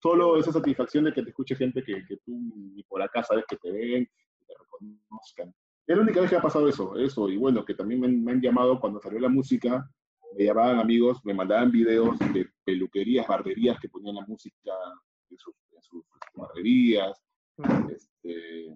Solo 0.01 0.37
esa 0.37 0.51
satisfacción 0.51 1.05
de 1.05 1.13
que 1.13 1.23
te 1.23 1.29
escuche 1.29 1.55
gente 1.55 1.83
que, 1.83 2.05
que 2.05 2.17
tú 2.17 2.39
ni 2.55 2.83
por 2.83 3.01
acá 3.01 3.23
sabes 3.23 3.45
que 3.47 3.57
te 3.57 3.71
ven, 3.71 4.05
que 4.05 4.45
te 4.45 4.53
reconozcan. 4.59 5.53
Es 5.87 5.95
la 5.95 6.03
única 6.03 6.21
vez 6.21 6.29
que 6.29 6.35
ha 6.35 6.41
pasado 6.41 6.67
eso, 6.67 6.97
eso, 6.97 7.29
y 7.29 7.37
bueno, 7.37 7.63
que 7.63 7.75
también 7.75 8.01
me, 8.01 8.07
me 8.07 8.31
han 8.31 8.41
llamado 8.41 8.79
cuando 8.79 8.99
salió 8.99 9.19
la 9.19 9.29
música, 9.29 9.89
me 10.37 10.45
llamaban 10.45 10.79
amigos, 10.79 11.19
me 11.23 11.33
mandaban 11.33 11.71
videos 11.71 12.17
de 12.33 12.49
peluquerías, 12.63 13.27
barberías 13.27 13.79
que 13.79 13.89
ponían 13.89 14.15
la 14.15 14.25
música 14.25 14.73
en 15.29 15.37
sus, 15.37 15.55
en 15.71 15.81
sus 15.81 16.03
barberías, 16.33 17.21
este, 17.89 18.75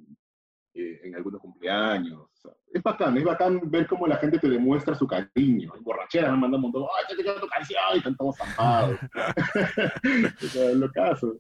eh, 0.73 1.01
en 1.03 1.15
algunos 1.15 1.41
cumpleaños. 1.41 2.19
O 2.19 2.29
sea, 2.35 2.51
es 2.71 2.83
bacán, 2.83 3.17
es 3.17 3.23
bacán 3.23 3.59
ver 3.71 3.87
cómo 3.87 4.05
la 4.05 4.17
gente 4.17 4.37
te 4.37 4.47
demuestra 4.47 4.93
su 4.93 5.07
cariño. 5.07 5.73
En 5.75 5.83
borrachera 5.83 6.31
me 6.31 6.37
mandan 6.37 6.63
un 6.63 6.71
montón, 6.71 6.83
¡ay, 6.83 7.15
te 7.15 7.23
quiero 7.23 7.39
tu 7.39 7.47
canción! 7.47 7.81
Y 7.95 7.97
están 7.97 8.15
todos 8.15 8.37
zampados. 8.37 8.99
o 10.43 10.47
sea, 10.47 10.73
lo 10.73 10.91
caso. 10.91 11.37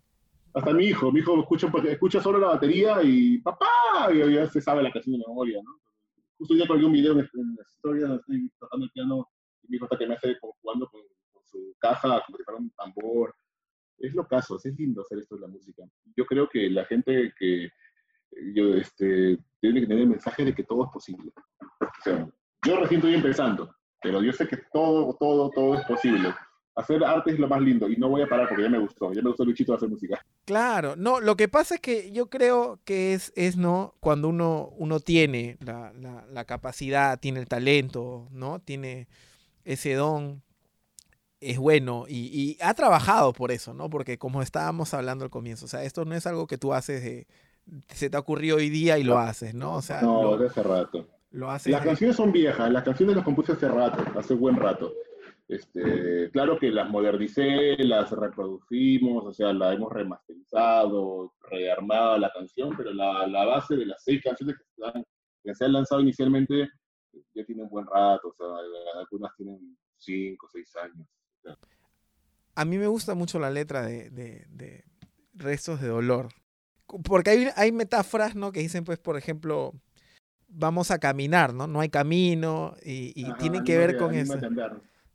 Hasta 0.53 0.73
mi 0.73 0.85
hijo, 0.85 1.11
mi 1.11 1.19
hijo 1.19 1.39
escucha, 1.39 1.71
escucha 1.85 2.21
solo 2.21 2.39
la 2.39 2.47
batería 2.47 3.03
y 3.03 3.37
¡papá! 3.37 4.11
Y 4.11 4.33
ya 4.33 4.47
se 4.47 4.59
sabe 4.59 4.81
la 4.81 4.91
canción 4.91 5.19
de 5.19 5.25
memoria, 5.27 5.61
¿no? 5.63 5.79
Justo 6.39 6.55
ya 6.55 6.65
colgué 6.65 6.85
un 6.85 6.93
video 6.93 7.13
en, 7.13 7.19
en 7.19 7.55
las 7.55 7.71
historias, 7.71 8.07
donde 8.09 8.21
estoy 8.21 8.51
tocando 8.59 8.85
el 8.85 8.91
piano 8.91 9.29
y 9.63 9.67
mi 9.69 9.75
hijo 9.77 9.85
está 9.85 9.97
que 9.97 10.07
me 10.07 10.15
hace 10.15 10.39
como 10.39 10.53
jugando 10.61 10.87
con, 10.87 11.01
con 11.31 11.43
su 11.45 11.75
caja, 11.77 12.23
como 12.25 12.37
si 12.37 12.43
fuera 12.43 12.59
un 12.59 12.71
tambor. 12.71 13.35
Es 13.99 14.15
lo 14.15 14.25
caso, 14.25 14.57
es 14.57 14.65
lindo 14.77 15.01
hacer 15.01 15.19
esto 15.19 15.35
de 15.35 15.41
la 15.41 15.47
música. 15.47 15.83
Yo 16.15 16.25
creo 16.25 16.49
que 16.49 16.69
la 16.69 16.85
gente 16.85 17.33
que 17.37 17.69
yo, 18.53 18.73
este, 18.75 19.37
tiene 19.59 19.81
que 19.81 19.87
tener 19.87 20.03
el 20.03 20.09
mensaje 20.09 20.45
de 20.45 20.53
que 20.53 20.63
todo 20.63 20.85
es 20.85 20.91
posible. 20.91 21.31
O 21.81 22.03
sea, 22.03 22.27
yo 22.65 22.75
recién 22.79 22.99
estoy 22.99 23.15
empezando, 23.15 23.73
pero 24.01 24.21
yo 24.21 24.31
sé 24.33 24.47
que 24.47 24.57
todo, 24.73 25.15
todo, 25.19 25.49
todo 25.49 25.75
es 25.75 25.85
posible. 25.85 26.33
Hacer 26.75 27.03
arte 27.03 27.31
es 27.31 27.39
lo 27.39 27.47
más 27.49 27.59
lindo 27.61 27.89
y 27.89 27.97
no 27.97 28.07
voy 28.07 28.21
a 28.21 28.27
parar 28.27 28.47
porque 28.47 28.63
ya 28.63 28.69
me 28.69 28.79
gustó, 28.79 29.11
ya 29.11 29.21
me 29.21 29.29
gustó 29.29 29.43
Luchito 29.43 29.73
hacer 29.73 29.89
música. 29.89 30.23
Claro, 30.45 30.95
no, 30.95 31.19
lo 31.19 31.35
que 31.35 31.49
pasa 31.49 31.75
es 31.75 31.81
que 31.81 32.11
yo 32.11 32.29
creo 32.29 32.79
que 32.85 33.13
es, 33.13 33.33
es 33.35 33.57
¿no? 33.57 33.95
Cuando 33.99 34.29
uno, 34.29 34.69
uno 34.77 34.99
tiene 35.01 35.57
la, 35.59 35.91
la- 35.93 36.25
la 36.31 36.45
capacidad, 36.45 37.19
tiene 37.19 37.39
el 37.41 37.47
talento, 37.47 38.27
¿no? 38.31 38.59
Tiene 38.59 39.07
ese 39.65 39.93
don, 39.93 40.41
es 41.41 41.57
bueno 41.57 42.05
y, 42.07 42.17
y 42.33 42.57
ha 42.61 42.73
trabajado 42.73 43.33
por 43.33 43.51
eso, 43.51 43.73
¿no? 43.73 43.89
Porque 43.89 44.17
como 44.17 44.41
estábamos 44.41 44.93
hablando 44.93 45.25
al 45.25 45.31
comienzo, 45.31 45.65
o 45.65 45.69
sea, 45.69 45.83
esto 45.83 46.05
no 46.05 46.15
es 46.15 46.25
algo 46.27 46.47
que 46.47 46.57
tú 46.57 46.73
haces 46.73 47.03
de, 47.03 47.27
se 47.87 48.09
te 48.09 48.17
ha 48.17 48.19
ocurrido 48.19 48.57
hoy 48.57 48.69
día 48.69 48.97
y 48.97 49.03
lo 49.03 49.17
haces, 49.17 49.53
¿no? 49.53 49.75
O 49.75 49.81
sea, 49.81 50.01
No, 50.01 50.23
lo, 50.23 50.37
de 50.37 50.47
hace 50.47 50.63
rato. 50.63 51.07
lo 51.31 51.49
haces 51.51 51.71
Las 51.71 51.81
de- 51.83 51.87
canciones 51.89 52.15
son 52.15 52.31
viejas, 52.31 52.71
las 52.71 52.83
canciones 52.83 53.15
las 53.15 53.25
compuse 53.25 53.51
hace 53.53 53.67
rato, 53.67 54.03
hace 54.19 54.33
buen 54.33 54.55
rato. 54.55 54.93
Este, 55.47 56.29
claro 56.31 56.59
que 56.59 56.69
las 56.69 56.89
modernicé, 56.91 57.75
las 57.83 58.11
reproducimos, 58.11 59.25
o 59.25 59.33
sea, 59.33 59.51
la 59.51 59.73
hemos 59.73 59.91
remasterizado, 59.91 61.33
rearmado 61.49 62.17
la 62.19 62.31
canción, 62.31 62.75
pero 62.77 62.93
la, 62.93 63.25
la 63.25 63.45
base 63.45 63.75
de 63.75 63.87
las 63.87 64.03
seis 64.03 64.21
canciones 64.23 64.57
que 64.57 64.63
se, 64.75 64.85
han, 64.85 65.03
que 65.43 65.55
se 65.55 65.65
han 65.65 65.73
lanzado 65.73 66.01
inicialmente 66.01 66.69
ya 67.33 67.43
tienen 67.45 67.67
buen 67.69 67.85
rato, 67.87 68.27
o 68.29 68.33
sea, 68.35 68.45
algunas 68.99 69.35
tienen 69.35 69.75
cinco, 69.97 70.47
seis 70.51 70.71
años. 70.75 71.07
A 72.55 72.65
mí 72.65 72.77
me 72.77 72.87
gusta 72.87 73.15
mucho 73.15 73.39
la 73.39 73.49
letra 73.49 73.81
de, 73.83 74.09
de, 74.11 74.83
Restos 75.33 75.79
de 75.81 75.87
Dolor. 75.87 76.29
Porque 77.03 77.29
hay, 77.29 77.47
hay 77.55 77.71
metáforas, 77.71 78.35
¿no? 78.35 78.51
Que 78.51 78.61
dicen, 78.61 78.83
pues, 78.83 78.99
por 78.99 79.17
ejemplo, 79.17 79.73
vamos 80.47 80.91
a 80.91 80.99
caminar, 80.99 81.53
¿no? 81.53 81.67
No 81.67 81.81
hay 81.81 81.89
camino 81.89 82.75
y, 82.83 83.13
y 83.15 83.33
tiene 83.33 83.63
que 83.63 83.77
ver 83.77 83.97
con 83.97 84.13
eso. 84.13 84.37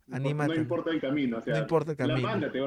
No, 0.07 0.53
importa 0.53 0.91
el 0.91 1.01
camino, 1.01 1.37
o 1.37 1.41
sea, 1.41 1.55
no 1.55 1.61
importa 1.61 1.91
el 1.91 1.97
camino. 1.97 2.21
mándate, 2.21 2.61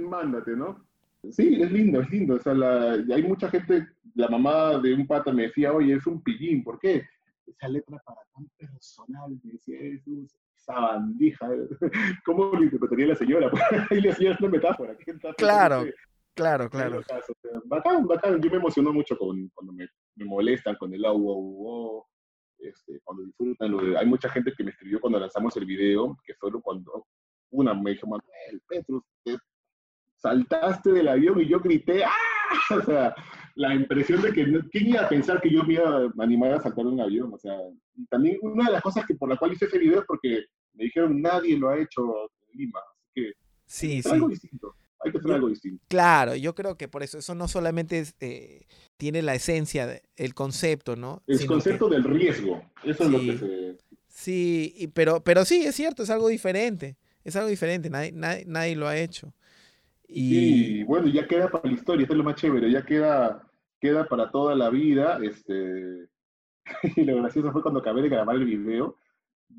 mándate, 0.00 0.56
¿no? 0.56 0.84
Sí, 1.30 1.62
es 1.62 1.70
lindo, 1.70 2.00
es 2.00 2.10
lindo. 2.10 2.34
O 2.34 2.40
sea, 2.40 2.52
hay 2.52 3.22
mucha 3.22 3.48
gente, 3.48 3.86
la 4.14 4.28
mamá 4.28 4.78
de 4.78 4.92
un 4.92 5.06
pata 5.06 5.32
me 5.32 5.44
decía, 5.44 5.72
oye, 5.72 5.94
es 5.94 6.06
un 6.06 6.20
pillín, 6.22 6.62
¿por 6.64 6.78
qué? 6.78 7.06
Esa 7.46 7.68
letra 7.68 7.98
para 8.04 8.20
tan 8.34 8.46
personal, 8.58 9.38
me 9.42 9.52
decía, 9.52 9.78
Jesús, 9.78 10.34
esa 10.56 10.80
bandija. 10.80 11.48
¿Cómo 12.24 12.46
lo 12.52 12.64
interpretaría 12.64 13.06
la 13.06 13.14
señora? 13.14 13.50
Ahí 13.90 14.00
la 14.00 14.14
señora 14.14 14.34
es 14.34 14.40
una 14.40 14.50
metáfora. 14.50 14.96
Claro, 15.36 15.84
claro, 16.34 16.70
claro. 16.70 17.02
bacán, 17.64 18.06
bacán. 18.06 18.40
Yo 18.40 18.50
me 18.50 18.56
emociono 18.56 18.92
mucho 18.92 19.16
con, 19.16 19.48
cuando 19.54 19.72
me, 19.72 19.88
me 20.16 20.24
molestan 20.24 20.76
con 20.76 20.92
el 20.94 21.04
agua, 21.04 22.04
este, 22.58 23.00
cuando 23.02 23.24
disfrutan. 23.24 23.70
Lo 23.70 23.84
de, 23.84 23.96
hay 23.98 24.06
mucha 24.06 24.28
gente 24.28 24.52
que 24.56 24.64
me 24.64 24.70
escribió 24.70 25.00
cuando 25.00 25.18
lanzamos 25.18 25.56
el 25.56 25.64
video, 25.64 26.16
que 26.24 26.34
solo 26.34 26.60
cuando 26.60 27.06
una 27.50 27.74
me 27.74 27.92
dijo, 27.92 28.06
Manuel, 28.06 28.62
Petrus, 28.68 29.02
saltaste 30.16 30.92
del 30.92 31.08
avión 31.08 31.40
y 31.40 31.48
yo 31.48 31.60
grité, 31.60 32.04
¡ah! 32.04 32.10
O 32.70 32.82
sea, 32.82 33.14
la 33.56 33.74
impresión 33.74 34.22
de 34.22 34.32
que, 34.32 34.44
¿quién 34.70 34.88
iba 34.88 35.02
a 35.02 35.08
pensar 35.08 35.40
que 35.40 35.50
yo 35.50 35.64
me 35.64 35.74
iba 35.74 35.98
a 35.98 36.10
animar 36.18 36.52
a 36.52 36.60
saltar 36.60 36.86
un 36.86 37.00
avión? 37.00 37.32
O 37.32 37.38
sea, 37.38 37.56
y 37.94 38.06
también 38.06 38.38
una 38.42 38.66
de 38.66 38.72
las 38.72 38.82
cosas 38.82 39.06
que 39.06 39.14
por 39.14 39.28
la 39.28 39.36
cual 39.36 39.52
hice 39.52 39.66
ese 39.66 39.78
video 39.78 40.00
es 40.00 40.06
porque 40.06 40.44
me 40.74 40.84
dijeron, 40.84 41.20
nadie 41.20 41.58
lo 41.58 41.68
ha 41.68 41.78
hecho 41.78 42.02
en 42.48 42.58
Lima, 42.58 42.80
así 42.92 43.10
que 43.14 43.32
sí, 43.66 44.02
sí. 44.02 44.10
algo 44.10 44.28
distinto. 44.28 44.74
Hay 45.04 45.12
que 45.12 45.18
hacer 45.18 45.32
algo 45.32 45.48
distinto. 45.48 45.84
Claro, 45.88 46.34
yo 46.34 46.54
creo 46.54 46.76
que 46.76 46.88
por 46.88 47.02
eso, 47.02 47.18
eso 47.18 47.34
no 47.34 47.48
solamente 47.48 48.04
eh, 48.20 48.66
tiene 48.96 49.22
la 49.22 49.34
esencia, 49.34 50.00
el 50.16 50.34
concepto, 50.34 50.96
¿no? 50.96 51.22
El 51.26 51.46
concepto 51.46 51.88
del 51.88 52.04
riesgo, 52.04 52.62
eso 52.82 53.04
es 53.04 53.10
lo 53.10 53.20
que 53.20 53.38
se... 53.38 53.78
Sí, 54.08 54.90
pero, 54.94 55.22
pero 55.22 55.44
sí, 55.44 55.64
es 55.64 55.74
cierto, 55.74 56.04
es 56.04 56.10
algo 56.10 56.28
diferente, 56.28 56.96
es 57.24 57.34
algo 57.36 57.48
diferente, 57.48 57.90
nadie, 57.90 58.12
nadie, 58.12 58.44
nadie 58.46 58.76
lo 58.76 58.86
ha 58.86 58.96
hecho. 58.96 59.34
Y 60.06 60.84
bueno, 60.84 61.08
ya 61.08 61.26
queda 61.26 61.48
para 61.48 61.68
la 61.68 61.74
historia, 61.74 62.04
esto 62.04 62.14
es 62.14 62.18
lo 62.18 62.24
más 62.24 62.36
chévere, 62.36 62.70
ya 62.70 62.84
queda, 62.84 63.42
queda 63.80 64.06
para 64.06 64.30
toda 64.30 64.54
la 64.54 64.70
vida. 64.70 65.18
Este, 65.22 66.08
y 66.96 67.04
lo 67.04 67.16
gracioso 67.16 67.50
fue 67.52 67.62
cuando 67.62 67.80
acabé 67.80 68.02
de 68.02 68.08
grabar 68.08 68.36
el 68.36 68.44
video, 68.44 68.96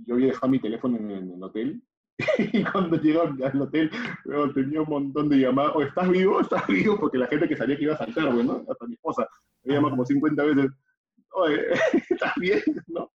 yo 0.06 0.16
había 0.16 0.28
dejado 0.28 0.50
mi 0.50 0.60
teléfono 0.60 0.98
en, 0.98 1.12
el 1.12 1.44
hotel 1.44 1.82
y 2.38 2.64
cuando 2.64 2.98
llegó 2.98 3.24
al 3.24 3.62
hotel 3.62 3.92
tenía 4.54 4.82
un 4.82 4.90
montón 4.90 5.30
de 5.30 5.38
llamadas, 5.38 5.76
o 5.76 5.82
estás 5.82 6.10
vivo, 6.10 6.40
estás 6.40 6.66
vivo, 6.68 6.98
porque 7.00 7.18
la 7.18 7.28
gente 7.28 7.48
que 7.48 7.58
sabía 7.58 7.76
que 7.76 7.84
iba 7.84 7.94
a 7.94 7.98
saltar, 7.98 8.34
bueno, 8.34 8.66
hasta 8.70 8.88
mi 8.88 8.94
esposa, 8.94 9.28
me 9.64 9.74
llama 9.74 9.90
como 9.90 10.06
50 10.06 10.44
veces, 10.44 10.72
oye, 11.32 11.62
¿estás 12.10 12.34
bien? 12.38 12.62
¿No? 12.88 13.12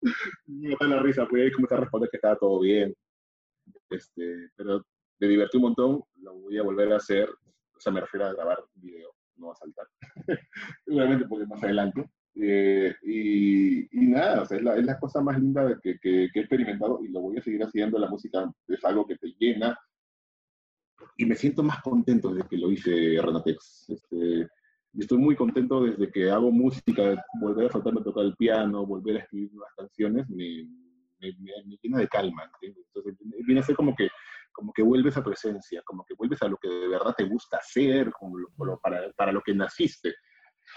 me 0.46 0.76
da 0.80 0.86
la 0.86 1.00
risa, 1.00 1.26
pues 1.26 1.44
ahí 1.44 1.52
comenzó 1.52 1.76
a 1.76 1.80
responder 1.80 2.10
que 2.10 2.16
estaba 2.16 2.36
todo 2.36 2.60
bien. 2.60 2.94
Este, 3.90 4.50
pero 4.56 4.84
me 5.20 5.28
divertí 5.28 5.56
un 5.56 5.64
montón, 5.64 6.02
lo 6.16 6.34
voy 6.34 6.58
a 6.58 6.62
volver 6.62 6.92
a 6.92 6.96
hacer, 6.96 7.28
o 7.28 7.80
sea, 7.80 7.92
me 7.92 8.00
refiero 8.00 8.26
a 8.26 8.32
grabar 8.32 8.64
video, 8.74 9.14
no 9.36 9.52
a 9.52 9.56
saltar, 9.56 9.86
seguramente 10.84 11.26
porque 11.28 11.46
más 11.46 11.62
adelante. 11.62 12.10
Eh, 12.34 12.94
y, 13.02 14.00
y, 14.00 14.06
nada, 14.06 14.42
o 14.42 14.46
sea, 14.46 14.58
es, 14.58 14.62
la, 14.62 14.76
es, 14.76 14.84
la, 14.84 14.98
cosa 14.98 15.20
más 15.20 15.38
linda 15.38 15.78
que, 15.82 15.98
que, 15.98 16.28
que, 16.32 16.38
he 16.38 16.42
experimentado 16.42 17.00
y 17.02 17.08
lo 17.08 17.20
voy 17.20 17.38
a 17.38 17.42
seguir 17.42 17.62
haciendo. 17.62 17.98
La 17.98 18.08
música 18.08 18.50
es 18.68 18.84
algo 18.84 19.06
que 19.06 19.16
te 19.16 19.34
llena 19.38 19.78
y 21.16 21.26
me 21.26 21.34
siento 21.34 21.62
más 21.62 21.82
contento 21.82 22.32
desde 22.32 22.48
que 22.48 22.58
lo 22.58 22.70
hice 22.70 23.20
Renatex. 23.20 23.86
Este, 23.88 24.48
estoy 24.96 25.18
muy 25.18 25.36
contento 25.36 25.82
desde 25.82 26.10
que 26.10 26.30
hago 26.30 26.50
música, 26.50 27.24
volver 27.40 27.66
a 27.66 27.72
saltarme 27.72 28.00
a 28.00 28.04
tocar 28.04 28.24
el 28.24 28.36
piano, 28.36 28.86
volver 28.86 29.16
a 29.16 29.20
escribir 29.20 29.52
nuevas 29.52 29.74
canciones, 29.76 30.28
me, 30.28 30.68
me, 31.20 31.32
me, 31.40 31.78
llena 31.82 31.98
de 31.98 32.08
calma. 32.08 32.50
Entonces 32.60 33.16
viene 33.44 33.60
a 33.60 33.64
ser 33.64 33.74
como 33.74 33.94
que 33.94 34.08
como 34.58 34.72
que 34.72 34.82
vuelves 34.82 35.16
a 35.16 35.22
tu 35.22 35.30
esencia, 35.30 35.82
como 35.84 36.04
que 36.04 36.14
vuelves 36.14 36.42
a 36.42 36.48
lo 36.48 36.56
que 36.56 36.68
de 36.68 36.88
verdad 36.88 37.14
te 37.16 37.22
gusta 37.22 37.58
hacer, 37.58 38.10
como 38.10 38.36
para, 38.82 39.12
para, 39.12 39.30
lo 39.30 39.40
que 39.40 39.54
naciste. 39.54 40.16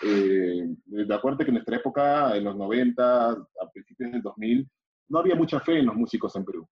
Eh, 0.03 0.63
de 0.85 1.15
acuerdo 1.15 1.39
que 1.39 1.45
en 1.45 1.55
nuestra 1.55 1.77
época, 1.77 2.35
en 2.35 2.43
los 2.43 2.55
90, 2.55 3.31
a 3.31 3.69
principios 3.71 4.11
del 4.11 4.21
2000, 4.21 4.69
no 5.09 5.19
había 5.19 5.35
mucha 5.35 5.59
fe 5.59 5.79
en 5.79 5.85
los 5.85 5.95
músicos 5.95 6.35
en 6.35 6.45
Perú. 6.45 6.67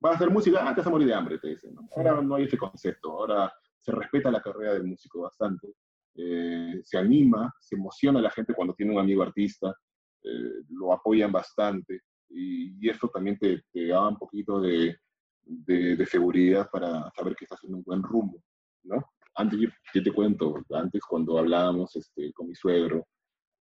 Vas 0.00 0.12
a 0.12 0.16
hacer 0.16 0.30
música, 0.30 0.60
ah, 0.62 0.74
te 0.74 0.80
vas 0.80 0.86
a 0.86 0.90
morir 0.90 1.08
de 1.08 1.14
hambre, 1.14 1.38
te 1.38 1.48
dicen. 1.48 1.74
Ahora 1.96 2.20
no 2.20 2.34
hay 2.34 2.44
ese 2.44 2.58
concepto, 2.58 3.12
ahora 3.12 3.52
se 3.80 3.92
respeta 3.92 4.30
la 4.30 4.42
carrera 4.42 4.74
del 4.74 4.84
músico 4.84 5.22
bastante. 5.22 5.74
Eh, 6.14 6.80
se 6.82 6.98
anima, 6.98 7.52
se 7.60 7.76
emociona 7.76 8.20
la 8.20 8.30
gente 8.30 8.54
cuando 8.54 8.74
tiene 8.74 8.92
un 8.92 8.98
amigo 8.98 9.22
artista, 9.22 9.74
eh, 10.22 10.62
lo 10.70 10.92
apoyan 10.92 11.30
bastante 11.30 12.00
y, 12.28 12.84
y 12.84 12.88
eso 12.88 13.08
también 13.08 13.38
te, 13.38 13.64
te 13.70 13.86
da 13.86 14.08
un 14.08 14.16
poquito 14.16 14.60
de, 14.60 14.96
de, 15.46 16.06
seguridad 16.06 16.68
para 16.70 17.10
saber 17.14 17.36
que 17.36 17.44
estás 17.44 17.62
en 17.64 17.74
un 17.74 17.82
buen 17.82 18.02
rumbo, 18.02 18.42
¿no? 18.84 19.04
Antes, 19.36 19.60
yo, 19.60 20.02
te 20.02 20.12
cuento, 20.12 20.54
antes 20.72 21.02
cuando 21.04 21.38
hablábamos 21.38 21.94
este, 21.94 22.32
con 22.32 22.48
mi 22.48 22.54
suegro, 22.54 23.06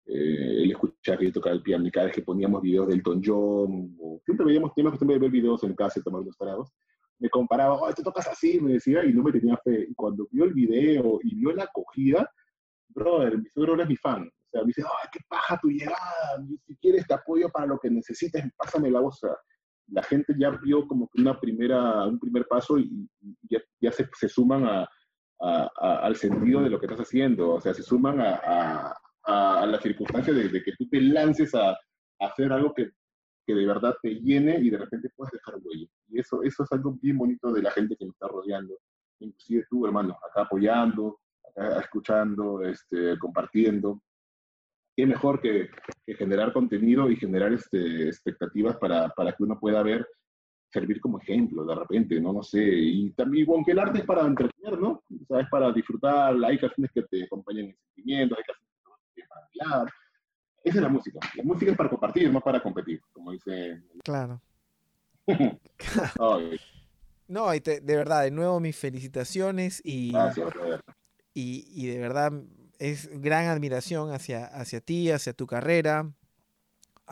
eh, 0.07 0.63
él 0.63 0.71
escuchaba 0.71 1.19
que 1.19 1.27
yo 1.27 1.33
tocaba 1.33 1.57
el 1.57 1.63
piano 1.63 1.87
y 1.87 1.91
cada 1.91 2.07
vez 2.07 2.15
que 2.15 2.23
poníamos 2.23 2.61
videos 2.61 2.89
del 2.89 2.99
Elton 2.99 3.23
John, 3.25 3.97
o 3.99 4.21
siempre 4.25 4.47
veíamos, 4.47 4.75
teníamos 4.75 4.99
que 4.99 5.07
ver 5.07 5.31
videos 5.31 5.63
en 5.65 5.75
casa 5.75 5.99
y 5.99 6.03
tomar 6.03 6.23
los 6.23 6.37
tarados, 6.37 6.71
me 7.19 7.31
comparaba, 7.31 7.75
oh, 7.75 7.93
te 7.95 8.03
tocas 8.03 8.27
así, 8.29 8.61
me 8.61 8.75
decía, 8.75 9.05
y 9.05 9.13
no 9.13 9.23
me 9.23 9.33
tenía 9.33 9.57
fe. 9.65 9.87
Y 9.89 9.95
cuando 9.95 10.27
vio 10.31 10.45
el 10.45 10.53
video 10.53 11.21
y 11.23 11.37
vio 11.37 11.53
la 11.53 11.65
acogida, 11.65 12.29
brother, 12.89 13.39
mi 13.39 13.49
suegro 13.49 13.81
es 13.81 13.89
mi 13.89 13.97
fan. 13.97 14.25
O 14.25 14.51
sea, 14.51 14.61
me 14.63 14.67
dice, 14.67 14.83
ay, 14.83 15.09
qué 15.13 15.21
paja 15.29 15.59
tu 15.63 15.69
llegada, 15.69 16.45
si 16.67 16.77
quieres 16.77 17.07
te 17.07 17.15
apoyo 17.15 17.49
para 17.49 17.67
lo 17.67 17.79
que 17.79 17.89
necesites, 17.89 18.45
pásame 18.59 18.91
la 18.91 19.01
voz 19.01 19.21
la 19.89 20.03
gente 20.03 20.35
ya 20.39 20.51
vio 20.51 20.87
como 20.87 21.09
que 21.09 21.21
una 21.21 21.39
primera, 21.39 22.07
un 22.07 22.19
primer 22.19 22.47
paso 22.47 22.79
y, 22.79 23.09
ya, 23.51 23.59
ya 23.81 23.93
se, 23.93 24.09
se, 24.19 24.29
suman 24.29 24.65
a, 24.65 24.89
al 25.43 26.17
sentido 26.17 26.63
de 26.63 26.71
lo 26.71 26.79
que 26.79 26.87
estás 26.87 27.01
haciendo, 27.01 27.55
o 27.55 27.61
sea, 27.61 27.75
se 27.75 27.83
suman 27.83 28.21
a, 28.21 28.95
a 29.25 29.67
la 29.67 29.81
circunstancia 29.81 30.33
de, 30.33 30.49
de, 30.49 30.63
que 30.63 30.73
tú 30.77 30.89
te 30.89 31.01
lances 31.01 31.55
a, 31.55 31.77
hacer 32.21 32.53
algo 32.53 32.73
que, 32.73 32.91
que, 33.45 33.55
de 33.55 33.67
verdad 33.67 33.97
te 34.01 34.15
llene 34.15 34.57
y 34.61 34.71
de 34.71 34.79
repente 34.79 35.11
puedas 35.17 35.33
dejar 35.33 35.57
huella. 35.61 35.89
Y 36.09 36.21
eso, 36.21 36.43
eso 36.45 36.63
es 36.63 36.71
algo 36.71 36.93
bien 37.03 37.19
bonito 37.19 37.53
de 37.53 37.63
la 37.63 37.73
gente 37.73 37.97
que 37.97 38.05
me 38.05 38.13
está 38.13 38.29
rodeando, 38.29 38.79
inclusive 39.19 39.67
tú, 39.69 39.85
hermano, 39.87 40.17
acá 40.29 40.43
apoyando, 40.43 41.19
acá 41.49 41.81
escuchando, 41.81 42.63
este, 42.63 43.19
compartiendo 43.19 44.01
qué 44.97 45.07
mejor 45.07 45.41
que, 45.41 45.69
generar 46.07 46.53
contenido 46.53 47.11
y 47.11 47.17
generar 47.17 47.53
este, 47.53 48.07
expectativas 48.07 48.77
para, 48.77 49.09
para, 49.09 49.33
que 49.33 49.43
uno 49.43 49.59
pueda 49.59 49.83
ver, 49.83 50.07
servir 50.73 51.01
como 51.01 51.21
ejemplo 51.21 51.65
de 51.65 51.75
repente, 51.75 52.21
¿no? 52.21 52.33
No 52.33 52.43
sé, 52.43 52.63
y 52.63 53.11
también, 53.11 53.47
aunque 53.49 53.73
el 53.73 53.79
arte 53.79 53.99
es 53.99 54.05
para 54.05 54.23
entretener, 54.23 54.79
¿no? 54.79 55.03
O 55.11 55.27
sea, 55.29 55.41
es 55.41 55.49
para 55.51 55.73
disfrutar, 55.73 56.35
hay 56.45 56.59
canciones 56.59 56.91
que 56.93 57.03
te 57.03 57.25
acompañan 57.25 57.67
en 57.67 57.77
sentimientos, 57.95 58.39
hay 58.39 58.45
canciones 58.45 58.73
que 59.15 59.23
te 59.23 59.29
para 59.29 59.47
bailar. 59.47 59.93
Esa 60.65 60.79
es 60.79 60.83
la 60.83 60.89
música. 60.89 61.19
La 61.37 61.43
música 61.43 61.73
es 61.73 61.77
para 61.77 61.91
compartir, 61.91 62.33
no 62.33 62.41
para 62.41 62.63
competir, 62.63 63.01
como 63.13 63.33
dice. 63.33 63.83
Claro. 64.05 64.41
no, 67.29 67.55
y 67.55 67.61
de 67.61 67.97
verdad, 67.97 68.23
de 68.23 68.31
nuevo 68.31 68.61
mis 68.61 68.77
felicitaciones 68.77 69.83
y, 69.85 70.13
Gracias, 70.13 70.49
y, 71.35 71.67
y 71.69 71.87
de 71.87 71.99
verdad 71.99 72.33
es 72.79 73.09
gran 73.21 73.47
admiración 73.47 74.13
hacia, 74.13 74.47
hacia 74.47 74.81
ti, 74.81 75.11
hacia 75.11 75.33
tu 75.33 75.47
carrera. 75.47 76.13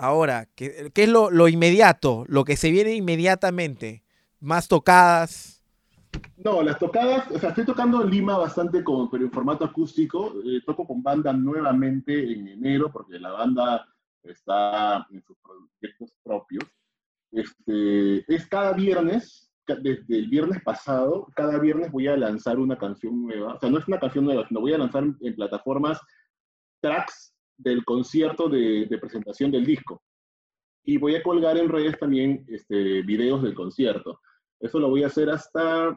Ahora, 0.02 0.48
¿qué, 0.54 0.90
qué 0.94 1.02
es 1.02 1.10
lo, 1.10 1.30
lo, 1.30 1.46
inmediato, 1.46 2.24
lo 2.26 2.46
que 2.46 2.56
se 2.56 2.70
viene 2.70 2.94
inmediatamente? 2.94 4.02
¿Más 4.40 4.66
tocadas? 4.66 5.62
No, 6.38 6.62
las 6.62 6.78
tocadas, 6.78 7.30
o 7.30 7.38
sea, 7.38 7.50
estoy 7.50 7.66
tocando 7.66 8.02
en 8.02 8.08
Lima 8.08 8.38
bastante, 8.38 8.82
con, 8.82 9.10
pero 9.10 9.24
en 9.24 9.30
formato 9.30 9.62
acústico. 9.62 10.32
Eh, 10.42 10.62
toco 10.64 10.86
con 10.86 11.02
banda 11.02 11.34
nuevamente 11.34 12.32
en 12.32 12.48
enero, 12.48 12.90
porque 12.90 13.18
la 13.18 13.32
banda 13.32 13.86
está 14.22 15.06
en 15.10 15.22
sus 15.22 15.36
proyectos 15.36 16.10
propios. 16.22 16.64
Este, 17.30 18.24
es 18.34 18.46
cada 18.46 18.72
viernes, 18.72 19.52
desde 19.66 20.18
el 20.18 20.28
viernes 20.28 20.62
pasado, 20.62 21.28
cada 21.36 21.58
viernes 21.58 21.92
voy 21.92 22.08
a 22.08 22.16
lanzar 22.16 22.58
una 22.58 22.78
canción 22.78 23.20
nueva. 23.20 23.52
O 23.52 23.60
sea, 23.60 23.68
no 23.68 23.76
es 23.76 23.86
una 23.86 24.00
canción 24.00 24.24
nueva, 24.24 24.48
sino 24.48 24.60
voy 24.60 24.72
a 24.72 24.78
lanzar 24.78 25.04
en 25.20 25.34
plataformas 25.36 26.00
tracks 26.80 27.34
del 27.60 27.84
concierto 27.84 28.48
de, 28.48 28.86
presentación 29.00 29.50
del 29.50 29.64
disco. 29.64 30.02
Y 30.84 30.96
voy 30.96 31.14
a 31.14 31.22
colgar 31.22 31.58
en 31.58 31.68
redes 31.68 31.98
también 31.98 32.44
este, 32.48 33.02
videos 33.02 33.42
del 33.42 33.54
concierto. 33.54 34.20
Eso 34.58 34.78
lo 34.78 34.88
voy 34.88 35.02
a 35.02 35.08
hacer 35.08 35.30
hasta, 35.30 35.96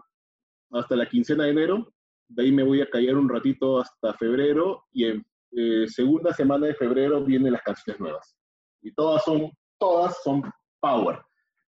hasta 0.72 0.96
la 0.96 1.08
quincena 1.08 1.46
de 1.46 1.52
enero. 1.52 1.94
De 2.28 2.44
ahí 2.44 2.52
me 2.52 2.64
voy 2.64 2.82
a 2.82 2.90
callar 2.90 3.16
un 3.16 3.30
ratito 3.30 3.80
hasta 3.80 4.14
febrero 4.16 4.86
y 4.92 5.06
en 5.06 5.26
eh, 5.52 5.88
segunda 5.88 6.34
semana 6.34 6.68
de 6.68 6.76
febrero 6.76 7.24
vienen 7.24 7.54
las 7.54 7.62
canciones 7.62 8.00
nuevas. 8.00 8.36
Y 8.82 8.94
todas 8.94 9.24
son, 9.24 9.52
todas 9.78 10.22
son 10.24 10.44
power. 10.80 11.20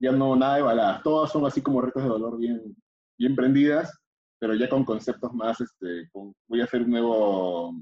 Ya 0.01 0.13
no 0.13 0.35
nada 0.37 0.57
de 0.57 0.63
baladas. 0.63 1.03
Todas 1.03 1.31
son 1.31 1.45
así 1.45 1.61
como 1.61 1.81
retos 1.81 2.03
de 2.03 2.09
dolor 2.09 2.39
bien, 2.39 2.77
bien 3.19 3.37
prendidas, 3.37 3.93
pero 4.39 4.55
ya 4.55 4.69
con 4.69 4.85
conceptos 4.85 5.33
más, 5.33 5.61
este, 5.61 6.11
voy 6.47 6.61
a 6.61 6.65
hacer 6.65 6.83
un 6.83 6.91
nuevo, 6.91 7.75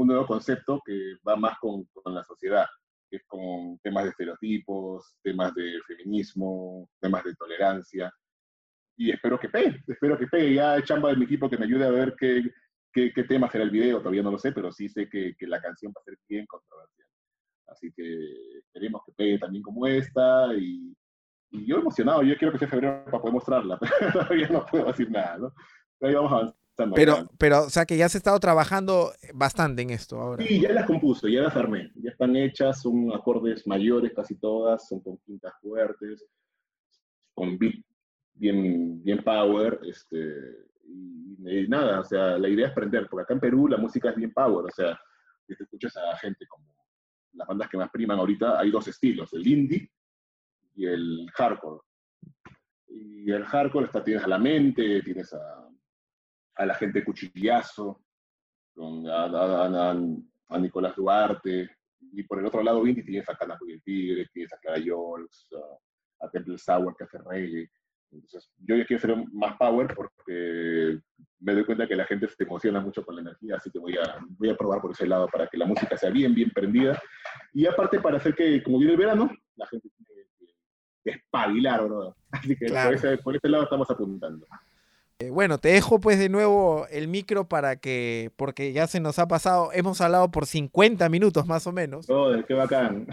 un 0.00 0.06
nuevo 0.08 0.26
concepto 0.26 0.80
que 0.84 1.16
va 1.26 1.36
más 1.36 1.58
con, 1.58 1.84
con 1.92 2.14
la 2.14 2.24
sociedad, 2.24 2.66
que 3.10 3.18
es 3.18 3.24
con 3.26 3.78
temas 3.80 4.04
de 4.04 4.10
estereotipos, 4.10 5.16
temas 5.22 5.54
de 5.54 5.78
feminismo, 5.86 6.88
temas 7.00 7.22
de 7.24 7.34
tolerancia. 7.34 8.12
Y 8.96 9.10
espero 9.10 9.38
que 9.38 9.48
pegue, 9.48 9.82
espero 9.86 10.18
que 10.18 10.26
pegue. 10.26 10.54
Ya 10.54 10.82
chamba 10.82 11.10
de 11.10 11.16
mi 11.16 11.24
equipo 11.24 11.50
que 11.50 11.58
me 11.58 11.66
ayude 11.66 11.84
a 11.84 11.90
ver 11.90 12.14
qué, 12.18 12.42
qué, 12.92 13.12
qué 13.12 13.24
tema 13.24 13.50
será 13.50 13.64
el 13.64 13.70
video, 13.70 13.98
todavía 13.98 14.22
no 14.22 14.30
lo 14.30 14.38
sé, 14.38 14.52
pero 14.52 14.72
sí 14.72 14.88
sé 14.88 15.08
que, 15.08 15.34
que 15.38 15.46
la 15.46 15.60
canción 15.60 15.92
va 15.94 16.00
a 16.00 16.04
ser 16.04 16.16
bien 16.28 16.46
controversial. 16.46 17.08
Así 17.66 17.92
que 17.92 18.58
esperemos 18.58 19.02
que 19.04 19.12
pegue 19.12 19.38
también 19.38 19.62
como 19.62 19.86
esta 19.86 20.54
y, 20.54 20.96
y 21.50 21.66
yo 21.66 21.78
emocionado, 21.78 22.22
yo 22.22 22.36
quiero 22.38 22.52
que 22.52 22.58
sea 22.58 22.68
febrero 22.68 23.04
para 23.04 23.18
poder 23.18 23.34
mostrarla, 23.34 23.78
pero 23.98 24.12
todavía 24.12 24.48
no 24.48 24.64
puedo 24.64 24.86
decir 24.86 25.10
nada, 25.10 25.38
¿no? 25.38 25.54
Ahí 26.00 26.14
vamos 26.14 26.32
avanzando. 26.32 26.59
Pero, 26.94 27.28
pero, 27.38 27.64
o 27.64 27.70
sea 27.70 27.84
que 27.86 27.96
ya 27.96 28.08
se 28.08 28.18
ha 28.18 28.20
estado 28.20 28.40
trabajando 28.40 29.12
bastante 29.34 29.82
en 29.82 29.90
esto 29.90 30.20
ahora. 30.20 30.44
Sí, 30.44 30.60
ya 30.60 30.72
las 30.72 30.86
compuso, 30.86 31.28
ya 31.28 31.42
las 31.42 31.56
armé, 31.56 31.90
ya 31.96 32.10
están 32.10 32.36
hechas, 32.36 32.82
son 32.82 33.12
acordes 33.12 33.66
mayores 33.66 34.12
casi 34.14 34.36
todas, 34.36 34.86
son 34.88 35.00
con 35.00 35.18
quintas 35.18 35.52
fuertes, 35.60 36.24
con 37.34 37.58
beat 37.58 37.84
bien, 38.34 39.02
bien 39.02 39.22
power, 39.22 39.80
este, 39.84 40.34
y, 40.86 41.68
nada, 41.68 42.00
o 42.00 42.04
sea, 42.04 42.38
la 42.38 42.48
idea 42.48 42.66
es 42.66 42.72
aprender, 42.72 43.06
porque 43.08 43.24
acá 43.24 43.34
en 43.34 43.40
Perú 43.40 43.68
la 43.68 43.76
música 43.76 44.10
es 44.10 44.16
bien 44.16 44.32
power, 44.32 44.66
o 44.66 44.70
sea, 44.70 44.98
si 45.46 45.54
te 45.54 45.64
escuchas 45.64 45.96
a 45.96 46.16
gente 46.16 46.46
como 46.46 46.74
las 47.32 47.46
bandas 47.46 47.68
que 47.68 47.76
más 47.76 47.90
priman 47.90 48.18
ahorita, 48.18 48.58
hay 48.58 48.70
dos 48.70 48.88
estilos, 48.88 49.32
el 49.34 49.46
indie 49.46 49.90
y 50.74 50.86
el 50.86 51.30
hardcore. 51.34 51.80
Y 52.88 53.30
el 53.30 53.44
hardcore 53.44 53.86
está, 53.86 54.02
tienes 54.02 54.24
a 54.24 54.28
la 54.28 54.38
mente, 54.38 55.02
tienes 55.02 55.32
a, 55.32 55.69
a 56.60 56.66
la 56.66 56.74
gente 56.74 57.02
cuchillazo, 57.02 58.02
con, 58.74 59.08
a, 59.08 59.92
a, 60.48 60.58
Nicolás 60.58 60.94
Duarte, 60.94 61.70
y 62.12 62.22
por 62.24 62.38
el 62.38 62.46
otro 62.46 62.62
lado 62.62 62.86
indie 62.86 63.02
tienes 63.02 63.28
a 63.30 63.34
Canas 63.34 63.58
y 63.66 63.72
el 63.72 63.82
Tigre, 63.82 64.28
tienes 64.30 64.52
a 64.52 64.58
Clara 64.58 64.82
Jols, 64.86 65.48
a, 66.20 66.28
Temple 66.28 66.58
Sour, 66.58 66.94
Café 66.96 67.18
Reggae. 67.26 67.70
Entonces, 68.12 68.50
yo 68.58 68.76
ya 68.76 68.84
quiero 68.84 69.00
ser 69.00 69.16
más 69.32 69.56
power 69.56 69.94
porque 69.94 71.00
me 71.38 71.54
doy 71.54 71.64
cuenta 71.64 71.86
que 71.88 71.96
la 71.96 72.04
gente 72.04 72.28
se 72.28 72.44
emociona 72.44 72.80
mucho 72.80 73.06
con 73.06 73.14
la 73.14 73.22
energía, 73.22 73.56
así 73.56 73.70
que 73.70 73.78
voy 73.78 73.96
a, 73.96 74.18
voy 74.36 74.50
a 74.50 74.56
probar 74.56 74.82
por 74.82 74.90
ese 74.90 75.06
lado 75.06 75.28
para 75.28 75.46
que 75.46 75.56
la 75.56 75.64
música 75.64 75.96
sea 75.96 76.10
bien, 76.10 76.34
bien 76.34 76.50
prendida. 76.50 77.00
Y 77.54 77.64
aparte 77.64 78.00
para 78.00 78.18
hacer 78.18 78.34
que, 78.34 78.62
como 78.62 78.78
viene 78.78 78.92
el 78.92 78.98
verano, 78.98 79.30
la 79.56 79.66
gente 79.66 79.88
tiene 79.96 80.24
que 81.04 81.10
espabilar, 81.12 81.88
¿no? 81.88 82.14
Así 82.32 82.54
que 82.54 82.66
por, 82.66 82.94
ese, 82.94 83.16
por 83.18 83.36
ese 83.36 83.48
lado 83.48 83.64
estamos 83.64 83.90
apuntando. 83.90 84.46
Eh, 85.20 85.28
bueno, 85.28 85.58
te 85.58 85.68
dejo 85.68 86.00
pues 86.00 86.18
de 86.18 86.30
nuevo 86.30 86.86
el 86.90 87.06
micro 87.06 87.46
para 87.46 87.76
que, 87.76 88.30
porque 88.36 88.72
ya 88.72 88.86
se 88.86 89.00
nos 89.00 89.18
ha 89.18 89.28
pasado, 89.28 89.70
hemos 89.74 90.00
hablado 90.00 90.30
por 90.30 90.46
50 90.46 91.06
minutos 91.10 91.46
más 91.46 91.66
o 91.66 91.72
menos. 91.72 92.06
Joder, 92.06 92.46
qué 92.46 92.54
bacán. 92.54 93.06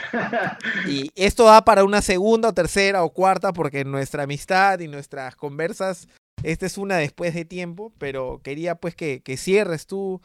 y 0.88 1.12
esto 1.16 1.44
va 1.46 1.66
para 1.66 1.84
una 1.84 2.02
segunda 2.02 2.48
o 2.48 2.54
tercera 2.54 3.04
o 3.04 3.10
cuarta, 3.10 3.52
porque 3.52 3.84
nuestra 3.84 4.24
amistad 4.24 4.80
y 4.80 4.88
nuestras 4.88 5.36
conversas, 5.36 6.08
esta 6.44 6.66
es 6.66 6.78
una 6.78 6.96
después 6.96 7.34
de 7.34 7.44
tiempo, 7.44 7.92
pero 7.98 8.40
quería 8.42 8.76
pues 8.76 8.96
que, 8.96 9.22
cierres 9.36 9.86
tú 9.86 10.22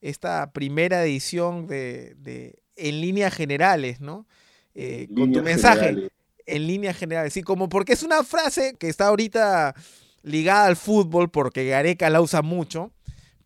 esta 0.00 0.50
primera 0.50 1.04
edición 1.04 1.68
de, 1.68 2.58
En 2.74 3.00
líneas 3.00 3.32
generales, 3.32 4.00
¿no? 4.00 4.26
Eh, 4.74 5.06
con 5.14 5.30
tu 5.30 5.42
mensaje. 5.42 6.10
En 6.46 6.66
líneas 6.66 6.96
generales, 6.96 7.32
sí, 7.32 7.42
como 7.42 7.68
porque 7.68 7.92
es 7.92 8.02
una 8.02 8.24
frase 8.24 8.74
que 8.76 8.88
está 8.88 9.06
ahorita 9.06 9.76
ligada 10.22 10.66
al 10.66 10.76
fútbol 10.76 11.30
porque 11.30 11.66
Gareca 11.66 12.10
la 12.10 12.20
usa 12.20 12.42
mucho, 12.42 12.92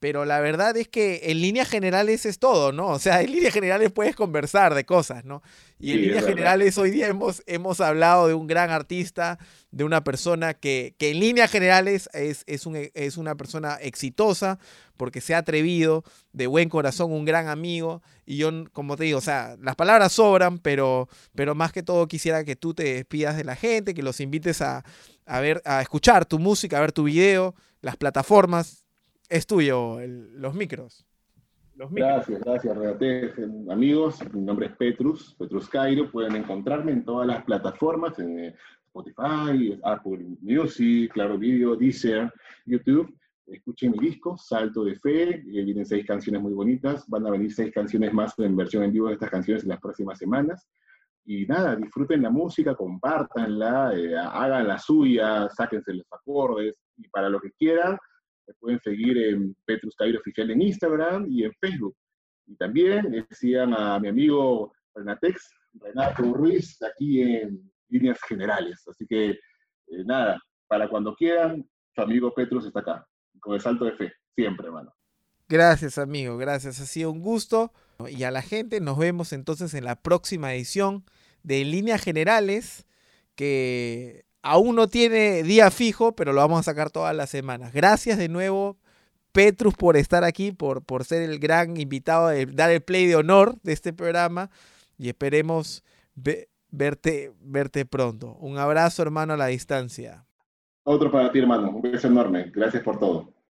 pero 0.04 0.26
la 0.26 0.38
verdad 0.40 0.76
es 0.76 0.86
que 0.86 1.30
en 1.30 1.40
líneas 1.40 1.66
generales 1.66 2.26
es 2.26 2.38
todo, 2.38 2.72
¿no? 2.72 2.88
O 2.88 2.98
sea, 2.98 3.22
en 3.22 3.32
líneas 3.32 3.54
generales 3.54 3.90
puedes 3.90 4.14
conversar 4.14 4.74
de 4.74 4.84
cosas, 4.84 5.24
¿no? 5.24 5.42
Y 5.78 5.92
en 5.92 6.02
líneas 6.02 6.26
generales 6.26 6.76
hoy 6.76 6.90
día 6.90 7.06
hemos, 7.06 7.42
hemos 7.46 7.80
hablado 7.80 8.28
de 8.28 8.34
un 8.34 8.46
gran 8.46 8.68
artista, 8.68 9.38
de 9.70 9.82
una 9.82 10.04
persona 10.04 10.52
que, 10.52 10.94
que 10.98 11.12
en 11.12 11.20
líneas 11.20 11.50
generales 11.50 12.10
es, 12.12 12.44
es, 12.46 12.66
un, 12.66 12.76
es 12.92 13.16
una 13.16 13.34
persona 13.34 13.78
exitosa 13.80 14.58
porque 14.98 15.22
se 15.22 15.34
ha 15.34 15.38
atrevido, 15.38 16.04
de 16.34 16.48
buen 16.48 16.68
corazón, 16.68 17.10
un 17.10 17.24
gran 17.24 17.48
amigo. 17.48 18.02
Y 18.26 18.36
yo, 18.36 18.50
como 18.74 18.98
te 18.98 19.04
digo, 19.04 19.16
o 19.16 19.22
sea, 19.22 19.56
las 19.62 19.74
palabras 19.74 20.12
sobran, 20.12 20.58
pero, 20.58 21.08
pero 21.34 21.54
más 21.54 21.72
que 21.72 21.82
todo 21.82 22.08
quisiera 22.08 22.44
que 22.44 22.56
tú 22.56 22.74
te 22.74 22.92
despidas 22.92 23.38
de 23.38 23.44
la 23.44 23.56
gente, 23.56 23.94
que 23.94 24.02
los 24.02 24.20
invites 24.20 24.60
a, 24.60 24.84
a 25.24 25.40
ver, 25.40 25.62
a 25.64 25.80
escuchar 25.80 26.26
tu 26.26 26.38
música, 26.38 26.76
a 26.76 26.80
ver 26.82 26.92
tu 26.92 27.04
video, 27.04 27.54
las 27.80 27.96
plataformas. 27.96 28.83
Es 29.28 29.46
tuyo, 29.46 29.98
los 30.06 30.54
micros. 30.54 31.06
Los 31.76 31.90
Gracias, 31.90 32.40
gracias, 32.44 32.76
Amigos, 33.68 34.20
mi 34.32 34.42
nombre 34.42 34.66
es 34.66 34.76
Petrus, 34.76 35.34
Petrus 35.38 35.68
Cairo. 35.68 36.10
Pueden 36.10 36.36
encontrarme 36.36 36.92
en 36.92 37.04
todas 37.04 37.26
las 37.26 37.42
plataformas, 37.44 38.16
en 38.20 38.38
eh, 38.38 38.54
Spotify, 38.86 39.80
Apple 39.82 40.36
Music, 40.40 41.12
Claro 41.12 41.36
Video, 41.36 41.74
Deezer, 41.74 42.32
YouTube. 42.66 43.12
Escuchen 43.46 43.92
mi 43.92 43.98
disco, 43.98 44.36
Salto 44.36 44.84
de 44.84 44.94
Fe, 44.96 45.42
vienen 45.44 45.84
seis 45.84 46.06
canciones 46.06 46.40
muy 46.40 46.52
bonitas, 46.52 47.08
van 47.08 47.26
a 47.26 47.30
venir 47.30 47.52
seis 47.52 47.72
canciones 47.74 48.12
más 48.12 48.38
en 48.38 48.54
versión 48.54 48.84
en 48.84 48.92
vivo 48.92 49.08
de 49.08 49.14
estas 49.14 49.30
canciones 49.30 49.64
en 49.64 49.70
las 49.70 49.80
próximas 49.80 50.18
semanas. 50.18 50.68
Y 51.24 51.44
nada, 51.46 51.74
disfruten 51.74 52.22
la 52.22 52.30
música, 52.30 52.74
compártanla, 52.74 53.94
eh, 53.96 54.16
hagan 54.16 54.68
la 54.68 54.78
suya, 54.78 55.48
sáquense 55.48 55.94
los 55.94 56.06
acordes 56.12 56.78
y 56.98 57.08
para 57.08 57.28
lo 57.28 57.40
que 57.40 57.50
quieran, 57.52 57.98
me 58.46 58.54
pueden 58.54 58.80
seguir 58.80 59.16
en 59.18 59.56
Petrus 59.64 59.94
Cairo 59.96 60.18
Oficial 60.18 60.50
en 60.50 60.62
Instagram 60.62 61.26
y 61.28 61.44
en 61.44 61.52
Facebook. 61.60 61.96
Y 62.46 62.56
también 62.56 63.26
sigan 63.30 63.72
a 63.74 63.98
mi 63.98 64.08
amigo 64.08 64.72
Renatex, 64.94 65.50
Renato 65.74 66.34
Ruiz, 66.34 66.78
aquí 66.82 67.22
en 67.22 67.70
líneas 67.88 68.18
generales. 68.28 68.86
Así 68.88 69.06
que 69.06 69.30
eh, 69.30 70.04
nada, 70.04 70.40
para 70.66 70.88
cuando 70.88 71.14
quieran, 71.14 71.68
su 71.94 72.02
amigo 72.02 72.34
Petrus 72.34 72.66
está 72.66 72.80
acá, 72.80 73.06
con 73.40 73.54
el 73.54 73.60
salto 73.60 73.84
de 73.84 73.92
fe, 73.92 74.12
siempre, 74.34 74.66
hermano. 74.66 74.92
Gracias, 75.48 75.98
amigo, 75.98 76.36
gracias. 76.36 76.80
Ha 76.80 76.86
sido 76.86 77.10
un 77.10 77.20
gusto. 77.20 77.72
Y 78.08 78.24
a 78.24 78.30
la 78.30 78.42
gente, 78.42 78.80
nos 78.80 78.98
vemos 78.98 79.32
entonces 79.32 79.74
en 79.74 79.84
la 79.84 79.96
próxima 79.96 80.54
edición 80.54 81.04
de 81.42 81.64
líneas 81.64 82.02
generales 82.02 82.86
que 83.36 84.24
aún 84.44 84.76
no 84.76 84.86
tiene 84.88 85.42
día 85.42 85.70
fijo, 85.70 86.14
pero 86.14 86.32
lo 86.32 86.40
vamos 86.40 86.60
a 86.60 86.62
sacar 86.62 86.90
todas 86.90 87.16
las 87.16 87.30
semanas. 87.30 87.72
Gracias 87.72 88.18
de 88.18 88.28
nuevo, 88.28 88.76
Petrus, 89.32 89.74
por 89.74 89.96
estar 89.96 90.22
aquí, 90.22 90.52
por, 90.52 90.84
por 90.84 91.04
ser 91.04 91.22
el 91.22 91.38
gran 91.38 91.76
invitado, 91.78 92.28
de 92.28 92.46
dar 92.46 92.70
el 92.70 92.82
play 92.82 93.06
de 93.06 93.16
honor 93.16 93.56
de 93.62 93.72
este 93.72 93.92
programa 93.92 94.50
y 94.98 95.08
esperemos 95.08 95.82
verte, 96.70 97.32
verte 97.40 97.86
pronto. 97.86 98.36
Un 98.38 98.58
abrazo, 98.58 99.02
hermano, 99.02 99.32
a 99.32 99.36
la 99.36 99.46
distancia. 99.46 100.24
Otro 100.84 101.10
para 101.10 101.32
ti, 101.32 101.38
hermano. 101.38 101.70
Un 101.70 101.82
beso 101.82 102.06
enorme. 102.06 102.52
Gracias 102.54 102.82
por 102.82 102.98
todo. 102.98 103.33